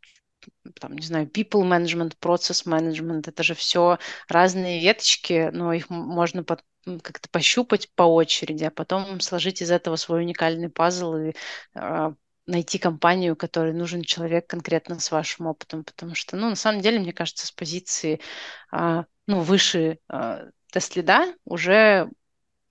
там, 0.80 0.95
не 0.95 1.06
знаю, 1.06 1.28
people 1.28 1.64
management, 1.64 2.18
process 2.20 2.68
management, 2.68 3.24
это 3.28 3.43
же 3.43 3.56
все 3.56 3.97
разные 4.28 4.82
веточки, 4.82 5.49
но 5.54 5.74
их 5.74 5.89
можно 5.89 6.43
под, 6.43 6.64
как-то 6.86 7.30
пощупать 7.30 7.91
по 7.95 8.04
очереди, 8.04 8.64
а 8.66 8.72
потом 8.72 9.20
сложить 9.22 9.62
из 9.62 9.72
этого 9.72 9.95
свой 9.95 10.22
уникальный 10.22 10.70
пазл 10.70 11.16
и 11.16 11.34
а, 11.76 12.14
найти 12.52 12.78
компанию, 12.78 13.36
которой 13.36 13.74
нужен 13.74 14.04
человек 14.04 14.47
конкретно 14.47 14.99
с 14.99 15.12
вашим 15.12 15.47
опытом, 15.47 15.84
потому 15.84 16.16
что, 16.16 16.38
ну, 16.38 16.49
на 16.49 16.56
самом 16.56 16.82
деле, 16.82 16.99
мне 16.99 17.14
кажется, 17.14 17.47
с 17.47 17.52
позиции, 17.52 18.20
а, 18.72 19.06
ну, 19.28 19.41
выше 19.41 19.99
а, 20.08 20.49
тест-лида 20.72 21.34
уже 21.45 22.10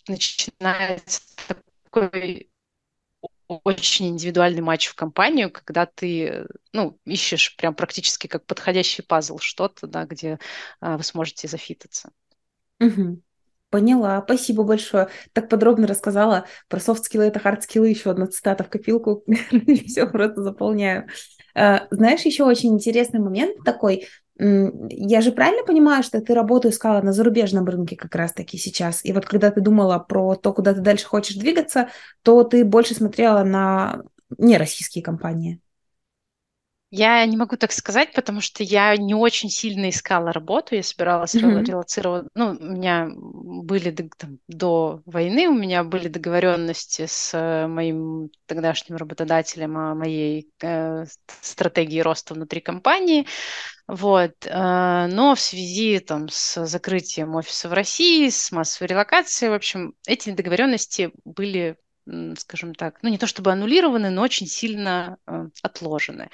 начинается 0.07 1.23
такой 1.49 2.51
очень 3.65 4.09
индивидуальный 4.09 4.63
матч 4.63 4.87
в 4.87 4.95
компанию, 4.95 5.51
когда 5.51 5.87
ты, 5.87 6.47
ну, 6.73 6.99
ищешь 7.05 7.57
прям 7.57 7.75
практически 7.75 8.27
как 8.29 8.47
подходящий 8.47 9.03
пазл 9.03 9.39
что-то, 9.39 9.87
да, 9.87 10.05
где 10.05 10.39
а, 10.81 10.97
вы 10.97 11.03
сможете 11.03 11.49
зафитаться. 11.49 12.13
Угу. 12.81 13.23
Поняла, 13.71 14.21
спасибо 14.25 14.65
большое. 14.65 15.09
Так 15.33 15.49
подробно 15.49 15.87
рассказала 15.87 16.47
про 16.69 16.81
софт-скиллы, 16.81 17.27
это 17.27 17.39
хард-скиллы, 17.39 17.89
еще 17.89 18.11
одна 18.11 18.27
цитата 18.27 18.65
в 18.65 18.69
копилку, 18.69 19.23
все 19.87 20.07
просто 20.07 20.43
заполняю. 20.43 21.07
А, 21.55 21.87
знаешь, 21.91 22.23
еще 22.23 22.45
очень 22.45 22.75
интересный 22.75 23.21
момент 23.21 23.63
такой, 23.65 24.09
я 24.41 25.21
же 25.21 25.33
правильно 25.33 25.65
понимаю, 25.65 26.03
что 26.03 26.21
ты 26.21 26.35
работу 26.35 26.71
искала 26.71 27.03
на 27.03 27.13
зарубежном 27.13 27.67
рынке 27.67 27.95
как 27.95 28.15
раз-таки 28.15 28.57
сейчас? 28.57 29.05
И 29.05 29.13
вот 29.13 29.27
когда 29.27 29.51
ты 29.51 29.61
думала 29.61 29.99
про 29.99 30.35
то, 30.35 30.53
куда 30.53 30.73
ты 30.73 30.81
дальше 30.81 31.07
хочешь 31.07 31.37
двигаться, 31.37 31.91
то 32.23 32.43
ты 32.43 32.65
больше 32.65 32.95
смотрела 32.95 33.45
на 33.45 34.03
нероссийские 34.39 35.05
компании? 35.05 35.61
Я 36.91 37.25
не 37.25 37.37
могу 37.37 37.57
так 37.57 37.71
сказать, 37.71 38.13
потому 38.15 38.41
что 38.41 38.65
я 38.65 38.97
не 38.97 39.15
очень 39.15 39.49
сильно 39.49 39.91
искала 39.91 40.33
работу, 40.33 40.75
я 40.75 40.83
собиралась 40.83 41.37
mm-hmm. 41.37 41.65
релацировать. 41.65 42.27
Ну, 42.35 42.57
у 42.59 42.65
меня 42.65 43.09
были 43.15 43.93
там, 44.19 44.39
до 44.49 45.01
войны, 45.07 45.47
у 45.49 45.55
меня 45.55 45.85
были 45.85 46.09
договоренности 46.09 47.07
с 47.07 47.31
э, 47.33 47.69
моим 47.69 48.31
тогдашним 48.47 48.97
работодателем 48.97 49.77
о 49.77 49.95
моей 49.95 50.49
э, 50.63 51.05
стратегии 51.41 52.01
роста 52.01 52.35
внутри 52.35 52.61
компании. 52.61 53.25
Вот. 53.87 54.35
Э, 54.47 55.07
но 55.07 55.37
в 55.37 55.41
связи 55.41 56.01
там, 56.01 56.29
с 56.29 56.67
закрытием 56.67 57.37
офиса 57.37 57.69
в 57.69 57.73
России, 57.73 58.29
с 58.29 58.51
массовой 58.51 58.89
релокацией, 58.89 59.51
в 59.51 59.55
общем, 59.55 59.95
эти 60.09 60.31
договоренности 60.31 61.13
были 61.25 61.77
скажем 62.39 62.75
так, 62.75 62.99
ну 63.03 63.09
не 63.09 63.19
то 63.19 63.29
чтобы 63.29 63.53
аннулированы, 63.53 64.11
но 64.11 64.23
очень 64.23 64.47
сильно 64.49 65.19
э, 65.29 65.47
отложены. 65.63 66.29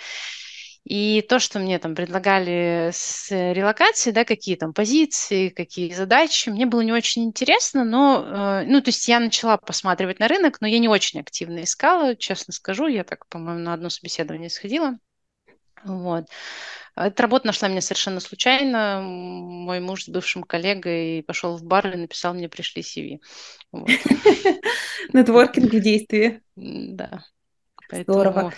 И 0.88 1.20
то, 1.20 1.40
что 1.40 1.58
мне 1.58 1.80
там 1.80 1.96
предлагали 1.96 2.90
с 2.92 3.32
релокацией, 3.32 4.14
да, 4.14 4.24
какие 4.24 4.54
там 4.54 4.72
позиции, 4.72 5.48
какие 5.48 5.92
задачи, 5.92 6.48
мне 6.48 6.64
было 6.64 6.80
не 6.82 6.92
очень 6.92 7.24
интересно, 7.24 7.82
но, 7.82 8.24
э, 8.24 8.64
ну, 8.66 8.80
то 8.80 8.90
есть 8.90 9.08
я 9.08 9.18
начала 9.18 9.56
посматривать 9.56 10.20
на 10.20 10.28
рынок, 10.28 10.60
но 10.60 10.68
я 10.68 10.78
не 10.78 10.86
очень 10.86 11.18
активно 11.18 11.64
искала, 11.64 12.14
честно 12.14 12.52
скажу, 12.52 12.86
я 12.86 13.02
так, 13.02 13.26
по-моему, 13.26 13.58
на 13.58 13.72
одно 13.72 13.90
собеседование 13.90 14.48
сходила. 14.48 14.96
Вот. 15.82 16.26
Эта 16.94 17.20
работа 17.20 17.48
нашла 17.48 17.66
меня 17.66 17.80
совершенно 17.80 18.20
случайно. 18.20 19.00
Мой 19.02 19.80
муж 19.80 20.04
с 20.04 20.08
бывшим 20.08 20.44
коллегой 20.44 21.24
пошел 21.26 21.56
в 21.56 21.64
бар 21.64 21.88
и 21.88 21.96
написал 21.96 22.32
мне 22.32 22.48
«пришли 22.48 22.82
CV». 22.82 23.18
Нетворкинг 25.12 25.72
в 25.72 25.80
действии. 25.80 26.42
Да. 26.54 27.24
Здорово. 27.90 28.52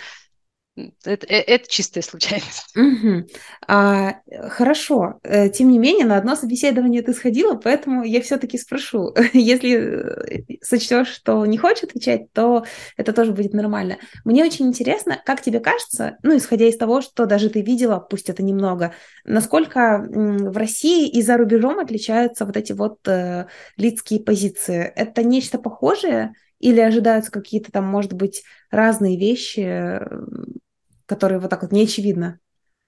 Это, 1.03 1.25
э, 1.27 1.41
это 1.41 1.69
чистая 1.69 2.01
случайность. 2.03 2.75
Угу. 2.75 3.27
А, 3.67 4.15
хорошо. 4.49 5.19
Э, 5.23 5.49
тем 5.49 5.69
не 5.69 5.79
менее, 5.79 6.05
на 6.05 6.17
одно 6.17 6.35
собеседование 6.35 7.01
ты 7.01 7.13
сходила, 7.13 7.55
поэтому 7.55 8.03
я 8.03 8.21
все-таки 8.21 8.57
спрошу. 8.57 9.13
Если 9.33 10.51
э, 10.51 10.57
сочтешь, 10.61 11.07
что 11.07 11.45
не 11.45 11.57
хочешь 11.57 11.83
отвечать, 11.83 12.31
то 12.33 12.65
это 12.97 13.13
тоже 13.13 13.31
будет 13.31 13.53
нормально. 13.53 13.97
Мне 14.23 14.43
очень 14.43 14.67
интересно, 14.67 15.21
как 15.25 15.41
тебе 15.41 15.59
кажется, 15.59 16.17
ну, 16.23 16.37
исходя 16.37 16.67
из 16.67 16.77
того, 16.77 17.01
что 17.01 17.25
даже 17.25 17.49
ты 17.49 17.61
видела, 17.61 17.99
пусть 17.99 18.29
это 18.29 18.43
немного, 18.43 18.93
насколько 19.25 20.05
в 20.09 20.57
России 20.57 21.09
и 21.09 21.21
за 21.21 21.37
рубежом 21.37 21.79
отличаются 21.79 22.45
вот 22.45 22.57
эти 22.57 22.73
вот 22.73 23.07
э, 23.07 23.47
лидские 23.77 24.21
позиции. 24.21 24.91
Это 24.95 25.23
нечто 25.23 25.59
похожее? 25.59 26.33
Или 26.59 26.81
ожидаются 26.81 27.31
какие-то 27.31 27.71
там, 27.71 27.85
может 27.85 28.13
быть, 28.13 28.43
разные 28.69 29.17
вещи, 29.17 29.99
которые 31.09 31.39
вот 31.39 31.49
так 31.49 31.63
вот 31.63 31.71
неочевидно 31.71 32.39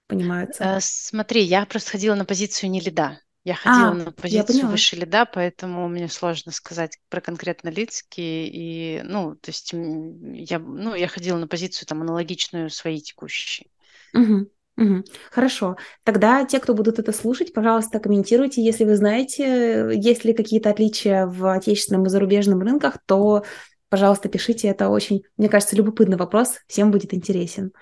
понимаются? 0.06 0.64
Э, 0.64 0.78
смотри, 0.80 1.42
я 1.42 1.66
просто 1.66 1.90
ходила 1.90 2.14
на 2.14 2.24
позицию 2.24 2.70
не 2.70 2.80
лида. 2.80 3.18
Я 3.44 3.54
ходила 3.54 3.90
а, 3.90 3.94
на 3.94 4.12
позицию 4.12 4.68
выше 4.68 4.94
лида, 4.94 5.26
поэтому 5.26 5.88
мне 5.88 6.08
сложно 6.08 6.52
сказать 6.52 6.96
про 7.08 7.20
конкретно 7.20 7.70
лидские. 7.70 8.48
И, 8.48 9.02
ну, 9.02 9.34
то 9.34 9.50
есть 9.50 9.72
я, 9.72 10.60
ну, 10.60 10.94
я 10.94 11.08
ходила 11.08 11.38
на 11.38 11.48
позицию 11.48 11.88
там 11.88 12.02
аналогичную 12.02 12.70
своей 12.70 13.00
текущей. 13.00 13.68
Угу. 14.14 14.48
Угу. 14.76 15.04
Хорошо. 15.32 15.76
Тогда 16.04 16.44
те, 16.44 16.60
кто 16.60 16.72
будут 16.72 17.00
это 17.00 17.12
слушать, 17.12 17.52
пожалуйста, 17.52 17.98
комментируйте. 17.98 18.62
Если 18.64 18.84
вы 18.84 18.96
знаете, 18.96 19.90
есть 19.92 20.24
ли 20.24 20.34
какие-то 20.34 20.70
отличия 20.70 21.26
в 21.26 21.52
отечественном 21.52 22.06
и 22.06 22.10
зарубежном 22.10 22.60
рынках, 22.60 22.98
то, 23.06 23.44
пожалуйста, 23.88 24.28
пишите. 24.28 24.68
Это 24.68 24.88
очень, 24.88 25.24
мне 25.36 25.48
кажется, 25.48 25.74
любопытный 25.74 26.16
вопрос. 26.16 26.58
Всем 26.68 26.92
будет 26.92 27.12
интересен. 27.12 27.72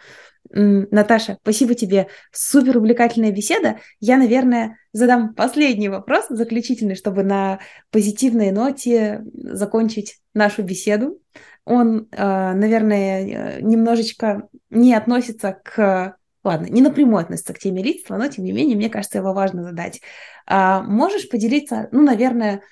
Наташа, 0.52 1.38
спасибо 1.42 1.74
тебе. 1.74 2.08
Супер 2.32 2.78
увлекательная 2.78 3.30
беседа. 3.30 3.78
Я, 4.00 4.16
наверное, 4.16 4.78
задам 4.92 5.34
последний 5.34 5.88
вопрос, 5.88 6.26
заключительный, 6.28 6.96
чтобы 6.96 7.22
на 7.22 7.60
позитивной 7.90 8.50
ноте 8.50 9.22
закончить 9.34 10.18
нашу 10.34 10.62
беседу. 10.62 11.20
Он, 11.64 12.08
а, 12.12 12.52
наверное, 12.54 13.58
э, 13.58 13.60
немножечко 13.60 14.48
не 14.70 14.94
относится 14.94 15.56
к... 15.62 16.16
Ладно, 16.42 16.66
не 16.66 16.80
напрямую 16.80 17.20
относится 17.22 17.52
к 17.52 17.58
теме 17.58 17.82
лидства, 17.82 18.16
но, 18.16 18.26
тем 18.26 18.44
не 18.44 18.52
менее, 18.52 18.74
мне 18.76 18.88
кажется, 18.88 19.18
его 19.18 19.34
важно 19.34 19.62
задать. 19.62 20.00
А 20.46 20.82
можешь 20.82 21.28
поделиться, 21.28 21.88
ну, 21.92 22.02
наверное, 22.02 22.62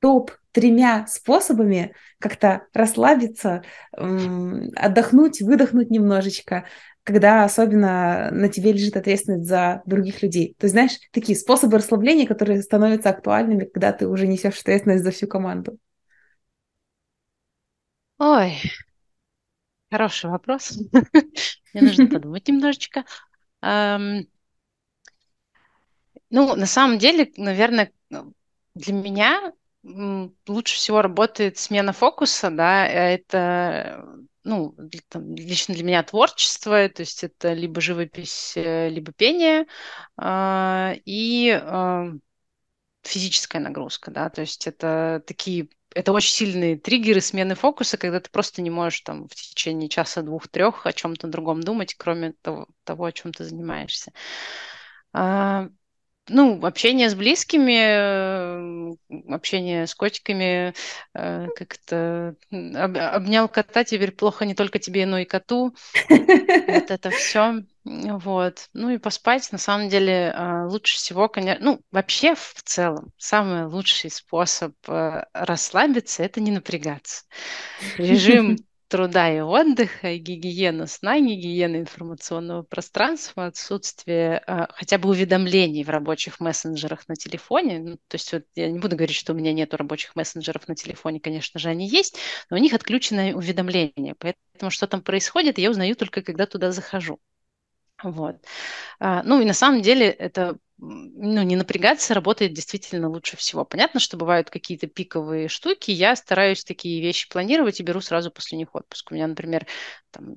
топ 0.00 0.32
тремя 0.52 1.06
способами 1.06 1.94
как-то 2.18 2.62
расслабиться, 2.72 3.62
отдохнуть, 3.92 5.42
выдохнуть 5.42 5.90
немножечко, 5.90 6.64
когда 7.12 7.44
особенно 7.44 8.30
на 8.30 8.48
тебе 8.48 8.72
лежит 8.72 8.96
ответственность 8.96 9.48
за 9.48 9.82
других 9.86 10.22
людей. 10.22 10.54
То 10.58 10.64
есть, 10.64 10.72
знаешь, 10.72 10.98
такие 11.12 11.36
способы 11.36 11.78
расслабления, 11.78 12.26
которые 12.26 12.62
становятся 12.62 13.10
актуальными, 13.10 13.64
когда 13.64 13.92
ты 13.92 14.06
уже 14.06 14.26
несешь 14.26 14.60
ответственность 14.60 15.04
за 15.04 15.10
всю 15.10 15.26
команду. 15.26 15.78
Ой, 18.18 18.60
хороший 19.90 20.30
вопрос. 20.30 20.78
Мне 21.72 21.82
нужно 21.82 22.06
подумать 22.06 22.48
немножечко. 22.48 23.04
Ну, 23.62 24.24
на 26.30 26.66
самом 26.66 26.98
деле, 26.98 27.32
наверное, 27.36 27.92
для 28.74 28.92
меня 28.94 29.52
лучше 29.82 30.76
всего 30.76 31.02
работает 31.02 31.58
смена 31.58 31.92
фокуса, 31.92 32.50
да, 32.50 32.86
это 32.86 34.04
ну, 34.44 34.74
там, 35.08 35.34
лично 35.34 35.74
для 35.74 35.84
меня 35.84 36.02
творчество, 36.02 36.88
то 36.88 37.00
есть 37.00 37.24
это 37.24 37.52
либо 37.52 37.80
живопись, 37.80 38.54
э, 38.56 38.88
либо 38.88 39.12
пение, 39.12 39.66
э, 40.20 40.94
и 41.04 41.50
э, 41.50 42.12
физическая 43.02 43.62
нагрузка, 43.62 44.10
да, 44.10 44.30
то 44.30 44.40
есть 44.42 44.66
это 44.66 45.22
такие, 45.26 45.68
это 45.94 46.12
очень 46.12 46.32
сильные 46.32 46.78
триггеры 46.78 47.20
смены 47.20 47.54
фокуса, 47.54 47.98
когда 47.98 48.20
ты 48.20 48.30
просто 48.30 48.62
не 48.62 48.70
можешь 48.70 49.00
там 49.02 49.28
в 49.28 49.34
течение 49.34 49.88
часа, 49.88 50.22
двух, 50.22 50.48
трех 50.48 50.86
о 50.86 50.92
чем-то 50.92 51.28
другом 51.28 51.62
думать, 51.62 51.94
кроме 51.94 52.32
того, 52.42 52.68
того 52.84 53.06
о 53.06 53.12
чем 53.12 53.32
ты 53.32 53.44
занимаешься. 53.44 54.12
Ну, 56.32 56.64
общение 56.64 57.10
с 57.10 57.16
близкими, 57.16 58.92
э, 58.92 58.94
общение 59.28 59.88
с 59.88 59.96
котиками, 59.96 60.72
э, 61.12 61.48
как-то 61.56 62.36
об, 62.52 62.96
обнял 62.96 63.48
кота, 63.48 63.82
теперь 63.82 64.12
плохо 64.12 64.44
не 64.44 64.54
только 64.54 64.78
тебе, 64.78 65.06
но 65.06 65.18
и 65.18 65.24
коту. 65.24 65.74
Вот 66.08 66.08
это 66.90 67.10
все. 67.10 67.64
Вот. 67.84 68.68
Ну 68.74 68.90
и 68.90 68.98
поспать, 68.98 69.50
на 69.50 69.58
самом 69.58 69.88
деле, 69.88 70.32
э, 70.32 70.66
лучше 70.66 70.98
всего, 70.98 71.28
конечно, 71.28 71.64
ну, 71.64 71.80
вообще 71.90 72.36
в 72.36 72.62
целом, 72.62 73.10
самый 73.18 73.66
лучший 73.66 74.10
способ 74.10 74.74
расслабиться– 74.86 76.22
это 76.24 76.40
не 76.40 76.52
напрягаться. 76.52 77.24
Режим 77.98 78.56
труда 78.90 79.32
и 79.32 79.40
отдыха, 79.40 80.16
гигиена 80.16 80.86
сна, 80.86 81.18
гигиена 81.20 81.76
информационного 81.76 82.62
пространства, 82.62 83.46
отсутствие 83.46 84.42
э, 84.46 84.66
хотя 84.70 84.98
бы 84.98 85.08
уведомлений 85.08 85.84
в 85.84 85.88
рабочих 85.88 86.40
мессенджерах 86.40 87.08
на 87.08 87.14
телефоне. 87.16 87.78
Ну, 87.78 87.96
то 88.08 88.16
есть 88.16 88.32
вот 88.32 88.44
я 88.56 88.70
не 88.70 88.80
буду 88.80 88.96
говорить, 88.96 89.16
что 89.16 89.32
у 89.32 89.36
меня 89.36 89.52
нет 89.52 89.72
рабочих 89.74 90.16
мессенджеров 90.16 90.66
на 90.68 90.74
телефоне, 90.74 91.20
конечно 91.20 91.60
же, 91.60 91.68
они 91.68 91.88
есть, 91.88 92.18
но 92.50 92.56
у 92.56 92.60
них 92.60 92.74
отключено 92.74 93.36
уведомления. 93.36 94.16
Поэтому 94.18 94.70
что 94.70 94.86
там 94.88 95.02
происходит, 95.02 95.58
я 95.58 95.70
узнаю 95.70 95.94
только, 95.94 96.22
когда 96.22 96.46
туда 96.46 96.72
захожу. 96.72 97.20
Вот. 98.02 98.36
А, 98.98 99.22
ну 99.24 99.40
и 99.40 99.44
на 99.44 99.54
самом 99.54 99.82
деле 99.82 100.08
это 100.10 100.58
ну, 100.78 101.42
не 101.42 101.56
напрягаться 101.56 102.14
работает 102.14 102.54
действительно 102.54 103.08
лучше 103.08 103.36
всего. 103.36 103.64
Понятно, 103.64 104.00
что 104.00 104.16
бывают 104.16 104.48
какие-то 104.48 104.86
пиковые 104.86 105.48
штуки, 105.48 105.90
я 105.90 106.16
стараюсь 106.16 106.64
такие 106.64 107.02
вещи 107.02 107.28
планировать 107.28 107.80
и 107.80 107.82
беру 107.82 108.00
сразу 108.00 108.30
после 108.30 108.56
них 108.56 108.74
отпуск. 108.74 109.10
У 109.10 109.14
меня, 109.14 109.26
например, 109.26 109.66
там, 110.10 110.36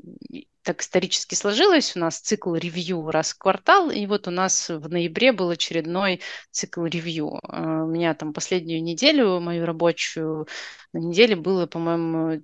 так 0.64 0.82
исторически 0.82 1.36
сложилось, 1.36 1.96
у 1.96 2.00
нас 2.00 2.20
цикл 2.20 2.56
ревью 2.56 3.10
раз 3.10 3.32
в 3.34 3.38
квартал, 3.38 3.90
и 3.90 4.06
вот 4.06 4.28
у 4.28 4.32
нас 4.32 4.70
в 4.70 4.90
ноябре 4.90 5.32
был 5.32 5.50
очередной 5.50 6.22
цикл 6.52 6.84
ревью. 6.86 7.40
А, 7.44 7.84
у 7.84 7.88
меня 7.88 8.14
там 8.14 8.34
последнюю 8.34 8.84
неделю, 8.84 9.40
мою 9.40 9.66
рабочую, 9.66 10.48
на 10.92 11.00
неделе 11.00 11.36
было, 11.38 11.68
по-моему, 11.68 12.44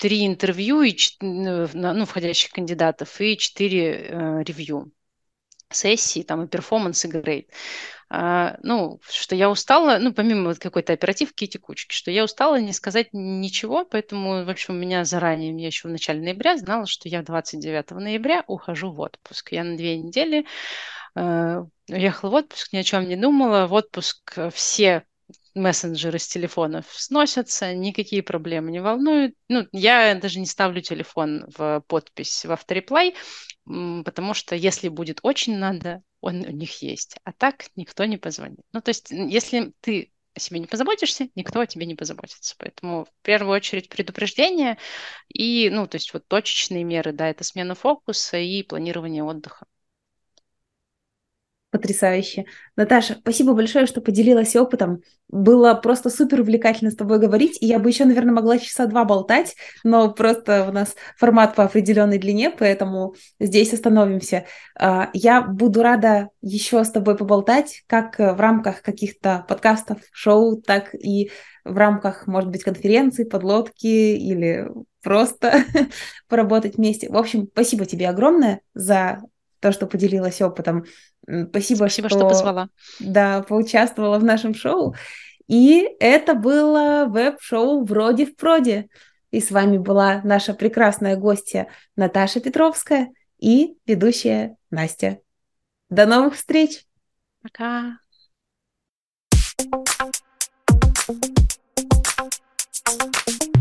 три 0.00 0.26
интервью 0.26 0.80
и, 0.80 0.96
ну, 1.20 2.06
входящих 2.06 2.52
кандидатов 2.52 3.20
и 3.20 3.36
четыре 3.36 3.92
э, 3.92 4.42
ревью 4.44 4.92
сессии, 5.70 6.22
там 6.22 6.42
и 6.42 6.48
перформанс, 6.48 7.04
и 7.04 7.08
грейд. 7.08 7.50
А, 8.08 8.56
ну, 8.62 8.98
что 9.08 9.36
я 9.36 9.50
устала, 9.50 9.98
ну, 10.00 10.14
помимо 10.14 10.48
вот 10.48 10.58
какой-то 10.58 10.94
оперативки 10.94 11.44
и 11.44 11.48
текучки, 11.48 11.92
что 11.94 12.10
я 12.10 12.24
устала 12.24 12.58
не 12.58 12.72
сказать 12.72 13.10
ничего, 13.12 13.84
поэтому, 13.84 14.42
в 14.44 14.48
общем, 14.48 14.74
у 14.74 14.78
меня 14.78 15.04
заранее, 15.04 15.54
я 15.60 15.66
еще 15.66 15.86
в 15.86 15.90
начале 15.92 16.20
ноября 16.22 16.56
знала, 16.56 16.86
что 16.86 17.06
я 17.08 17.22
29 17.22 17.90
ноября 17.90 18.42
ухожу 18.46 18.90
в 18.92 19.00
отпуск. 19.00 19.52
Я 19.52 19.64
на 19.64 19.76
две 19.76 19.98
недели 19.98 20.46
э, 21.14 21.64
уехала 21.90 22.30
в 22.30 22.34
отпуск, 22.34 22.72
ни 22.72 22.78
о 22.78 22.82
чем 22.84 23.06
не 23.06 23.16
думала. 23.16 23.66
В 23.66 23.74
отпуск 23.74 24.38
все 24.54 25.04
мессенджеры 25.54 26.18
с 26.18 26.28
телефонов 26.28 26.86
сносятся, 26.90 27.74
никакие 27.74 28.22
проблемы 28.22 28.70
не 28.70 28.80
волнуют. 28.80 29.34
Ну, 29.48 29.66
я 29.72 30.14
даже 30.14 30.40
не 30.40 30.46
ставлю 30.46 30.80
телефон 30.80 31.44
в 31.56 31.82
подпись 31.86 32.44
в 32.44 32.52
автореплай, 32.52 33.14
потому 33.64 34.34
что 34.34 34.54
если 34.54 34.88
будет 34.88 35.20
очень 35.22 35.56
надо, 35.56 36.02
он 36.20 36.40
у 36.40 36.50
них 36.50 36.82
есть. 36.82 37.16
А 37.24 37.32
так 37.32 37.66
никто 37.76 38.04
не 38.04 38.16
позвонит. 38.16 38.60
Ну, 38.72 38.80
то 38.80 38.90
есть, 38.90 39.10
если 39.10 39.72
ты 39.80 40.12
о 40.34 40.40
себе 40.40 40.60
не 40.60 40.66
позаботишься, 40.66 41.28
никто 41.34 41.60
о 41.60 41.66
тебе 41.66 41.86
не 41.86 41.94
позаботится. 41.94 42.54
Поэтому 42.58 43.04
в 43.04 43.12
первую 43.22 43.54
очередь 43.56 43.88
предупреждение 43.88 44.78
и, 45.28 45.70
ну, 45.70 45.86
то 45.86 45.96
есть 45.96 46.12
вот 46.14 46.26
точечные 46.28 46.84
меры, 46.84 47.12
да, 47.12 47.28
это 47.28 47.44
смена 47.44 47.74
фокуса 47.74 48.36
и 48.38 48.62
планирование 48.62 49.24
отдыха. 49.24 49.66
Потрясающе. 51.70 52.46
Наташа, 52.74 53.14
спасибо 53.20 53.54
большое, 53.54 53.86
что 53.86 54.00
поделилась 54.00 54.56
опытом. 54.56 55.02
Было 55.28 55.74
просто 55.74 56.10
супер 56.10 56.40
увлекательно 56.40 56.90
с 56.90 56.96
тобой 56.96 57.20
говорить, 57.20 57.58
и 57.60 57.66
я 57.66 57.78
бы 57.78 57.88
еще, 57.88 58.04
наверное, 58.04 58.34
могла 58.34 58.58
часа 58.58 58.86
два 58.86 59.04
болтать, 59.04 59.54
но 59.84 60.10
просто 60.12 60.66
у 60.68 60.72
нас 60.72 60.96
формат 61.16 61.54
по 61.54 61.62
определенной 61.62 62.18
длине, 62.18 62.50
поэтому 62.50 63.14
здесь 63.38 63.72
остановимся. 63.72 64.46
А, 64.76 65.10
я 65.12 65.42
буду 65.42 65.82
рада 65.82 66.30
еще 66.42 66.82
с 66.82 66.90
тобой 66.90 67.16
поболтать, 67.16 67.84
как 67.86 68.18
в 68.18 68.40
рамках 68.40 68.82
каких-то 68.82 69.44
подкастов, 69.48 69.98
шоу, 70.10 70.60
так 70.60 70.92
и 70.92 71.30
в 71.64 71.76
рамках, 71.76 72.26
может 72.26 72.50
быть, 72.50 72.64
конференции, 72.64 73.22
подлодки 73.22 74.16
или 74.16 74.66
просто 75.04 75.64
поработать 76.28 76.78
вместе. 76.78 77.08
В 77.08 77.16
общем, 77.16 77.46
спасибо 77.52 77.86
тебе 77.86 78.08
огромное 78.08 78.60
за 78.74 79.20
то, 79.60 79.72
что 79.72 79.86
поделилась 79.86 80.40
опытом. 80.42 80.84
Спасибо, 81.22 81.78
Спасибо 81.78 82.08
что, 82.08 82.18
что 82.18 82.28
позвала. 82.28 82.68
Да, 82.98 83.42
поучаствовала 83.42 84.18
в 84.18 84.24
нашем 84.24 84.54
шоу. 84.54 84.94
И 85.46 85.88
это 86.00 86.34
было 86.34 87.06
веб-шоу 87.08 87.84
«Вроде 87.84 88.26
в 88.26 88.36
проде». 88.36 88.88
И 89.30 89.40
с 89.40 89.50
вами 89.50 89.78
была 89.78 90.20
наша 90.24 90.54
прекрасная 90.54 91.16
гостья 91.16 91.68
Наташа 91.96 92.40
Петровская 92.40 93.08
и 93.38 93.76
ведущая 93.86 94.56
Настя. 94.70 95.18
До 95.88 96.06
новых 96.06 96.34
встреч! 96.34 96.84
Пока! 97.42 97.98
Thank 102.86 103.54
you. 103.54 103.59